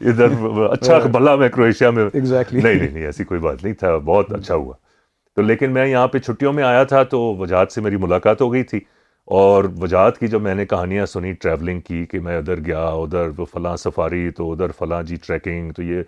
ادھر 0.00 0.28
اچھا 0.70 0.98
بھلا 1.12 1.34
میں 1.36 1.48
کروشیا 1.54 1.90
میں 1.90 2.04
نہیں 2.12 2.60
نہیں 2.62 2.78
نہیں 2.92 3.04
ایسی 3.06 3.24
کوئی 3.24 3.40
بات 3.40 3.64
نہیں 3.64 3.74
تھا 3.80 3.96
بہت 4.04 4.32
اچھا 4.34 4.54
ہوا 4.54 4.74
تو 5.36 5.42
لیکن 5.42 5.70
میں 5.74 5.86
یہاں 5.86 6.06
پہ 6.08 6.18
چھٹیوں 6.18 6.52
میں 6.52 6.64
آیا 6.64 6.84
تھا 6.94 7.02
تو 7.14 7.22
وجاہت 7.38 7.72
سے 7.72 7.80
میری 7.80 7.96
ملاقات 8.00 8.40
ہو 8.40 8.52
گئی 8.52 8.62
تھی 8.72 8.80
اور 9.38 9.64
وجاہت 9.80 10.18
کی 10.18 10.26
جب 10.28 10.42
میں 10.42 10.54
نے 10.54 10.64
کہانیاں 10.66 11.06
سنی 11.06 11.32
ٹریولنگ 11.32 11.80
کی 11.84 12.04
کہ 12.06 12.20
میں 12.20 12.36
ادھر 12.38 12.58
گیا 12.64 12.82
ادھر 12.86 13.30
فلاں 13.52 13.76
سفاری 13.84 14.28
تو 14.36 14.50
ادھر 14.52 14.70
فلاں 14.78 15.02
جی 15.06 15.16
ٹریکنگ 15.26 15.70
تو 15.76 15.82
یہ 15.82 16.02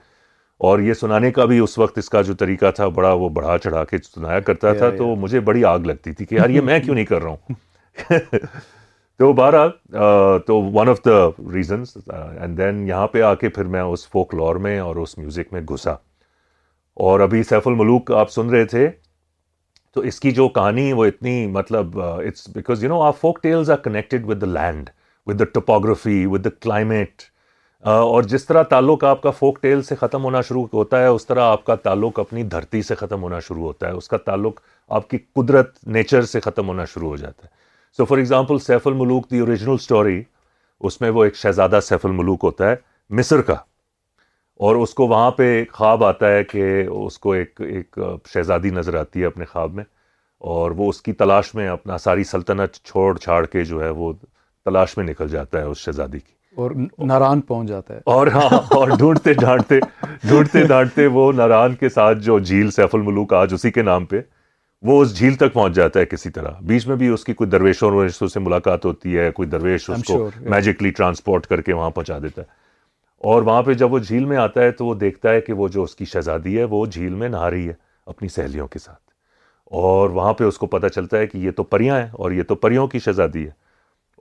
اور 0.64 0.78
یہ 0.80 0.94
سنانے 0.94 1.30
کا 1.32 1.44
بھی 1.44 1.58
اس 1.58 1.76
وقت 1.78 1.98
اس 1.98 2.08
کا 2.10 2.20
جو 2.26 2.34
طریقہ 2.42 2.70
تھا 2.76 2.86
بڑا 2.98 3.12
وہ 3.22 3.28
بڑھا 3.38 3.56
چڑھا 3.64 3.82
کے 3.84 3.98
سنایا 4.04 4.40
کرتا 4.40 4.72
تھا 4.74 4.88
تو 4.98 5.14
مجھے 5.24 5.40
بڑی 5.48 5.64
آگ 5.70 5.78
لگتی 5.90 6.12
تھی 6.18 6.24
کہ 6.26 6.34
یار 6.34 6.50
یہ 6.50 6.60
میں 6.68 6.78
کیوں 6.84 6.94
نہیں 6.94 7.04
کر 7.06 7.22
رہا 7.22 7.30
ہوں 7.30 8.38
تو 9.18 9.32
بارہ 9.32 9.68
تو 10.46 10.60
one 10.72 10.88
of 10.88 11.04
the 11.04 11.26
reasons 11.54 11.96
and 12.12 12.58
then 12.58 12.86
یہاں 12.88 13.06
پہ 13.16 13.22
آ 13.22 13.34
کے 13.42 13.48
پھر 13.48 13.64
میں 13.74 13.80
اس 13.82 14.08
فوک 14.12 14.34
لور 14.34 14.56
میں 14.66 14.78
اور 14.80 14.96
اس 15.02 15.16
میوزک 15.18 15.52
میں 15.52 15.60
گھسا 15.72 15.94
اور 17.08 17.20
ابھی 17.20 17.42
سیف 17.42 17.68
الملوک 17.68 18.12
آپ 18.18 18.30
سن 18.32 18.50
رہے 18.50 18.64
تھے 18.74 18.88
تو 19.94 20.00
اس 20.08 20.20
کی 20.20 20.30
جو 20.38 20.48
کہانی 20.58 20.92
وہ 20.92 21.04
اتنی 21.06 21.36
مطلب 21.52 22.00
اٹس 22.00 22.48
بیکاز 22.54 22.82
یو 22.84 22.88
نو 22.90 23.00
آپ 23.02 23.20
folk 23.20 23.42
tales 23.42 23.70
are 23.70 23.76
connected 23.84 24.26
with 24.30 24.40
the 24.40 24.46
land 24.60 24.90
with 25.26 25.38
the 25.40 25.44
topography 25.52 26.24
with 26.30 26.44
the 26.44 26.50
climate 26.60 27.22
اور 27.94 28.22
جس 28.30 28.44
طرح 28.46 28.62
تعلق 28.70 29.02
آپ 29.04 29.20
کا 29.22 29.30
فوک 29.30 29.58
ٹیل 29.62 29.82
سے 29.88 29.94
ختم 29.96 30.24
ہونا 30.24 30.40
شروع 30.46 30.66
ہوتا 30.72 31.00
ہے 31.00 31.06
اس 31.06 31.26
طرح 31.26 31.50
آپ 31.50 31.64
کا 31.66 31.74
تعلق 31.82 32.18
اپنی 32.18 32.42
دھرتی 32.54 32.80
سے 32.82 32.94
ختم 32.94 33.22
ہونا 33.22 33.38
شروع 33.48 33.62
ہوتا 33.66 33.86
ہے 33.86 33.92
اس 33.96 34.08
کا 34.08 34.16
تعلق 34.24 34.60
آپ 34.96 35.08
کی 35.10 35.18
قدرت 35.36 35.76
نیچر 35.96 36.22
سے 36.32 36.40
ختم 36.46 36.68
ہونا 36.68 36.84
شروع 36.94 37.08
ہو 37.08 37.16
جاتا 37.16 37.44
ہے 37.44 37.48
so 37.96 38.04
for 38.04 38.18
example 38.18 38.58
Saif 38.66 38.86
ul Malook 38.86 39.30
the 39.30 39.38
original 39.40 39.74
story 39.74 40.22
اس 40.86 41.00
میں 41.00 41.10
وہ 41.18 41.24
ایک 41.24 41.36
شہزادہ 41.42 41.78
سیف 41.82 42.04
الملوک 42.06 42.44
ہوتا 42.44 42.70
ہے 42.70 42.74
مصر 43.18 43.40
کا 43.50 43.54
اور 44.66 44.76
اس 44.76 44.94
کو 44.94 45.06
وہاں 45.08 45.30
پہ 45.38 45.48
خواب 45.72 46.04
آتا 46.04 46.32
ہے 46.34 46.42
کہ 46.52 46.84
اس 46.90 47.18
کو 47.18 47.32
ایک 47.32 47.60
ایک 47.70 47.98
شہزادی 48.32 48.70
نظر 48.80 48.94
آتی 49.00 49.20
ہے 49.20 49.26
اپنے 49.26 49.44
خواب 49.52 49.74
میں 49.74 49.84
اور 50.56 50.70
وہ 50.76 50.88
اس 50.88 51.02
کی 51.02 51.12
تلاش 51.22 51.54
میں 51.54 51.68
اپنا 51.68 51.98
ساری 52.08 52.24
سلطنت 52.34 52.82
چھوڑ 52.84 53.16
چھاڑ 53.18 53.44
کے 53.56 53.64
جو 53.72 53.82
ہے 53.84 53.90
وہ 54.02 54.12
تلاش 54.64 54.96
میں 54.96 55.04
نکل 55.04 55.28
جاتا 55.28 55.58
ہے 55.58 55.64
اس 55.70 55.78
شہزادی 55.84 56.18
کی 56.18 56.34
اور 56.62 56.70
ناران 57.06 57.40
پہنچ 57.48 57.68
جاتا 57.68 57.94
ہے 57.94 58.00
اور 58.10 58.26
ہاں 58.34 58.58
اور 58.76 58.88
ڈھونڈتے 58.98 59.32
ڈھانٹتے 59.40 59.78
ڈھونڈتے 60.28 60.62
ڈھانٹتے 60.66 61.06
وہ 61.16 61.30
ناران 61.36 61.74
کے 61.80 61.88
ساتھ 61.88 62.18
جو 62.28 62.38
جھیل 62.38 62.70
سیف 62.76 62.94
الملوک 62.94 63.34
آج 63.34 63.54
اسی 63.54 63.70
کے 63.70 63.82
نام 63.82 64.04
پہ 64.12 64.20
وہ 64.90 65.00
اس 65.02 65.16
جھیل 65.18 65.34
تک 65.34 65.52
پہنچ 65.52 65.74
جاتا 65.76 66.00
ہے 66.00 66.04
کسی 66.06 66.30
طرح 66.30 66.58
بیچ 66.70 66.86
میں 66.86 66.96
بھی 66.96 67.08
اس 67.08 67.24
کی 67.24 67.34
کوئی 67.34 67.50
درویشوں 67.50 68.28
سے 68.34 68.40
ملاقات 68.40 68.84
ہوتی 68.84 69.18
ہے 69.18 69.30
کوئی 69.40 69.48
درویش 69.48 69.88
اس 69.96 70.04
کو 70.06 70.18
میجکلی 70.54 70.90
ٹرانسپورٹ 70.98 71.46
کر 71.46 71.60
کے 71.68 71.72
وہاں 71.72 71.90
پہنچا 71.90 72.18
دیتا 72.22 72.42
ہے 72.42 72.46
اور 73.32 73.42
وہاں 73.42 73.62
پہ 73.68 73.74
جب 73.82 73.92
وہ 73.92 73.98
جھیل 73.98 74.24
میں 74.32 74.36
آتا 74.36 74.62
ہے 74.62 74.70
تو 74.80 74.86
وہ 74.86 74.94
دیکھتا 75.04 75.30
ہے 75.32 75.40
کہ 75.40 75.52
وہ 75.60 75.68
جو 75.76 75.82
اس 75.82 75.94
کی 75.96 76.04
شہزادی 76.12 76.58
ہے 76.58 76.64
وہ 76.76 76.84
جھیل 76.86 77.14
میں 77.22 77.28
نہا 77.28 77.50
رہی 77.50 77.68
ہے 77.68 77.72
اپنی 78.14 78.28
سہیلیوں 78.28 78.66
کے 78.68 78.78
ساتھ 78.78 79.00
اور 79.82 80.10
وہاں 80.18 80.32
پہ 80.40 80.44
اس 80.44 80.58
کو 80.58 80.66
پتہ 80.74 80.86
چلتا 80.94 81.18
ہے 81.18 81.26
کہ 81.26 81.38
یہ 81.46 81.50
تو 81.56 81.62
پریاں 81.74 81.98
ہیں 82.00 82.08
اور 82.22 82.32
یہ 82.32 82.42
تو 82.48 82.54
پریوں 82.66 82.86
کی 82.94 82.98
شہزادی 83.06 83.44
ہے 83.46 83.50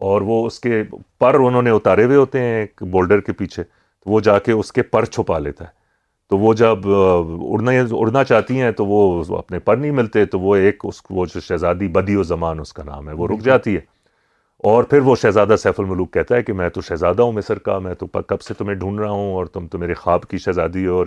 اور 0.02 0.22
وہ 0.28 0.46
اس 0.46 0.60
کے 0.60 0.82
پر 1.20 1.36
انہوں 1.40 1.62
نے 1.62 1.70
اتارے 1.72 2.04
ہوئے 2.06 2.18
ہوتے 2.18 2.40
ہیں 2.42 2.60
ایک 2.60 2.84
بولڈر 2.92 3.20
کے 3.28 3.34
پیچھے 3.34 3.64
تو 3.64 4.10
وہ 4.12 4.20
جا 4.22 4.38
کے 4.46 4.52
اس 4.52 4.72
کے 4.72 4.82
پر 4.94 5.06
چھپا 5.06 5.38
لیتا 5.40 5.66
ہے 5.66 5.84
تو 6.30 6.38
وہ 6.38 6.54
جب 6.60 6.88
اڑنا 6.90 7.72
اڑنا 8.00 8.24
چاہتی 8.24 8.62
ہیں 8.62 8.72
تو 8.78 8.86
وہ 8.86 9.24
اپنے 9.38 9.60
پر 9.70 9.78
نہیں 9.78 9.92
ملتے 10.00 10.26
تو 10.26 10.40
وہ 10.40 10.56
ایک 10.56 10.86
اس 10.86 11.02
وہ 11.10 11.26
جو 11.34 11.40
شہزادی 11.48 11.88
بدی 11.98 12.16
و 12.16 12.24
زمان 12.34 12.60
اس 12.60 12.74
کا 12.74 12.84
نام 12.84 13.10
ہے 13.10 13.14
وہ 13.14 13.28
رک 13.28 13.34
جی، 13.34 13.40
جی۔ 13.42 13.50
جاتی 13.50 13.76
ہے 13.76 13.82
اور 14.70 14.84
پھر 14.92 15.00
وہ 15.06 15.16
شہزادہ 15.22 15.56
سیف 15.60 15.80
الملوک 15.80 16.12
کہتا 16.14 16.36
ہے 16.36 16.44
کہ 16.44 16.54
میں 16.60 16.70
تو 16.76 16.82
شہزادہ 16.88 17.22
ہوں 17.24 17.32
مصر 17.32 17.60
کا 17.68 17.78
میں 17.86 17.94
تو 18.00 18.08
کب 18.28 18.42
سے 18.42 18.54
تمہیں 18.58 18.76
ڈھونڈ 18.80 19.00
رہا 19.00 19.10
ہوں 19.10 19.34
اور 19.36 19.46
تم 19.54 19.68
تو 19.68 19.78
میرے 19.78 19.94
خواب 19.94 20.26
کی 20.30 20.38
شہزادی 20.46 20.86
ہو 20.88 21.04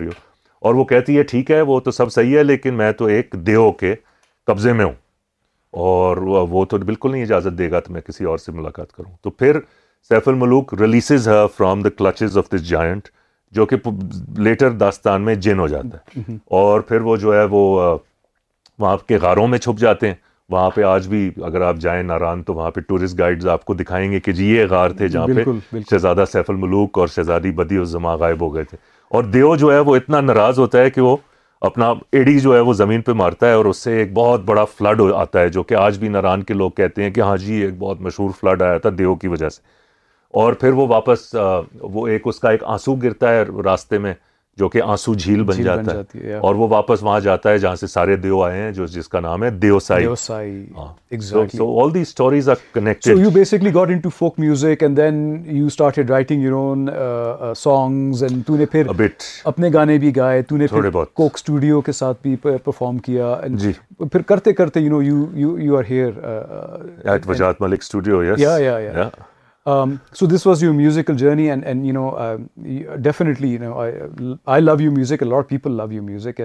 اور 0.61 0.73
وہ 0.75 0.83
کہتی 0.85 1.17
ہے 1.17 1.23
ٹھیک 1.23 1.51
ہے 1.51 1.59
وہ 1.69 1.79
تو 1.79 1.91
سب 1.91 2.11
صحیح 2.13 2.37
ہے 2.37 2.43
لیکن 2.43 2.73
میں 2.77 2.91
تو 2.97 3.05
ایک 3.15 3.35
دیو 3.47 3.71
کے 3.71 3.93
قبضے 4.47 4.73
میں 4.73 4.85
ہوں 4.85 4.93
اور 5.77 6.17
وہ 6.49 6.63
تو 6.69 6.77
بالکل 6.77 7.11
نہیں 7.11 7.21
اجازت 7.23 7.57
دے 7.57 7.69
گا 7.71 7.79
تو 7.79 7.93
میں 7.93 8.01
کسی 8.01 8.25
اور 8.25 8.37
سے 8.37 8.51
ملاقات 8.51 8.91
کروں 8.91 9.11
تو 9.23 9.29
پھر 9.29 9.59
سیف 10.09 10.27
الملوک 10.27 10.73
ریلیسز 10.81 11.27
ہے 11.27 11.39
from 11.57 11.81
the 11.81 11.89
clutches 11.97 12.37
of 12.37 12.49
this 12.51 12.67
giant 12.69 13.07
جو 13.55 13.65
کہ 13.65 13.75
لیٹر 14.43 14.69
داستان 14.79 15.21
میں 15.25 15.35
جن 15.35 15.59
ہو 15.59 15.67
جاتا 15.67 15.97
ہے 16.17 16.35
اور 16.61 16.81
پھر 16.89 17.01
وہ 17.01 17.15
جو 17.25 17.33
ہے 17.35 17.43
وہ 17.51 17.97
وہاں 18.79 18.97
کے 19.07 19.17
غاروں 19.21 19.47
میں 19.47 19.57
چھپ 19.59 19.79
جاتے 19.79 20.07
ہیں 20.07 20.15
وہاں 20.51 20.69
پہ 20.75 20.83
آج 20.83 21.07
بھی 21.07 21.29
اگر 21.45 21.61
آپ 21.61 21.75
جائیں 21.81 22.01
ناران 22.03 22.43
تو 22.43 22.53
وہاں 22.53 22.69
پہ 22.75 22.81
ٹورسٹ 22.81 23.17
گائیڈز 23.19 23.47
آپ 23.47 23.65
کو 23.65 23.73
دکھائیں 23.73 24.11
گے 24.11 24.19
کہ 24.19 24.31
جی 24.33 24.45
یہ 24.55 24.65
غار 24.69 24.89
تھے 24.97 25.07
جہاں 25.07 25.27
پہ 25.35 25.79
شہزادہ 25.89 26.23
سیف 26.31 26.49
الملوک 26.49 26.97
اور 26.99 27.07
شہزادی 27.15 27.51
بدی 27.59 27.77
الزما 27.77 28.13
غائب 28.23 28.41
ہو 28.41 28.53
گئے 28.55 28.63
تھے 28.69 28.77
اور 29.17 29.23
دیو 29.33 29.55
جو 29.55 29.71
ہے 29.73 29.79
وہ 29.89 29.95
اتنا 29.95 30.21
ناراض 30.21 30.59
ہوتا 30.59 30.81
ہے 30.83 30.89
کہ 30.91 31.01
وہ 31.01 31.15
اپنا 31.67 31.87
ایڈی 32.15 32.37
جو 32.39 32.53
ہے 32.55 32.59
وہ 32.65 32.73
زمین 32.73 33.01
پہ 33.05 33.11
مارتا 33.21 33.47
ہے 33.47 33.53
اور 33.53 33.65
اس 33.65 33.77
سے 33.83 33.95
ایک 33.99 34.13
بہت 34.13 34.41
بڑا 34.45 34.63
فلڈ 34.77 35.01
آتا 35.15 35.39
ہے 35.39 35.49
جو 35.55 35.63
کہ 35.63 35.73
آج 35.75 35.97
بھی 35.99 36.07
ناران 36.09 36.43
کے 36.43 36.53
لوگ 36.53 36.71
کہتے 36.75 37.03
ہیں 37.03 37.09
کہ 37.13 37.21
ہاں 37.21 37.35
جی 37.37 37.53
ایک 37.65 37.77
بہت 37.79 38.01
مشہور 38.01 38.29
فلڈ 38.39 38.61
آیا 38.61 38.77
تھا 38.83 38.89
دیو 38.97 39.15
کی 39.23 39.27
وجہ 39.27 39.49
سے 39.49 39.61
اور 40.41 40.53
پھر 40.61 40.71
وہ 40.77 40.87
واپس 40.87 41.33
وہ 41.93 42.07
ایک 42.07 42.27
اس 42.27 42.39
کا 42.39 42.49
ایک 42.49 42.63
آنسو 42.75 42.95
گرتا 43.01 43.33
ہے 43.35 43.43
راستے 43.65 43.97
میں 43.99 44.13
جو 44.59 44.67
کہ 44.69 44.81
آنسو 44.83 45.13
جھیل 45.13 45.43
بن 45.49 45.61
جاتا 45.63 45.93
ہے 46.23 46.35
اور 46.47 46.55
وہ 46.61 46.67
واپس 46.69 47.03
وہاں 47.03 47.19
جاتا 47.25 47.49
ہے 47.49 47.57
جہاں 47.57 47.75
سے 47.81 47.87
سارے 47.87 48.15
دیو 48.23 48.41
آئے 48.43 48.61
ہیں 48.61 48.71
جو 48.79 48.85
جس 48.95 49.07
کا 49.09 49.19
نام 49.19 49.43
ہے 49.43 49.49
Deosai 49.79 50.05
Deosai 50.23 50.51
exactly 50.75 51.57
so 51.57 51.67
all 51.83 51.93
the 51.93 52.03
stories 52.05 52.49
are 52.49 52.55
connected 52.73 53.03
so 53.11 53.19
you 53.21 53.29
basically 53.35 53.73
got 53.75 53.89
into 53.93 54.09
folk 54.17 54.39
music 54.39 54.83
and 54.83 54.97
then 54.97 55.15
you 55.57 55.69
started 55.77 56.09
writing 56.09 56.41
your 56.43 56.51
own 56.53 56.87
songs 57.63 58.23
and 58.29 58.45
تو 58.47 58.57
نے 58.57 58.65
پھر 58.75 58.87
اپنے 59.53 59.69
گانے 59.73 59.97
بھی 60.05 60.15
گائے 60.15 60.41
تو 60.49 60.57
نے 60.57 60.67
پھر 60.73 60.89
کوک 60.99 61.37
سٹوڈیو 61.39 61.81
کے 61.81 61.91
ساتھ 62.01 62.17
بھی 62.23 62.35
پرفارم 62.41 62.97
کیا 63.07 63.33
جی 63.63 63.71
پھر 64.11 64.21
کرتے 64.33 64.53
کرتے 64.59 64.79
you 64.79 64.89
know 64.91 65.01
you 65.03 65.25
you 65.39 65.57
you 65.59 65.77
are 65.77 65.83
here 65.91 66.09
at 67.11 67.29
Wajahat 67.29 67.61
Malik 67.61 67.83
studio 67.83 68.23
yes 68.23 68.39
yeah 68.39 68.57
yeah 68.63 68.77
yeah 68.79 69.09
so 70.19 70.25
this 70.35 70.45
was 70.47 70.61
your 70.63 70.73
musical 70.73 71.15
journey 71.17 71.49
and 71.49 71.65
and 71.65 71.85
you 71.85 71.93
know 71.93 72.09
definitely 73.03 73.57
love 74.59 74.75
you 74.79 74.91
music 74.91 75.23
people 75.49 75.71
love 75.77 75.91
you 75.91 76.03
music 76.03 76.41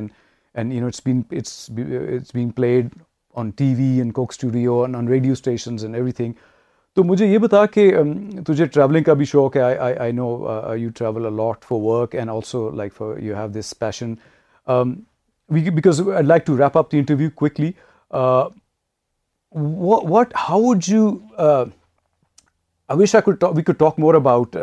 played 2.57 2.89
on 3.43 3.51
T 3.59 3.71
V 3.75 3.85
in 4.01 4.11
Coke 4.19 4.33
studio 4.33 4.83
on 4.85 5.09
radio 5.09 5.33
stations 5.33 5.85
and 5.85 5.95
everything 6.17 6.33
تو 6.97 7.05
مجھے 7.05 7.27
یہ 7.27 7.39
بتا 7.43 7.65
کہ 7.75 7.87
um, 8.01 8.13
تجھے 8.47 8.65
travelling 8.67 9.03
کا 9.05 9.13
بھی 9.21 9.25
شوق 9.31 9.57
ہے 9.57 9.61
lot 10.17 11.65
for 11.69 11.79
work 11.83 12.15
and 12.17 12.31
also 12.31 12.69
like 12.77 12.93
for 12.97 13.17
you 13.23 13.37
have 13.37 13.49
this 13.59 13.73
passion you've 13.79 15.71
got 17.41 17.61
how 20.49 20.75
uh, 22.91 22.97
we 22.99 23.07
journey 23.11 23.69
talk 23.79 23.99
more 24.01 24.15
about 24.15 24.57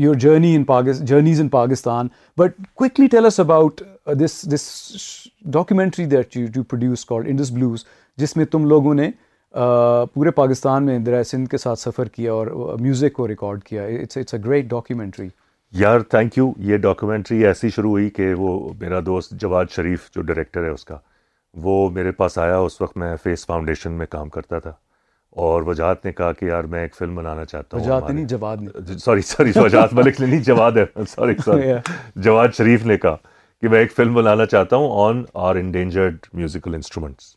your 0.00 0.14
journey 0.20 0.54
in 0.56 0.62
journeys 1.06 1.40
in 1.40 1.48
Pakistan 1.48 2.08
but 2.38 2.58
uh, 2.82 3.20
this 3.20 3.38
about 3.40 3.80
documentary 5.56 6.06
that 6.10 6.36
you 6.36 6.46
to 6.54 6.62
produce 6.62 7.04
call 7.06 7.26
Indus 7.32 7.52
Blues, 7.58 7.78
جس 8.18 8.36
میں 8.36 8.44
تم 8.52 8.64
لوگوں 8.68 8.94
نے 8.94 9.10
پورے 10.14 10.30
پاکستان 10.36 10.86
میں 10.86 10.96
اندرا 10.96 11.22
سندھ 11.26 11.48
کے 11.50 11.58
ساتھ 11.58 11.78
سفر 11.80 12.08
کیا 12.14 12.32
اور 12.32 12.46
میوزک 12.80 13.12
کو 13.16 13.28
ریکارڈ 13.28 13.62
کیا 13.64 13.82
it's 14.02 14.16
it's 14.18 14.34
a 14.34 14.40
great 14.44 14.64
documentary 14.70 15.28
یار 15.80 16.00
تھینک 16.14 16.38
یو 16.38 16.50
یہ 16.70 16.76
ڈاکیومنٹری 16.86 17.44
ایسی 17.46 17.70
شروع 17.76 17.90
ہوئی 17.90 18.10
کہ 18.16 18.32
وہ 18.38 18.58
میرا 18.80 19.00
دوست 19.06 19.30
جواد 19.40 19.66
شریف 19.76 20.10
جو 20.14 20.22
ڈائریکٹر 20.32 20.64
ہے 20.64 20.68
اس 20.70 20.84
کا 20.84 20.98
وہ 21.62 21.88
میرے 21.94 22.10
پاس 22.20 22.38
آیا 22.38 22.58
اس 22.58 22.80
وقت 22.80 22.96
میں 23.02 23.14
فیس 23.22 23.46
فاؤنڈیشن 23.46 23.92
میں 23.98 24.06
کام 24.10 24.28
کرتا 24.36 24.58
تھا 24.66 24.72
اور 25.44 25.62
وجات 25.62 26.04
نے 26.04 26.10
کہا 26.18 26.32
کہ 26.32 26.44
یار 26.44 26.64
میں 26.74 26.80
ایک 26.82 26.94
فلم 26.96 27.14
بنانا 27.14 27.44
چاہتا 27.44 27.76
ہوں 27.76 28.08
نہیں 28.12 28.24
جواد 28.28 28.56
نے 28.60 28.68
نے 28.76 28.80
جی، 28.86 28.94
sorry 28.98 29.22
sorry 29.30 29.52
sorry 29.52 29.70
sorry 29.70 29.94
Malik 29.96 30.20
نہیں 30.20 30.40
جواد 30.44 30.76
جواد 32.24 32.46
ہے 32.46 32.52
شریف 32.58 32.84
نے 32.86 32.96
کہا 32.98 33.16
کہ 33.60 33.68
میں 33.68 33.78
ایک 33.78 33.92
فلم 33.96 34.14
بنانا 34.14 34.46
چاہتا 34.54 34.76
ہوں 34.76 34.96
on 35.06 35.22
our 35.48 35.56
endangered 35.60 36.26
musical 36.34 36.74
instruments 36.74 37.34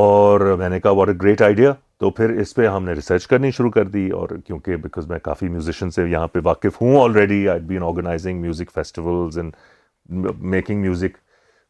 اور 0.00 0.40
میں 0.58 0.68
نے 0.68 0.80
کہا 0.80 0.90
واٹ 1.00 1.08
اے 1.08 1.14
گریٹ 1.22 1.42
آئیڈیا 1.42 1.72
تو 2.00 2.10
پھر 2.18 2.30
اس 2.40 2.54
پہ 2.54 2.66
ہم 2.68 2.84
نے 2.84 2.92
ریسرچ 2.92 3.26
کرنی 3.26 3.50
شروع 3.56 3.70
کر 3.70 3.88
دی 3.96 4.08
اور 4.20 4.28
کیونکہ 4.46 4.76
بیکاز 4.82 5.06
میں 5.10 5.18
کافی 5.22 5.48
میوزیشین 5.48 5.90
سے 5.98 6.08
یہاں 6.08 6.28
پہ 6.32 6.40
واقف 6.44 6.82
ہوں 6.82 7.00
already 7.02 7.48
I 7.48 7.60
been 7.70 7.82
organising 7.82 8.40
music 8.40 8.74
festivals 8.74 9.38
and 9.38 10.26
making 10.38 10.80
music 10.82 11.16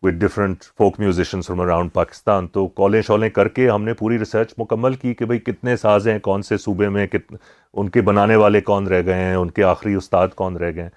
with 0.05 0.13
different 0.21 0.63
folk 0.79 0.99
musicians 1.01 1.47
from 1.47 1.61
around 1.61 1.93
Pakistan 1.93 2.47
تو 2.55 2.67
کالیں 2.79 3.01
شالیں 3.07 3.29
کر 3.31 3.49
کے 3.59 3.69
ہم 3.71 3.85
نے 3.85 3.93
پوری 3.99 4.19
ریسرچ 4.19 4.53
مکمل 4.59 4.95
کی 5.03 5.13
کہ 5.15 5.25
بھائی 5.25 5.39
کتنے 5.41 5.77
ساز 5.77 6.09
ہیں 6.09 6.19
کون 6.29 6.43
سے 6.43 6.57
صوبے 6.59 6.89
میں 6.97 7.07
کتنے 7.07 7.39
ان 7.81 7.89
کے 7.97 8.01
بنانے 8.09 8.37
والے 8.37 8.61
کون 8.71 8.87
رہ 8.89 9.03
گئے 9.07 9.23
ہیں 9.25 9.35
ان 9.35 9.51
کے 9.59 9.65
آخری 9.65 9.95
استاد 9.95 10.29
کون 10.37 10.57
رہ 10.63 10.73
گئے 10.75 10.83
ہیں 10.83 10.89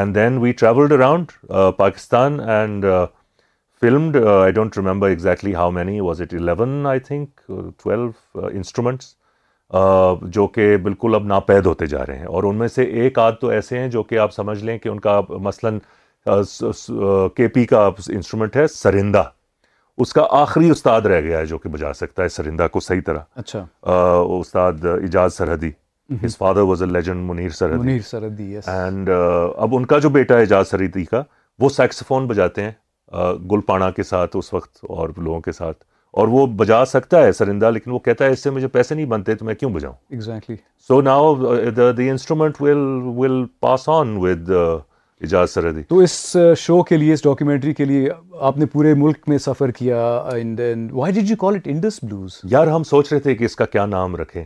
and 0.00 0.14
then 0.14 0.36
we 0.42 0.52
travelled 0.62 0.92
around 0.92 1.32
Pakistan 1.76 2.38
and 2.50 2.84
filmed 3.80 4.16
I 4.34 4.52
don't 4.60 4.76
remember 4.78 5.08
exactly 5.08 5.54
how 5.54 5.70
many 5.78 5.98
was 6.00 6.20
it 6.22 6.34
eleven 6.40 6.86
I 6.86 7.00
think 7.08 7.40
twelve 7.82 8.46
instruments 8.52 9.14
جو 10.34 10.46
کہ 10.56 10.76
بالکل 10.82 11.14
اب 11.14 11.26
ناپید 11.26 11.66
ہوتے 11.66 11.86
جا 11.94 12.04
رہے 12.06 12.18
ہیں 12.18 12.26
اور 12.36 12.42
ان 12.48 12.56
میں 12.58 12.68
سے 12.78 12.82
ایک 13.02 13.18
آدھ 13.18 13.34
تو 13.40 13.48
ایسے 13.58 13.78
ہیں 13.78 13.88
جو 13.98 14.02
کہ 14.12 14.18
آپ 14.26 14.32
سمجھ 14.32 14.62
لیں 14.64 14.78
کہ 14.78 14.88
ان 14.88 15.00
کا 15.08 15.20
مثلاً 15.48 15.78
کے 16.26 17.46
پی 17.54 17.64
کا 17.66 17.86
انسٹرومنٹ 18.08 18.56
ہے 18.56 18.66
سرندہ 18.74 19.22
اس 20.02 20.12
کا 20.12 20.26
آخری 20.40 20.70
استاد 20.70 21.02
رہ 21.10 21.20
گیا 21.20 21.38
ہے 21.38 21.46
جو 21.46 21.58
کہ 21.58 21.68
بجا 21.68 21.92
سکتا 21.94 22.22
ہے 22.22 22.28
سرندہ 22.34 22.66
کو 22.72 22.80
صحیح 22.80 23.00
طرح 23.06 23.18
اچھا 23.42 23.64
استاد 24.38 24.84
اجاز 24.96 25.34
سرحدی 25.36 25.70
منیر 26.22 27.12
منیر 27.14 27.50
سرحدی 27.58 27.98
سرحدی 28.10 28.56
اینڈ 28.66 29.10
اب 29.10 29.74
ان 29.76 29.86
کا 29.86 29.98
جو 29.98 30.08
بیٹا 30.16 30.36
ہے 30.36 30.42
اجاز 30.42 30.68
سرحدی 30.70 31.04
کا 31.04 31.22
وہ 31.60 31.68
سیکسفون 31.68 32.26
بجاتے 32.26 32.62
ہیں 32.62 32.70
گل 33.50 33.60
پانا 33.66 33.90
کے 33.96 34.02
ساتھ 34.02 34.36
اس 34.36 34.52
وقت 34.54 34.84
اور 34.88 35.08
لوگوں 35.16 35.40
کے 35.40 35.52
ساتھ 35.52 35.84
اور 36.20 36.28
وہ 36.28 36.46
بجا 36.56 36.84
سکتا 36.84 37.22
ہے 37.24 37.32
سرندہ 37.32 37.70
لیکن 37.74 37.90
وہ 37.90 37.98
کہتا 38.06 38.24
ہے 38.24 38.30
اس 38.30 38.42
سے 38.42 38.50
مجھے 38.50 38.68
پیسے 38.76 38.94
نہیں 38.94 39.06
بنتے 39.12 39.34
تو 39.34 39.44
میں 39.44 39.54
کیوں 39.54 39.70
بجاؤں 39.72 39.94
exactly 40.10 40.56
so 40.88 41.00
now 41.02 41.34
they 41.96 42.10
will 42.60 42.86
will 43.18 43.44
pass 43.60 43.88
on 43.88 44.16
with 44.22 44.50
Ijaz 45.24 45.50
سردی 45.50 45.82
تو 45.88 45.96
اس 46.04 46.14
شو 46.58 46.82
کے 46.84 46.96
لیے 46.96 47.12
اس 47.12 47.22
ڈاکیومنٹری 47.24 47.72
کے 47.74 47.84
لیے 47.84 48.08
آپ 48.48 48.56
نے 48.58 48.66
پورے 48.72 48.92
ملک 49.02 49.28
میں 49.28 49.36
سفر 49.38 49.70
کیا 49.76 49.98
why 50.92 51.12
did 51.14 51.30
you 51.30 51.36
call 51.40 51.54
it 51.56 51.66
Indus 51.72 51.98
blues 52.04 52.38
یار 52.52 52.66
ہم 52.66 52.82
سوچ 52.84 53.12
رہے 53.12 53.20
تھے 53.26 53.34
کہ 53.34 53.44
اس 53.44 53.56
کا 53.56 53.64
کیا 53.74 53.84
نام 53.86 54.16
رکھیں 54.16 54.44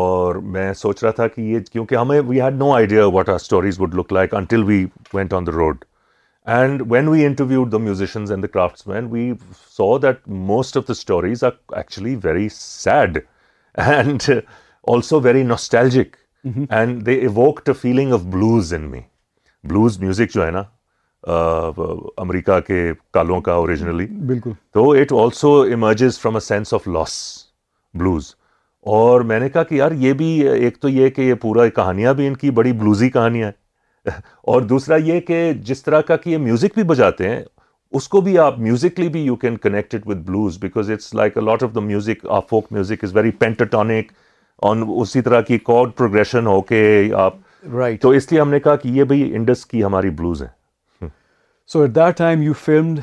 اور 0.00 0.34
میں 0.54 0.72
سوچ 0.74 1.02
رہا 1.04 1.10
تھا 1.18 1.26
کہ 1.28 1.40
یہ 1.42 1.58
کیونکہ 1.70 1.94
ہمیں 1.96 2.20
we 2.28 2.40
had 2.42 2.54
no 2.58 2.70
idea 2.74 3.04
what 3.14 3.28
are 3.28 3.34
stories 3.34 3.80
would 3.80 3.94
look 3.98 4.12
like 4.12 4.34
until 4.34 4.62
we 4.66 4.84
went 5.14 5.32
on 5.38 5.46
the 5.46 5.52
road 5.52 5.84
and 6.56 6.82
when 6.92 7.08
we 7.08 7.24
interview 7.26 7.64
musicians 7.78 8.30
and 8.32 8.42
the 8.42 8.46
craftsmen 8.86 9.06
we 9.10 9.30
saw 9.76 9.96
that 10.02 10.28
most 10.52 10.76
of 10.76 10.86
the 10.88 10.92
stories 10.92 11.42
are 11.44 11.50
actually 11.76 12.14
very 12.24 12.48
sad 12.58 13.18
and 13.86 14.30
also 14.94 15.20
very 15.20 15.42
nostalgic 15.54 16.16
and 16.70 17.04
they 17.06 17.14
evoked 17.20 17.68
a 17.68 17.74
feeling 17.80 18.12
of 18.12 18.22
blues 18.32 18.72
in 18.74 18.90
me 18.90 19.00
blues 19.68 19.98
music 20.02 20.32
جو 20.34 20.44
ہے 20.46 20.50
نا 20.50 20.62
امریکہ 22.22 22.58
کے 22.66 22.80
کالوں 23.14 23.40
کا 23.40 23.52
originally 23.62 24.06
بالکل 24.28 24.50
تو 24.74 24.88
it 24.90 25.12
also 25.22 25.60
emerges 25.60 26.18
from 26.20 26.34
a 26.36 26.40
sense 26.46 26.74
of 26.74 26.88
loss 26.88 27.12
blues 27.98 28.34
اور 28.96 29.20
میں 29.30 29.38
نے 29.40 29.48
کہا 29.48 29.62
کہ 29.62 29.74
یار 29.74 29.92
یہ 29.98 30.12
بھی 30.12 30.28
ایک 30.48 30.78
تو 30.80 30.88
یہ 30.88 31.08
کہ 31.18 31.22
یہ 31.22 31.34
پورا 31.42 31.66
کہانیاں 31.76 32.12
بھی 32.14 32.26
ان 32.26 32.34
کی 32.36 32.50
بڑی 32.58 32.72
بلوزی 32.82 33.08
کہانیاں 33.10 33.46
ہیں 33.46 34.12
اور 34.52 34.62
دوسرا 34.70 34.96
یہ 35.04 35.20
کہ 35.28 35.52
جس 35.68 35.82
طرح 35.82 36.00
کا 36.08 36.16
کہ 36.24 36.30
یہ 36.30 36.38
میوزک 36.48 36.74
بھی 36.74 36.82
بجاتے 36.88 37.28
ہیں 37.28 37.42
اس 37.98 38.08
کو 38.08 38.20
بھی 38.20 38.36
آپ 38.38 38.58
میوزکلی 38.58 39.08
بھی 39.14 39.22
you 39.24 39.36
can 39.44 39.56
connected 39.66 40.02
with 40.06 40.18
blues 40.26 40.58
because 40.60 40.90
it's 40.90 41.14
like 41.14 41.36
a 41.38 41.44
lot 41.44 41.62
of 41.62 41.74
the 41.74 41.80
music 41.80 42.26
of 42.38 42.48
folk 42.50 42.66
music 42.72 43.04
is 43.04 43.16
very 43.16 43.30
pentatonic 43.40 44.12
on 44.70 44.82
اسی 45.00 45.20
طرح 45.22 45.40
کی 45.48 45.58
کارڈ 45.70 45.90
پروگریشن 45.96 46.46
ہو 46.46 46.60
کے 46.72 46.82
آپ 47.18 47.34
right. 47.72 47.98
تو 48.02 48.10
اس 48.10 48.30
لیے 48.32 48.40
ہم 48.40 48.50
نے 48.50 48.60
کہا 48.60 48.76
کہ 48.82 48.88
یہ 48.94 49.04
بھائی 49.10 49.34
انڈس 49.36 49.64
کی 49.66 49.82
ہماری 49.84 50.10
بلوز 50.18 50.42
ہیں 50.42 51.08
so 51.72 51.80
at 51.82 51.94
that 51.94 52.16
time 52.18 52.42
you 52.42 52.52
filmed 52.64 52.98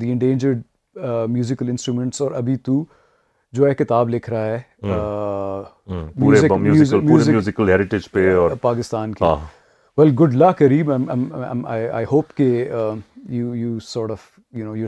the 0.00 0.10
endangered 0.12 0.62
musical 1.30 1.68
instruments 1.68 2.22
اور 2.22 2.30
ابھی 2.36 2.56
تو 2.66 2.82
جو 3.54 3.66
ہے 3.68 3.74
کتاب 3.74 4.08
لکھ 4.08 4.28
رہا 4.30 4.46
ہے 4.46 4.62
میوزیکل 6.16 7.62
uh, 7.64 7.68
ہیریٹیج 7.68 8.10
پہ 8.12 8.32
اور 8.36 8.50
پاکستان 8.62 9.12
کی 9.14 9.24
ویل 9.98 10.10
گڈ 10.20 10.34
لا 10.34 10.50
قریب 10.58 10.90
آئی 11.68 12.04
ہوپ 12.10 12.36
کہ 12.36 12.68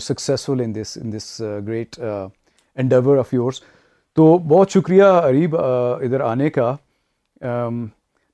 successful 0.03 0.61
in 0.65 0.75
this 0.75 0.99
in 1.03 1.13
this 1.13 1.41
great 1.67 1.99
endeavour 2.01 3.19
of 3.19 3.33
yours 3.35 3.61
تو 4.17 4.37
بہت 4.49 4.71
شکریہ 4.71 5.03
عریب 5.25 5.57
uh, 5.57 5.63
ادھر 6.03 6.21
آنے 6.21 6.51
کا 6.51 6.75
um, 7.47 7.85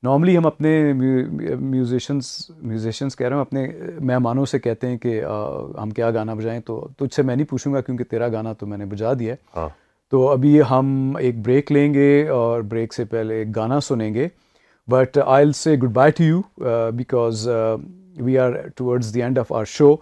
نارملی 0.07 0.37
ہم 0.37 0.47
اپنے 0.47 0.71
میوزیشنس 0.93 2.27
میوزیشنس 2.63 3.17
کہہ 3.17 3.27
رہے 3.29 3.35
ہیں 3.37 3.41
اپنے 3.41 3.67
مہمانوں 4.07 4.45
سے 4.47 4.59
کہتے 4.67 4.89
ہیں 4.89 4.97
کہ 5.05 5.21
ہم 5.83 5.91
کیا 5.97 6.11
گانا 6.17 6.35
بجائیں 6.41 6.61
تو 6.67 6.81
تجھ 6.99 7.15
سے 7.15 7.23
میں 7.29 7.37
نہیں 7.37 7.47
پوچھوں 7.51 7.73
گا 7.75 7.81
کیونکہ 7.89 8.05
تیرا 8.11 8.29
گانا 8.35 8.53
تو 8.61 8.67
میں 8.73 8.79
نے 8.79 8.85
بجا 8.93 9.13
دیا 9.19 9.33
ہے 9.35 9.37
ہاں۔ 9.57 9.69
تو 10.11 10.29
ابھی 10.31 10.61
ہم 10.71 10.93
ایک 11.21 11.39
بریک 11.47 11.73
لیں 11.73 11.87
گے 11.95 12.11
اور 12.41 12.61
بریک 12.75 12.95
سے 12.95 13.05
پہلے 13.15 13.35
ایک 13.39 13.55
گانا 13.57 13.81
سنیں 13.89 14.13
گے 14.15 14.29
but 14.91 15.19
I 15.27 15.53
say 15.63 15.75
goodbye 15.99 16.13
to 16.19 16.25
you 16.25 16.41
because 17.01 17.49
we 18.27 18.39
are 18.45 18.53
towards 18.77 19.13
the 19.15 19.23
end 19.23 19.39
of 19.39 19.53
our 19.61 19.65
show 19.77 19.95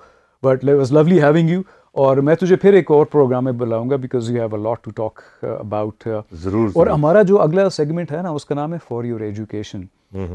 but 0.48 0.64
was 0.78 0.92
lovely 0.92 1.22
having 1.22 1.48
you 1.50 1.62
اور 2.02 2.16
میں 2.26 2.34
تجھے 2.34 2.56
پھر 2.60 2.72
ایک 2.74 2.90
اور 2.90 3.04
پروگرام 3.10 3.44
میں 3.44 3.52
بلاؤں 3.58 3.90
گا 3.90 3.96
because 4.02 4.30
you 4.30 4.36
have 4.42 4.54
a 4.56 4.60
lot 4.62 4.78
to 4.84 4.90
talk 4.94 5.18
about 5.58 6.06
ضرور 6.42 6.68
اور 6.74 6.86
ہمارا 6.86 7.22
جو 7.28 7.40
اگلا 7.40 7.68
سیگمنٹ 7.76 8.12
ہے 8.12 8.22
نا 8.22 8.30
اس 8.38 8.44
کا 8.44 8.54
نام 8.54 8.72
ہے 8.74 8.78
فار 8.88 9.04
یور 9.10 9.20
ایجوکیشن 9.26 9.82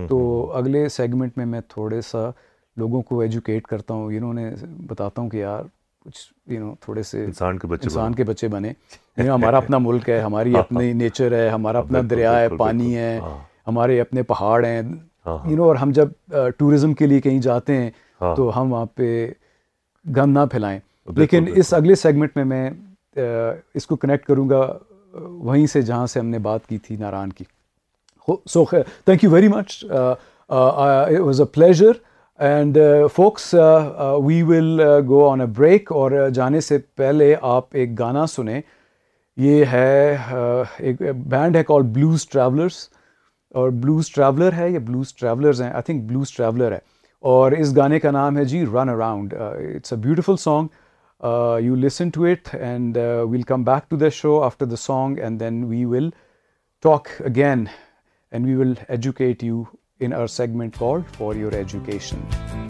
تو 0.09 0.19
اگلے 0.57 0.87
سیگمنٹ 0.95 1.37
میں 1.37 1.45
میں 1.45 1.61
تھوڑے 1.69 1.99
سا 2.11 2.29
لوگوں 2.77 3.01
کو 3.09 3.19
ایجوکیٹ 3.21 3.63
کرتا 3.67 3.93
ہوں 3.93 4.11
انہوں 4.17 4.33
نے 4.33 4.49
بتاتا 4.87 5.21
ہوں 5.21 5.29
کہ 5.29 5.37
یار 5.37 5.63
کچھ 6.05 6.17
یو 6.53 6.59
نو 6.63 6.73
تھوڑے 6.81 7.03
سے 7.11 7.23
انسان 7.25 7.57
کے 7.59 7.67
بچے 7.67 7.83
انسان 7.89 8.15
کے 8.15 8.23
بچے 8.33 8.47
بنے 8.55 8.71
ہمارا 9.29 9.57
اپنا 9.57 9.77
ملک 9.81 10.09
ہے 10.09 10.19
ہماری 10.21 10.53
ہاں، 10.55 10.61
اپنی 10.61 10.91
نیچر 11.03 11.31
ہاں۔ 11.33 11.39
ہے 11.39 11.49
ہمارا 11.49 11.77
اپنا 11.79 11.99
دریا 12.09 12.39
ہے 12.39 12.47
پانی 12.59 12.95
ہے 12.97 13.15
ہاں۔ 13.21 13.37
ہمارے 13.67 13.99
اپنے 14.01 14.23
پہاڑ 14.31 14.63
ہیں 14.65 14.81
یو 14.81 15.55
نو 15.55 15.63
اور 15.63 15.75
ہم 15.75 15.91
جب 15.93 16.09
ٹورزم 16.57 16.89
uh, 16.89 16.95
کے 16.99 17.07
لیے 17.07 17.21
کہیں 17.21 17.39
جاتے 17.41 17.77
ہیں 17.81 17.89
تو 18.35 18.51
ہم 18.59 18.71
وہاں 18.73 18.85
پہ 18.95 19.27
گند 20.17 20.37
نہ 20.37 20.45
پھیلائیں 20.51 20.79
لیکن 21.17 21.45
اس 21.55 21.73
اگلے 21.73 21.95
سیگمنٹ 21.95 22.35
میں 22.37 22.43
میں 22.45 22.69
اس 23.75 23.87
کو 23.87 23.95
کنیکٹ 23.95 24.25
کروں 24.25 24.49
گا 24.49 24.61
وہیں 25.21 25.65
سے 25.67 25.81
جہاں 25.81 26.05
سے 26.07 26.19
ہم 26.19 26.25
نے 26.29 26.39
بات 26.47 26.67
کی 26.69 26.77
تھی 26.83 26.97
ناران 26.97 27.29
کی 27.33 27.43
so 28.53 28.63
thank 28.73 29.23
you 29.23 29.29
very 29.31 29.47
much 29.47 29.83
was 30.49 31.39
a 31.41 31.45
pleasure 31.53 31.91
and 32.49 32.77
folks 33.15 33.53
we 34.25 34.41
will 34.47 34.79
go 35.07 35.27
on 35.29 35.41
a 35.41 35.47
break 35.57 35.91
اور 35.91 36.11
جانے 36.33 36.61
سے 36.61 36.77
پہلے 36.95 37.35
آپ 37.55 37.65
ایک 37.75 37.97
گانا 37.99 38.25
سنیں 38.35 38.59
یہ 39.45 39.65
ہے 39.71 40.15
ایک 40.77 41.01
بینڈ 41.29 41.55
ہے 41.55 41.63
کال 41.63 41.81
بلوز 41.95 42.27
ٹریولرس 42.29 42.87
اور 43.55 43.69
بلوز 43.83 44.11
ٹریولر 44.11 44.53
ہے 44.57 44.69
یا 44.69 44.79
بلوز 44.85 45.13
ٹریولرز 45.15 45.61
ہیں 45.61 45.69
آئی 45.69 45.81
تھنک 45.85 46.03
بلوز 46.09 46.31
ٹریولر 46.35 46.71
ہے 46.71 46.79
اور 47.33 47.51
اس 47.51 47.75
گانے 47.75 47.99
کا 47.99 48.11
نام 48.11 48.37
ہے 48.37 48.45
جی 48.51 48.65
run 48.73 48.89
around 48.89 49.33
it's 49.39 49.93
a 49.93 49.99
beautiful 49.99 50.37
song 50.39 50.67
Uh, 51.21 51.59
you 51.61 51.75
listen 51.75 52.11
to 52.13 52.25
it, 52.25 52.53
and 52.53 52.97
uh, 52.97 53.25
we'll 53.27 53.43
come 53.43 53.63
back 53.63 53.89
to 53.89 53.97
the 53.97 54.09
show 54.09 54.43
after 54.43 54.65
the 54.65 54.77
song, 54.77 55.19
and 55.19 55.39
then 55.39 55.67
we 55.67 55.85
will 55.85 56.11
talk 56.81 57.11
again, 57.19 57.69
and 58.31 58.45
we 58.45 58.55
will 58.55 58.75
educate 58.87 59.43
you 59.43 59.67
in 59.99 60.13
our 60.13 60.29
segment 60.29 60.73
called 60.73 61.05
For 61.17 61.35
Your 61.35 61.53
Education. 61.53 62.69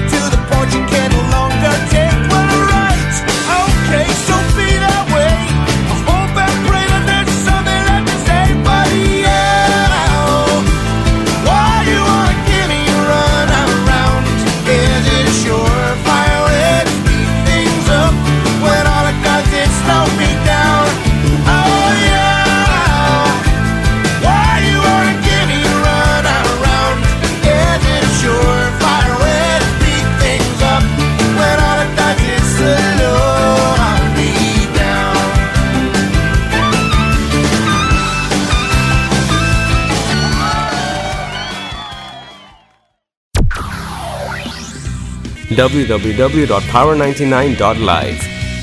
www.power99.live. 45.61 48.17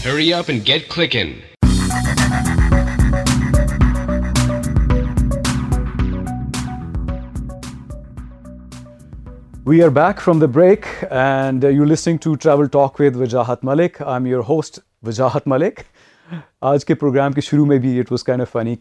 Hurry 0.04 0.32
up 0.32 0.48
and 0.48 0.64
get 0.64 0.88
clicking. 0.88 1.40
We 9.64 9.82
are 9.82 9.90
back 9.92 10.18
from 10.18 10.40
the 10.40 10.48
break, 10.48 10.88
and 11.10 11.62
you're 11.62 11.86
listening 11.86 12.18
to 12.18 12.36
Travel 12.36 12.68
Talk 12.68 12.98
with 12.98 13.14
Malik 13.14 13.62
Malik. 13.62 14.00
I'm 14.04 14.26
your 14.26 14.42
host, 14.42 14.80
Wajahat 15.06 15.46
Malik. 15.54 15.84
آج 16.60 16.84
کے 16.84 16.94
پروگرام 16.94 17.32
کے 17.32 17.40
شروع 17.40 17.66
میں 17.66 17.78
بھی 17.84 17.98
it 18.00 18.10
was 18.12 18.22
kind 18.24 18.40
of 18.40 18.50
funny 18.52 18.74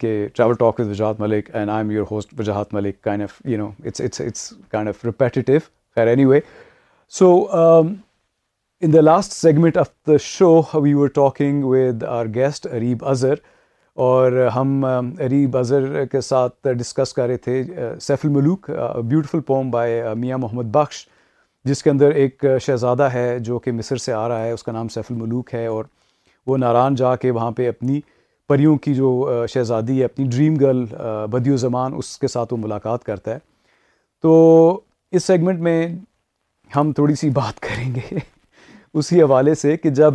with 0.79 0.79
Wajahat 0.87 1.15
Malik 1.19 1.49
and 1.55 1.69
I 1.71 1.79
am 1.87 2.03
host 2.11 2.33
Wajahat 2.39 2.73
Malik 2.73 3.07
anyway 6.25 6.39
in 8.85 8.91
the 8.93 9.01
last 9.01 9.31
segment 9.33 9.77
of 9.77 9.87
the 10.07 10.13
show 10.21 10.49
we were 10.81 11.07
talking 11.13 11.63
with 11.65 12.03
our 12.15 12.25
guest 12.33 12.67
Areeb 12.71 13.05
Azhar 13.09 13.33
اور 14.07 14.31
ہم 14.55 14.83
اریب 14.85 15.53
uh, 15.55 15.59
Azhar 15.59 16.05
کے 16.11 16.21
ساتھ 16.21 16.67
discuss 16.79 17.13
کر 17.13 17.27
رہے 17.27 17.37
تھے 17.37 17.61
uh, 17.61 17.97
Saif 18.01 18.25
ul-Malook 18.25 18.69
beautiful 19.05 19.39
poem 19.47 19.71
by 19.71 19.93
Mian 20.15 20.37
Muhammad 20.37 20.67
Bakhsh 20.75 21.05
جس 21.65 21.83
کے 21.83 21.89
اندر 21.89 22.11
ایک 22.11 22.45
شہزادہ 22.65 23.09
ہے 23.13 23.37
جو 23.49 23.57
کہ 23.59 23.71
مصر 23.79 23.95
سے 24.05 24.13
آ 24.13 24.27
رہا 24.29 24.43
ہے 24.45 24.51
اس 24.51 24.63
کا 24.63 24.71
نام 24.71 24.87
سیف 24.97 25.11
الملوک 25.11 25.53
ہے 25.53 25.65
اور 25.67 25.85
وہ 26.47 26.57
ناران 26.57 26.95
جا 27.01 27.15
کے 27.21 27.31
وہاں 27.31 27.51
پہ 27.57 27.67
اپنی 27.69 27.99
پریوں 28.49 28.77
کی 28.85 28.93
جو 28.95 29.11
uh, 29.39 29.47
شہزادی 29.53 29.99
ہے 29.99 30.05
اپنی 30.11 30.27
ڈریم 30.35 30.57
گرل 30.61 30.85
بدیو 31.31 31.57
زمان 31.65 31.95
اس 31.97 32.17
کے 32.19 32.27
ساتھ 32.35 32.53
وہ 32.53 32.57
ملاقات 32.63 33.03
کرتا 33.03 33.33
ہے 33.33 33.39
تو 34.21 34.79
اس 35.11 35.23
سیگمنٹ 35.25 35.59
میں 35.69 35.87
ہم 36.75 36.91
تھوڑی 36.95 37.15
سی 37.15 37.29
بات 37.43 37.59
کریں 37.69 37.93
گے 37.95 38.17
اسی 38.93 39.21
حوالے 39.21 39.55
سے 39.55 39.75
کہ 39.77 39.89
جب 39.89 40.13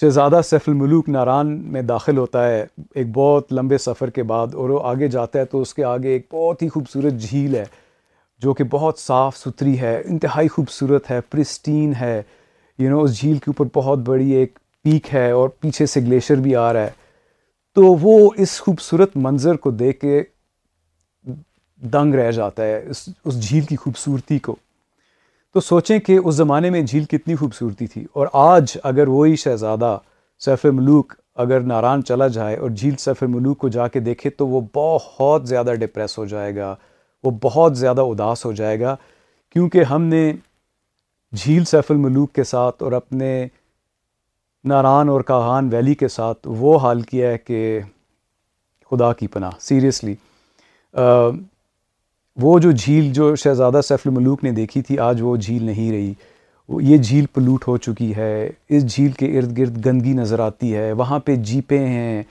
شہزادہ 0.00 0.40
سیف 0.44 0.68
الملوک 0.68 1.08
ناران 1.08 1.48
میں 1.72 1.82
داخل 1.88 2.16
ہوتا 2.18 2.46
ہے 2.48 2.64
ایک 2.94 3.06
بہت 3.14 3.52
لمبے 3.52 3.78
سفر 3.78 4.10
کے 4.14 4.22
بعد 4.32 4.54
اور 4.62 4.70
وہ 4.70 4.80
آگے 4.88 5.08
جاتا 5.08 5.38
ہے 5.38 5.44
تو 5.50 5.60
اس 5.62 5.74
کے 5.74 5.84
آگے 5.84 6.12
ایک 6.12 6.26
بہت 6.32 6.62
ہی 6.62 6.68
خوبصورت 6.68 7.20
جھیل 7.30 7.54
ہے 7.56 7.64
جو 8.42 8.54
کہ 8.54 8.64
بہت 8.70 8.98
صاف 8.98 9.36
ستھری 9.38 9.78
ہے 9.80 10.00
انتہائی 10.04 10.48
خوبصورت 10.54 11.10
ہے 11.10 11.20
پرسٹین 11.30 11.92
ہے 12.00 12.20
یو 12.78 12.90
نو 12.90 13.02
اس 13.02 13.20
جھیل 13.20 13.36
کے 13.38 13.50
اوپر 13.50 13.68
بہت 13.78 13.98
بڑی 14.06 14.30
ایک 14.40 14.58
پیک 14.84 15.12
ہے 15.14 15.30
اور 15.30 15.48
پیچھے 15.60 15.86
سے 15.86 16.00
گلیشر 16.06 16.40
بھی 16.46 16.56
آ 16.56 16.72
رہا 16.72 16.86
ہے 16.86 16.90
تو 17.74 17.82
وہ 18.00 18.28
اس 18.44 18.60
خوبصورت 18.62 19.16
منظر 19.16 19.56
کو 19.62 19.70
دیکھ 19.70 20.00
کے 20.00 20.22
دنگ 21.92 22.14
رہ 22.14 22.30
جاتا 22.32 22.64
ہے 22.64 22.82
اس 22.90 23.08
اس 23.24 23.40
جھیل 23.48 23.64
کی 23.66 23.76
خوبصورتی 23.76 24.38
کو 24.38 24.54
تو 25.54 25.60
سوچیں 25.60 25.98
کہ 26.06 26.16
اس 26.22 26.34
زمانے 26.34 26.70
میں 26.70 26.80
جھیل 26.82 27.04
کتنی 27.10 27.34
خوبصورتی 27.36 27.86
تھی 27.86 28.04
اور 28.18 28.26
آج 28.46 28.76
اگر 28.90 29.08
وہی 29.08 29.36
شہزادہ 29.42 29.96
سیف 30.44 30.64
ملوک 30.64 31.12
اگر 31.44 31.60
ناران 31.70 32.02
چلا 32.04 32.26
جائے 32.36 32.56
اور 32.56 32.70
جھیل 32.70 32.96
سیف 32.98 33.22
ملوک 33.22 33.58
کو 33.58 33.68
جا 33.76 33.86
کے 33.88 34.00
دیکھے 34.08 34.30
تو 34.30 34.46
وہ 34.48 34.60
بہت 34.74 35.46
زیادہ 35.48 35.74
ڈپریس 35.80 36.16
ہو 36.18 36.24
جائے 36.32 36.56
گا 36.56 36.74
وہ 37.24 37.30
بہت 37.42 37.76
زیادہ 37.78 38.00
اداس 38.10 38.44
ہو 38.44 38.52
جائے 38.62 38.80
گا 38.80 38.96
کیونکہ 39.52 39.84
ہم 39.90 40.02
نے 40.14 40.30
جھیل 41.42 41.64
سیف 41.74 41.90
الملوک 41.90 42.32
کے 42.34 42.44
ساتھ 42.54 42.82
اور 42.82 42.92
اپنے 43.02 43.30
ناران 44.72 45.08
اور 45.08 45.20
کاہان 45.30 45.68
ویلی 45.72 45.94
کے 46.02 46.08
ساتھ 46.18 46.48
وہ 46.60 46.78
حال 46.82 47.02
کیا 47.12 47.30
ہے 47.30 47.38
کہ 47.38 47.80
خدا 48.90 49.12
کی 49.22 49.26
پناہ 49.36 49.58
سیریسلی 49.60 50.14
وہ 52.42 52.58
جو 52.58 52.70
جھیل 52.80 53.12
جو 53.14 53.34
شہزادہ 53.36 53.80
سیف 53.84 54.06
الملوک 54.06 54.42
نے 54.44 54.50
دیکھی 54.52 54.80
تھی 54.82 54.98
آج 54.98 55.20
وہ 55.22 55.36
جھیل 55.36 55.62
نہیں 55.64 55.90
رہی 55.92 56.12
یہ 56.88 56.96
جھیل 56.96 57.26
پلوٹ 57.34 57.66
ہو 57.68 57.76
چکی 57.76 58.14
ہے 58.16 58.48
اس 58.76 58.86
جھیل 58.94 59.10
کے 59.18 59.26
ارد 59.38 59.56
گرد 59.58 59.84
گندگی 59.86 60.12
نظر 60.12 60.38
آتی 60.40 60.74
ہے 60.76 60.90
وہاں 61.00 61.18
پہ 61.26 61.36
جیپیں 61.50 61.84
ہیں 61.86 62.22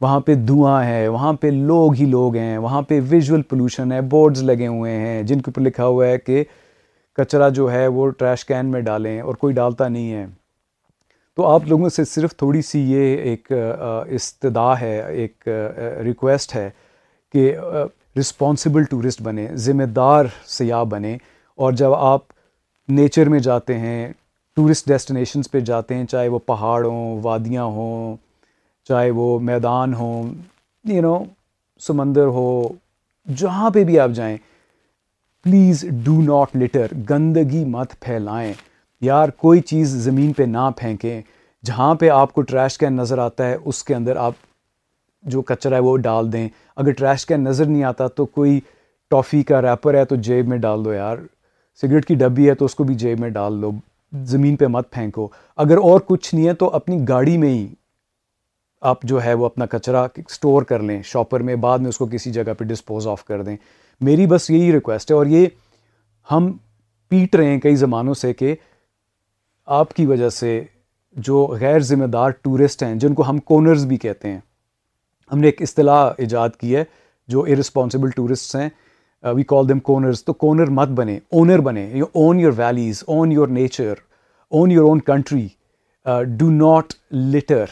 وہاں 0.00 0.20
پہ 0.26 0.34
دھواں 0.48 0.82
ہے 0.84 1.06
وہاں 1.08 1.32
پہ 1.40 1.46
لوگ 1.52 1.94
ہی 2.00 2.04
لوگ 2.10 2.36
ہیں 2.36 2.56
وہاں 2.58 2.80
پہ 2.88 3.00
ویژول 3.08 3.42
پلوشن 3.48 3.92
ہے 3.92 4.00
بورڈز 4.10 4.42
لگے 4.42 4.66
ہوئے 4.66 4.96
ہیں 4.98 5.22
جن 5.22 5.40
کے 5.40 5.50
اوپر 5.50 5.66
لکھا 5.66 5.86
ہوا 5.86 6.06
ہے 6.06 6.18
کہ 6.18 6.42
کچرا 7.16 7.48
جو 7.58 7.70
ہے 7.72 7.86
وہ 7.86 8.08
ٹریش 8.18 8.44
کین 8.44 8.66
میں 8.72 8.80
ڈالیں 8.80 9.20
اور 9.20 9.34
کوئی 9.40 9.54
ڈالتا 9.54 9.88
نہیں 9.88 10.12
ہے 10.12 10.26
تو 11.36 11.46
آپ 11.46 11.66
لوگوں 11.68 11.88
سے 11.88 12.04
صرف 12.04 12.36
تھوڑی 12.36 12.62
سی 12.62 12.80
یہ 12.92 13.16
ایک 13.30 13.52
استدا 14.14 14.72
ہے 14.80 14.98
ایک 15.14 15.48
ریکویسٹ 16.04 16.54
ہے 16.56 16.68
کہ 17.32 17.54
رسپانسبل 18.18 18.84
ٹورسٹ 18.90 19.20
بنیں 19.22 19.46
ذمہ 19.66 19.84
دار 19.96 20.24
سیاح 20.48 20.82
بنیں 20.90 21.16
اور 21.62 21.72
جب 21.80 21.92
آپ 21.94 22.20
نیچر 22.92 23.28
میں 23.28 23.38
جاتے 23.40 23.78
ہیں 23.78 24.10
ٹورسٹ 24.56 24.86
ڈیسٹینیشنس 24.88 25.50
پہ 25.50 25.60
جاتے 25.70 25.94
ہیں 25.94 26.04
چاہے 26.10 26.28
وہ 26.28 26.38
پہاڑ 26.46 26.84
ہوں 26.86 27.20
وادیاں 27.24 27.64
ہوں 27.76 28.16
چاہے 28.88 29.10
وہ 29.16 29.38
میدان 29.50 29.94
ہوں 29.94 30.22
یو 30.88 30.94
you 30.94 31.02
نو 31.02 31.14
know, 31.16 31.24
سمندر 31.86 32.26
ہو 32.38 32.46
جہاں 33.38 33.70
پہ 33.70 33.84
بھی 33.84 33.98
آپ 34.00 34.10
جائیں 34.14 34.36
پلیز 35.44 35.84
ڈو 36.04 36.20
ناٹ 36.22 36.56
لٹر 36.62 36.92
گندگی 37.10 37.64
مت 37.64 37.98
پھیلائیں 38.00 38.52
یار 39.04 39.28
کوئی 39.42 39.60
چیز 39.70 39.94
زمین 40.04 40.32
پہ 40.36 40.42
نہ 40.46 40.68
پھینکیں 40.76 41.20
جہاں 41.66 41.94
پہ 42.00 42.08
آپ 42.12 42.32
کو 42.32 42.42
ٹریش 42.50 42.76
کین 42.78 42.92
نظر 42.96 43.18
آتا 43.18 43.46
ہے 43.50 43.56
اس 43.64 43.82
کے 43.84 43.94
اندر 43.94 44.16
آپ 44.16 44.32
جو 45.32 45.42
کچرا 45.46 45.76
ہے 45.76 45.80
وہ 45.82 45.96
ڈال 45.96 46.32
دیں 46.32 46.48
اگر 46.76 46.92
ٹریش 46.98 47.26
کین 47.26 47.44
نظر 47.44 47.66
نہیں 47.66 47.82
آتا 47.84 48.06
تو 48.08 48.26
کوئی 48.26 48.58
ٹافی 49.10 49.42
کا 49.42 49.60
ریپر 49.62 49.94
ہے 49.94 50.04
تو 50.04 50.16
جیب 50.16 50.48
میں 50.48 50.58
ڈال 50.58 50.84
دو 50.84 50.92
یار 50.94 51.18
سگریٹ 51.82 52.06
کی 52.06 52.14
ڈبی 52.14 52.48
ہے 52.48 52.54
تو 52.54 52.64
اس 52.64 52.74
کو 52.74 52.84
بھی 52.84 52.94
جیب 52.94 53.20
میں 53.20 53.28
ڈال 53.30 53.60
دو 53.62 53.70
زمین 54.26 54.56
پہ 54.56 54.66
مت 54.70 54.90
پھینکو 54.92 55.28
اگر 55.64 55.76
اور 55.82 56.00
کچھ 56.06 56.34
نہیں 56.34 56.46
ہے 56.46 56.54
تو 56.62 56.68
اپنی 56.76 56.98
گاڑی 57.08 57.36
میں 57.38 57.48
ہی 57.50 57.66
آپ 58.90 59.02
جو 59.04 59.22
ہے 59.24 59.32
وہ 59.34 59.46
اپنا 59.46 59.66
کچرا 59.70 60.06
اسٹور 60.16 60.62
کر 60.68 60.82
لیں 60.82 61.00
شاپر 61.06 61.40
میں 61.48 61.56
بعد 61.64 61.78
میں 61.78 61.88
اس 61.88 61.98
کو 61.98 62.06
کسی 62.12 62.30
جگہ 62.32 62.52
پہ 62.58 62.64
ڈسپوز 62.64 63.06
آف 63.08 63.24
کر 63.24 63.42
دیں 63.44 63.56
میری 64.04 64.26
بس 64.26 64.48
یہی 64.50 64.72
ریکویسٹ 64.72 65.10
ہے 65.10 65.16
اور 65.16 65.26
یہ 65.26 65.46
ہم 66.30 66.50
پیٹ 67.10 67.34
رہے 67.36 67.50
ہیں 67.50 67.60
کئی 67.60 67.76
زمانوں 67.76 68.14
سے 68.14 68.32
کہ 68.34 68.54
آپ 69.78 69.92
کی 69.94 70.06
وجہ 70.06 70.28
سے 70.30 70.62
جو 71.28 71.46
غیر 71.60 71.78
ذمہ 71.90 72.06
دار 72.12 72.30
ٹورسٹ 72.42 72.82
ہیں 72.82 72.94
جن 72.98 73.14
کو 73.14 73.28
ہم 73.28 73.38
کونرز 73.46 73.84
بھی 73.86 73.96
کہتے 73.98 74.30
ہیں 74.32 74.40
ہم 75.32 75.38
نے 75.38 75.46
ایک 75.48 75.62
اصطلاح 75.62 76.10
ایجاد 76.18 76.50
کی 76.60 76.74
ہے 76.76 76.84
جو 77.32 77.42
ارسپانسبل 77.54 78.10
ٹورسٹ 78.16 78.54
ہیں 78.56 78.68
وی 79.34 79.42
کال 79.48 79.68
دیم 79.68 79.78
کونرز 79.88 80.24
تو 80.24 80.32
کونر 80.42 80.70
مت 80.78 80.88
بنے 80.98 81.16
اونر 81.38 81.58
بنے 81.66 81.88
you 81.94 82.04
own 82.22 82.40
your 82.40 82.52
values 82.56 83.02
own 83.06 83.32
your 83.32 83.48
nature 83.58 83.94
own 84.56 84.70
your 84.72 84.84
own 84.88 85.00
country 85.08 85.46
do 86.38 86.50
not 86.50 86.92
litter 87.32 87.64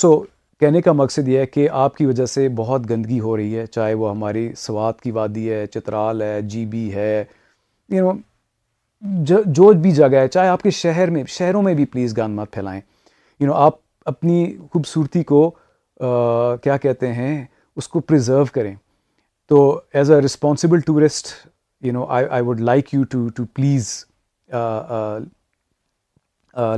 so 0.00 0.18
کہنے 0.60 0.80
کا 0.82 0.92
مقصد 0.92 1.28
یہ 1.28 1.38
ہے 1.38 1.46
کہ 1.46 1.68
آپ 1.82 1.96
کی 1.96 2.06
وجہ 2.06 2.26
سے 2.34 2.48
بہت 2.56 2.88
گندگی 2.90 3.18
ہو 3.20 3.36
رہی 3.36 3.56
ہے 3.58 3.66
چاہے 3.66 3.94
وہ 4.02 4.10
ہماری 4.10 4.48
سوات 4.56 5.00
کی 5.00 5.10
وادی 5.10 5.50
ہے 5.52 5.66
چترال 5.74 6.22
ہے 6.22 6.40
جی 6.52 6.64
بی 6.66 6.92
ہے 6.94 7.24
یو 7.96 8.12
نو 8.12 9.42
جو 9.54 9.70
بھی 9.82 9.90
جگہ 9.94 10.20
ہے 10.20 10.28
چاہے 10.28 10.48
آپ 10.48 10.62
کے 10.62 10.70
شہر 10.76 11.10
میں 11.16 11.24
شہروں 11.28 11.62
میں 11.62 11.74
بھی 11.74 11.84
پلیز 11.86 12.16
گان 12.16 12.30
مت 12.36 12.50
پھیلائیں 12.52 12.80
یو 13.40 13.46
نو 13.46 13.54
آپ 13.54 13.74
اپنی 14.12 14.44
خوبصورتی 14.72 15.22
کو 15.32 15.50
کیا 16.62 16.76
کہتے 16.82 17.12
ہیں 17.14 17.44
اس 17.76 17.88
کو 17.88 18.00
پرزرو 18.00 18.44
کریں 18.52 18.74
تو 19.48 19.58
as 19.94 20.10
a 20.12 20.20
responsible 20.20 20.80
tourist 20.86 21.26
you 21.84 21.92
know 21.92 22.04
I 22.08 22.26
I 22.30 22.42
would 22.46 22.60
like 22.60 22.94
you 22.94 23.02
to 23.10 23.26
to 23.36 23.44
please 23.54 23.88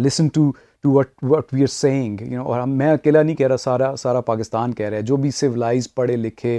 listen 0.05 0.29
to 0.33 0.51
to 0.83 0.91
what 0.93 1.11
what 1.31 1.53
we 1.55 1.61
are 1.63 1.67
seeing 1.67 2.21
اور 2.45 2.61
ہم 2.61 2.77
میں 2.79 2.91
اکیلا 2.93 3.23
نہیں 3.23 3.37
کہہ 3.37 3.47
رہا 3.49 3.57
سارا 3.59 3.95
سارا 3.99 4.21
پاکستان 4.31 4.75
کہہ 4.75 4.89
رہا 4.89 4.97
ہے 4.97 5.03
جو 5.03 5.17
بھی 5.17 5.31
سولائز 5.39 5.93
پڑھے 5.95 6.17
لکھے 6.17 6.59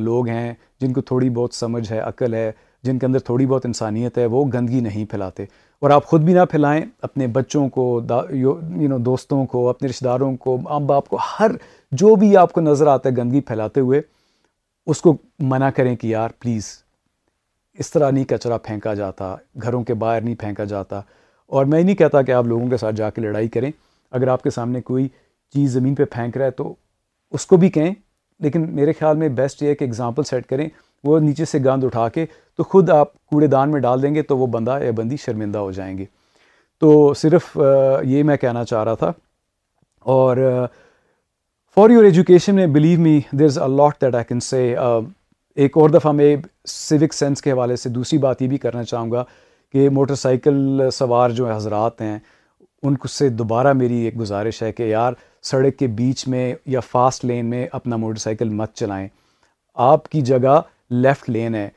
لوگ 0.00 0.28
ہیں 0.28 0.52
جن 0.80 0.92
کو 0.92 1.00
تھوڑی 1.10 1.30
بہت 1.30 1.54
سمجھ 1.54 1.90
ہے 1.92 1.98
عقل 2.00 2.34
ہے 2.34 2.50
جن 2.84 2.98
کے 2.98 3.06
اندر 3.06 3.18
تھوڑی 3.18 3.46
بہت 3.46 3.66
انسانیت 3.66 4.18
ہے 4.18 4.26
وہ 4.26 4.44
گندگی 4.54 4.80
نہیں 4.80 5.04
پھیلاتے 5.10 5.44
اور 5.82 5.90
آپ 5.90 6.06
خود 6.06 6.22
بھی 6.22 6.32
نہ 6.34 6.40
پھیلائیں 6.50 6.80
اپنے 7.02 7.26
بچوں 7.34 7.68
کو 7.74 7.84
یو 8.30 8.54
نو 8.88 8.98
دوستوں 9.04 9.44
کو 9.52 9.68
اپنے 9.68 9.88
رشتہ 9.88 10.04
داروں 10.04 10.34
کو 10.36 10.56
ماں 10.62 10.80
باپ 10.88 11.08
کو 11.08 11.18
ہر 11.38 11.50
جو 12.00 12.14
بھی 12.16 12.36
آپ 12.36 12.52
کو 12.52 12.60
نظر 12.60 12.86
آتا 12.86 13.08
ہے 13.08 13.14
گندگی 13.16 13.40
پھیلاتے 13.50 13.80
ہوئے 13.80 14.00
اس 14.90 15.00
کو 15.00 15.16
منع 15.52 15.68
کریں 15.76 15.94
کہ 15.96 16.06
یار 16.06 16.30
پلیز 16.40 16.68
اس 17.78 17.90
طرح 17.90 18.10
نہیں 18.10 18.24
کچرا 18.28 18.58
پھینکا 18.62 18.94
جاتا 18.94 19.34
گھروں 19.62 19.82
کے 19.84 19.94
باہر 20.04 20.20
نہیں 20.20 20.34
پھینکا 20.40 20.64
جاتا 20.74 21.00
اور 21.56 21.64
میں 21.66 21.82
نہیں 21.82 21.96
کہتا 21.96 22.22
کہ 22.22 22.32
آپ 22.32 22.46
لوگوں 22.46 22.68
کے 22.70 22.76
ساتھ 22.76 22.94
جا 22.96 23.10
کے 23.10 23.20
لڑائی 23.22 23.48
کریں 23.54 23.70
اگر 24.18 24.28
آپ 24.28 24.42
کے 24.42 24.50
سامنے 24.50 24.80
کوئی 24.92 25.06
چیز 25.54 25.72
زمین 25.72 25.94
پہ 25.94 26.04
پھینک 26.12 26.36
رہا 26.36 26.44
ہے 26.46 26.50
تو 26.60 26.72
اس 27.38 27.46
کو 27.46 27.56
بھی 27.64 27.70
کہیں 27.70 27.92
لیکن 28.42 28.70
میرے 28.76 28.92
خیال 28.98 29.16
میں 29.16 29.28
بیسٹ 29.40 29.62
یہ 29.62 29.68
ہے 29.68 29.74
کہ 29.74 29.84
اگزامپل 29.84 30.22
سیٹ 30.30 30.46
کریں 30.48 30.68
وہ 31.04 31.18
نیچے 31.20 31.44
سے 31.44 31.58
گاند 31.64 31.84
اٹھا 31.84 32.08
کے 32.14 32.24
تو 32.60 32.64
خود 32.64 32.90
آپ 32.90 33.12
کوڑے 33.30 33.46
دان 33.46 33.70
میں 33.72 33.80
ڈال 33.80 34.02
دیں 34.02 34.14
گے 34.14 34.22
تو 34.22 34.36
وہ 34.38 34.46
بندہ 34.54 34.76
یا 34.84 34.90
بندی 34.96 35.16
شرمندہ 35.24 35.58
ہو 35.58 35.70
جائیں 35.72 35.92
گے 35.98 36.04
تو 36.80 36.90
صرف 37.16 37.46
یہ 38.04 38.22
میں 38.30 38.36
کہنا 38.36 38.64
چاہ 38.64 38.82
رہا 38.84 38.94
تھا 39.02 39.12
اور 40.14 40.36
فار 41.74 41.90
یور 41.90 42.04
ایجوکیشن 42.04 42.54
میں 42.54 42.66
believe 42.74 42.98
me 43.00 43.18
there 43.38 43.66
lot 43.76 44.00
that 44.02 44.14
I 44.14 44.24
can 44.28 44.40
say 44.48 44.62
ایک 45.56 45.78
اور 45.78 45.90
دفعہ 45.90 46.12
میں 46.12 46.36
سیوک 46.72 47.14
سینس 47.20 47.42
کے 47.42 47.52
حوالے 47.52 47.76
سے 47.84 47.88
دوسری 47.96 48.18
بات 48.26 48.42
یہ 48.42 48.48
بھی 48.48 48.58
کرنا 48.66 48.84
چاہوں 48.92 49.10
گا 49.12 49.24
کہ 49.72 49.88
موٹر 50.00 50.14
سائیکل 50.26 50.82
سوار 50.98 51.30
جو 51.40 51.50
حضرات 51.54 52.00
ہیں 52.00 52.18
ان 52.82 52.96
کو 52.96 53.08
سے 53.16 53.28
دوبارہ 53.40 53.72
میری 53.82 54.00
ایک 54.04 54.18
گزارش 54.20 54.62
ہے 54.62 54.72
کہ 54.72 54.82
یار 54.90 55.12
سڑک 55.52 55.78
کے 55.78 55.86
بیچ 56.04 56.26
میں 56.28 56.54
یا 56.76 56.80
فاسٹ 56.92 57.24
لین 57.24 57.46
میں 57.50 57.66
اپنا 57.82 57.96
موٹر 58.06 58.18
سائیکل 58.28 58.48
مت 58.62 58.74
چلائیں 58.74 59.06
آپ 59.92 60.08
کی 60.08 60.20
جگہ 60.34 60.60
لیفٹ 61.02 61.30
لین 61.30 61.54
ہے 61.54 61.68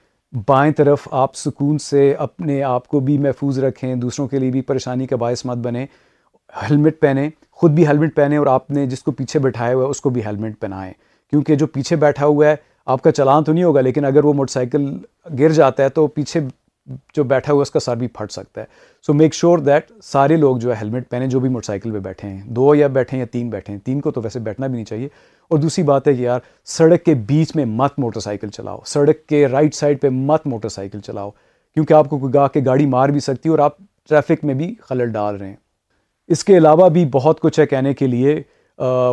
بائیں 0.48 0.72
طرف 0.78 1.08
آپ 1.12 1.36
سکون 1.36 1.78
سے 1.78 2.14
اپنے 2.20 2.62
آپ 2.64 2.88
کو 2.88 3.00
بھی 3.00 3.18
محفوظ 3.22 3.58
رکھیں 3.64 3.94
دوسروں 3.96 4.28
کے 4.28 4.40
لیے 4.40 4.50
بھی 4.52 4.62
پریشانی 4.62 5.06
کا 5.08 5.16
باعث 5.24 5.46
مت 5.46 5.58
بنیں 5.66 5.86
ہیلمٹ 6.62 7.00
پہنیں 7.02 7.30
خود 7.62 7.72
بھی 7.72 7.86
ہیلمٹ 7.88 8.16
پہنیں 8.16 8.38
اور 8.38 8.48
آپ 8.48 8.72
نے 8.72 8.86
جس 8.88 9.04
کو 9.04 9.12
پیچھے 9.12 9.40
بٹھایا 9.40 9.76
ہوا 9.76 9.84
ہے 9.84 9.90
اس 9.90 10.02
کو 10.02 10.10
بھی 10.14 10.24
ہیلمٹ 10.26 10.60
پہنائیں 10.60 10.92
کیونکہ 11.30 11.56
جو 11.56 11.68
پیچھے 11.68 11.96
بیٹھا 12.06 12.26
ہوا 12.26 12.48
ہے 12.48 12.56
آپ 12.94 13.02
کا 13.02 13.12
چلان 13.12 13.44
تو 13.44 13.54
نہیں 13.54 13.64
ہوگا 13.64 13.82
لیکن 13.82 14.06
اگر 14.06 14.24
وہ 14.26 14.34
موٹر 14.34 14.52
سائیکل 14.52 14.90
گر 15.40 15.52
جاتا 15.60 15.84
ہے 15.84 15.90
تو 15.90 16.08
پیچھے 16.16 16.40
جو 17.16 17.24
بیٹھا 17.24 17.54
ہوا 17.54 17.60
ہے 17.60 17.68
اس 17.68 17.72
کا 17.72 17.80
سر 17.80 17.96
بھی 17.98 18.08
پھٹ 18.14 18.32
سکتا 18.32 18.62
ہے 18.62 18.66
سو 19.06 19.14
میک 19.14 19.34
شیور 19.34 19.58
دیٹ 19.66 19.92
سارے 20.04 20.38
لوگ 20.38 20.58
جو 20.60 20.70
ہے 20.72 20.76
ہیلمٹ 20.82 21.10
پہنیں 21.10 21.28
جو 21.28 21.40
بھی 21.40 21.50
موٹر 21.50 21.66
سائیکل 21.66 21.92
پہ 21.92 22.00
بیٹھے 22.10 22.28
ہیں 22.30 22.42
دو 22.56 22.74
یا 22.76 22.88
بیٹھیں 22.98 23.20
یا 23.20 23.26
تین 23.32 23.50
بیٹھیں 23.50 23.78
تین 23.86 24.02
کو 24.02 24.12
تو 24.12 24.22
ویسے 24.24 24.40
بیٹھنا 24.40 24.68
بھی 24.68 24.76
نہیں 24.76 24.86
چاہیے 24.86 25.08
اور 25.50 25.60
دوسری 25.60 25.84
بات 25.84 26.08
ہے 26.08 26.14
کہ 26.16 26.22
یار 26.22 26.40
سڑک 26.78 27.04
کے 27.06 27.14
بیچ 27.28 27.56
میں 27.56 27.66
مت 27.68 28.00
موٹر 28.00 28.20
سائیکل 28.20 28.50
چلاؤ 28.50 28.80
سڑک 28.86 29.26
کے 29.30 29.48
رائٹ 29.48 29.76
سائڈ 29.76 30.02
پہ 30.02 30.10
مت 30.12 30.48
موٹر 30.48 30.70
سائیکل 30.70 31.00
چلاؤ 31.06 31.30
کیونکہ 31.74 31.94
آپ 31.94 32.10
کو 32.10 32.18
کوئی 32.20 32.34
گاہ 32.34 32.48
کے 32.54 32.60
گاڑی 32.66 32.86
مار 32.86 33.10
بھی 33.10 33.20
سکتی 33.20 33.50
اور 33.50 33.60
آپ 33.68 33.78
ٹریفک 34.10 34.46
میں 34.46 34.54
بھی 34.62 34.74
خلل 34.88 35.12
ڈال 35.12 35.36
رہے 35.36 35.48
ہیں 35.48 35.56
اس 36.34 36.44
کے 36.46 36.58
علاوہ 36.58 36.88
بھی 36.90 37.06
بہت 37.12 37.40
کچھ 37.42 37.60
ہے 37.60 37.66
کہنے 37.68 37.94
کے 37.94 38.08
لیے 38.08 38.42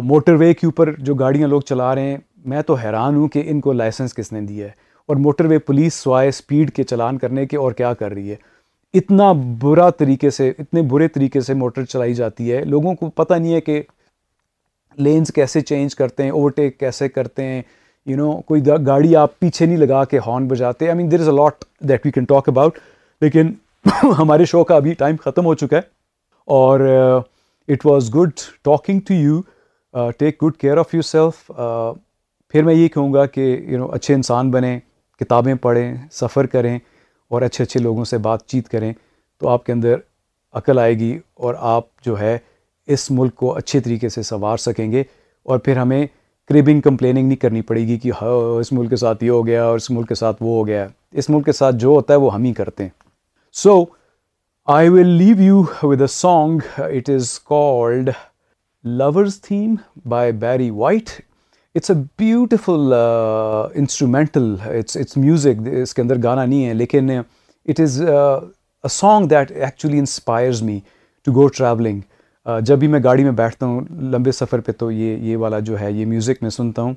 موٹر 0.08 0.34
وے 0.40 0.52
کے 0.54 0.66
اوپر 0.66 0.92
جو 1.08 1.14
گاڑیاں 1.14 1.48
لوگ 1.48 1.60
چلا 1.68 1.94
رہے 1.94 2.10
ہیں 2.10 2.16
میں 2.50 2.62
تو 2.66 2.74
حیران 2.84 3.16
ہوں 3.16 3.28
کہ 3.28 3.42
ان 3.46 3.60
کو 3.60 3.72
لائسنس 3.72 4.14
کس 4.14 4.32
نے 4.32 4.40
دی 4.40 4.62
ہے 4.62 4.70
اور 5.08 5.16
موٹر 5.16 5.44
وے 5.46 5.58
پولیس 5.58 5.94
سوائے 5.94 6.30
سپیڈ 6.30 6.70
کے 6.72 6.82
چلان 6.82 7.18
کرنے 7.18 7.46
کے 7.46 7.56
اور 7.56 7.72
کیا 7.80 7.92
کر 7.94 8.12
رہی 8.12 8.30
ہے 8.30 8.36
اتنا 8.98 9.30
برا 9.62 9.88
طریقے 9.98 10.30
سے 10.36 10.48
اتنے 10.58 10.82
برے 10.90 11.08
طریقے 11.08 11.40
سے 11.46 11.54
موٹر 11.54 11.84
چلائی 11.84 12.14
جاتی 12.14 12.52
ہے 12.52 12.64
لوگوں 12.70 12.94
کو 13.00 13.08
پتہ 13.16 13.34
نہیں 13.34 13.54
ہے 13.54 13.60
کہ 13.60 13.80
لینز 15.00 15.32
کیسے 15.34 15.60
چینج 15.60 15.94
کرتے 15.94 16.22
ہیں 16.22 16.30
اوورٹیک 16.30 16.78
کیسے 16.80 17.08
کرتے 17.08 17.44
ہیں 17.44 17.60
یو 18.06 18.16
نو 18.16 18.30
کوئی 18.46 18.64
گاڑی 18.86 19.14
آپ 19.16 19.38
پیچھے 19.38 19.66
نہیں 19.66 19.76
لگا 19.76 20.04
کے 20.10 20.18
ہارن 20.26 20.46
بجاتے 20.48 20.88
I 20.88 20.96
mean 20.96 21.10
there 21.10 21.20
is 21.20 21.28
a 21.28 21.34
lot 21.36 21.64
that 21.88 22.06
we 22.06 22.10
can 22.12 22.24
talk 22.34 22.48
about 22.48 22.78
لیکن 23.20 23.52
ہمارے 24.18 24.44
شو 24.44 24.62
کا 24.70 24.76
ابھی 24.76 24.92
ٹائم 25.02 25.16
ختم 25.24 25.46
ہو 25.46 25.54
چکا 25.62 25.76
ہے 25.76 25.82
اور 26.56 26.80
it 27.74 27.86
was 27.86 28.14
good 28.14 28.30
talking 28.64 29.00
to 29.08 29.14
you 29.14 29.40
take 30.18 30.42
good 30.42 30.56
care 30.60 30.76
of 30.78 30.94
yourself 31.10 31.50
پھر 32.52 32.62
میں 32.64 32.74
یہ 32.74 32.88
کہوں 32.94 33.12
گا 33.14 33.24
کہ 33.34 33.40
یو 33.68 33.78
نو 33.78 33.86
اچھے 33.94 34.14
انسان 34.14 34.50
بنیں 34.50 34.78
کتابیں 35.20 35.54
پڑھیں 35.62 35.94
سفر 36.20 36.46
کریں 36.56 36.78
اور 37.32 37.42
اچھے 37.42 37.64
اچھے 37.64 37.80
لوگوں 37.80 38.04
سے 38.12 38.18
بات 38.28 38.46
چیت 38.52 38.68
کریں 38.68 38.92
تو 39.40 39.48
آپ 39.48 39.64
کے 39.64 39.72
اندر 39.72 39.98
عقل 40.60 40.78
آئے 40.78 40.94
گی 40.98 41.18
اور 41.44 41.54
آپ 41.74 41.84
جو 42.04 42.18
ہے 42.20 42.36
اس 42.92 43.10
ملک 43.16 43.34
کو 43.42 43.54
اچھے 43.56 43.80
طریقے 43.80 44.08
سے 44.08 44.22
سنوار 44.22 44.56
سکیں 44.68 44.90
گے 44.92 45.02
اور 45.50 45.58
پھر 45.66 45.76
ہمیں 45.76 46.04
کریبنگ 46.48 46.80
کمپلیننگ 46.86 47.26
نہیں 47.28 47.38
کرنی 47.42 47.60
پڑے 47.70 47.80
گی 47.86 47.96
کہ 48.04 48.10
ہاں، 48.20 48.34
اس 48.60 48.72
ملک 48.72 48.90
کے 48.90 48.96
ساتھ 49.02 49.22
یہ 49.24 49.30
ہو 49.30 49.46
گیا 49.46 49.64
اور 49.64 49.76
اس 49.76 49.90
ملک 49.90 50.08
کے 50.08 50.14
ساتھ 50.22 50.42
وہ 50.42 50.54
ہو 50.56 50.66
گیا 50.66 50.86
اس 51.20 51.30
ملک 51.30 51.44
کے 51.46 51.52
ساتھ 51.60 51.76
جو 51.84 51.88
ہوتا 51.88 52.14
ہے 52.14 52.18
وہ 52.24 52.34
ہم 52.34 52.44
ہی 52.44 52.52
کرتے 52.60 52.82
ہیں 52.84 52.90
so 53.62 53.84
I 54.78 54.88
will 54.96 55.06
leave 55.22 55.40
you 55.42 55.62
with 55.82 56.00
a 56.00 56.06
song 56.16 56.58
it 56.78 57.10
is 57.14 57.38
called 57.54 58.10
lovers 59.00 59.40
theme 59.42 59.74
by 60.16 60.32
Barry 60.46 60.68
White 60.82 61.10
it's 61.74 61.90
a 61.90 61.96
beautiful 62.18 62.92
instrumental 63.80 64.54
it's 64.78 64.96
it's 64.96 65.16
music 65.16 65.66
اس 65.82 65.94
کے 65.94 66.02
اندر 66.02 66.22
گانا 66.22 66.44
نہیں 66.44 66.66
ہے 66.66 66.74
لیکن 66.74 67.10
it 67.68 67.80
is 67.80 68.00
a 68.08 68.88
song 68.90 69.26
that 69.28 69.52
actually 69.52 69.98
inspires 69.98 70.62
me 70.68 70.78
to 71.24 71.32
go 71.40 71.46
travelling 71.56 72.00
جب 72.64 72.78
بھی 72.78 72.86
میں 72.88 72.98
گاڑی 73.04 73.24
میں 73.24 73.30
بیٹھتا 73.38 73.66
ہوں 73.66 73.80
لمبے 74.12 74.32
سفر 74.32 74.60
پہ 74.66 74.72
تو 74.78 74.90
یہ 74.90 75.16
یہ 75.30 75.36
والا 75.36 75.58
جو 75.68 75.80
ہے 75.80 75.90
یہ 75.92 76.06
میوزک 76.06 76.42
میں 76.42 76.50
سنتا 76.50 76.82
ہوں 76.82 76.94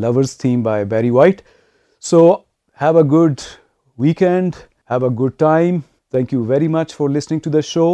lovers 0.00 0.36
theme 0.38 0.62
by 0.62 0.84
Barry 0.90 1.10
White 1.10 1.40
so 2.10 2.20
have 2.82 2.96
a 2.98 3.02
good 3.12 3.40
weekend 4.02 4.56
have 4.90 5.04
a 5.04 5.10
good 5.20 5.38
time 5.38 5.78
thank 6.10 6.32
you 6.32 6.44
very 6.48 6.68
much 6.76 6.94
for 6.96 7.08
listening 7.10 7.38
to 7.44 7.50
the 7.50 7.60
show 7.72 7.86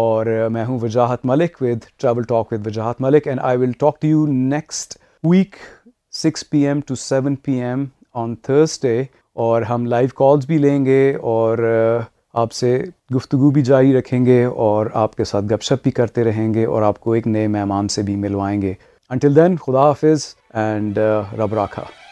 اور 0.00 0.26
میں 0.52 0.64
ہوں 0.64 0.78
Wajahat 0.82 1.24
Malik 1.26 1.56
with 1.60 1.84
travel 2.00 2.22
talk 2.28 2.52
with 2.52 2.66
Wajahat 2.66 3.00
Malik 3.00 3.28
and 3.28 3.40
I 3.42 3.58
will 3.58 3.72
talk 3.80 4.00
to 4.02 4.06
you 4.08 4.26
next 4.28 4.96
week 5.30 5.56
six 6.22 6.48
P 6.50 6.66
M 6.66 6.80
to 6.86 6.94
seven 7.08 7.34
P 7.44 7.52
M 7.62 7.84
on 8.22 8.34
Thursday 8.82 9.00
اور 9.46 9.62
ہم 9.72 9.84
live 9.86 10.08
calls 10.16 10.46
بھی 10.46 10.58
لیں 10.58 10.84
گے 10.84 11.02
اور 11.32 11.58
آپ 12.40 12.52
سے 12.52 12.70
گفتگو 13.14 13.50
بھی 13.50 13.62
جاری 13.64 13.92
رکھیں 13.98 14.24
گے 14.24 14.42
اور 14.64 14.86
آپ 15.04 15.14
کے 15.16 15.24
ساتھ 15.30 15.44
گپ 15.52 15.62
شپ 15.68 15.82
بھی 15.82 15.90
کرتے 16.00 16.24
رہیں 16.24 16.52
گے 16.54 16.64
اور 16.72 16.82
آپ 16.90 16.98
کو 17.00 17.12
ایک 17.12 17.26
نئے 17.26 17.46
مہمان 17.58 17.88
سے 17.96 18.02
بھی 18.08 18.16
ملوائیں 18.26 18.60
گے 18.62 18.72
انٹل 19.16 19.36
دین 19.36 19.56
خدا 19.66 19.82
حافظ 19.88 20.26
اینڈ 20.54 20.98
uh, 20.98 21.22
رب 21.38 21.54
راکھا 21.60 22.05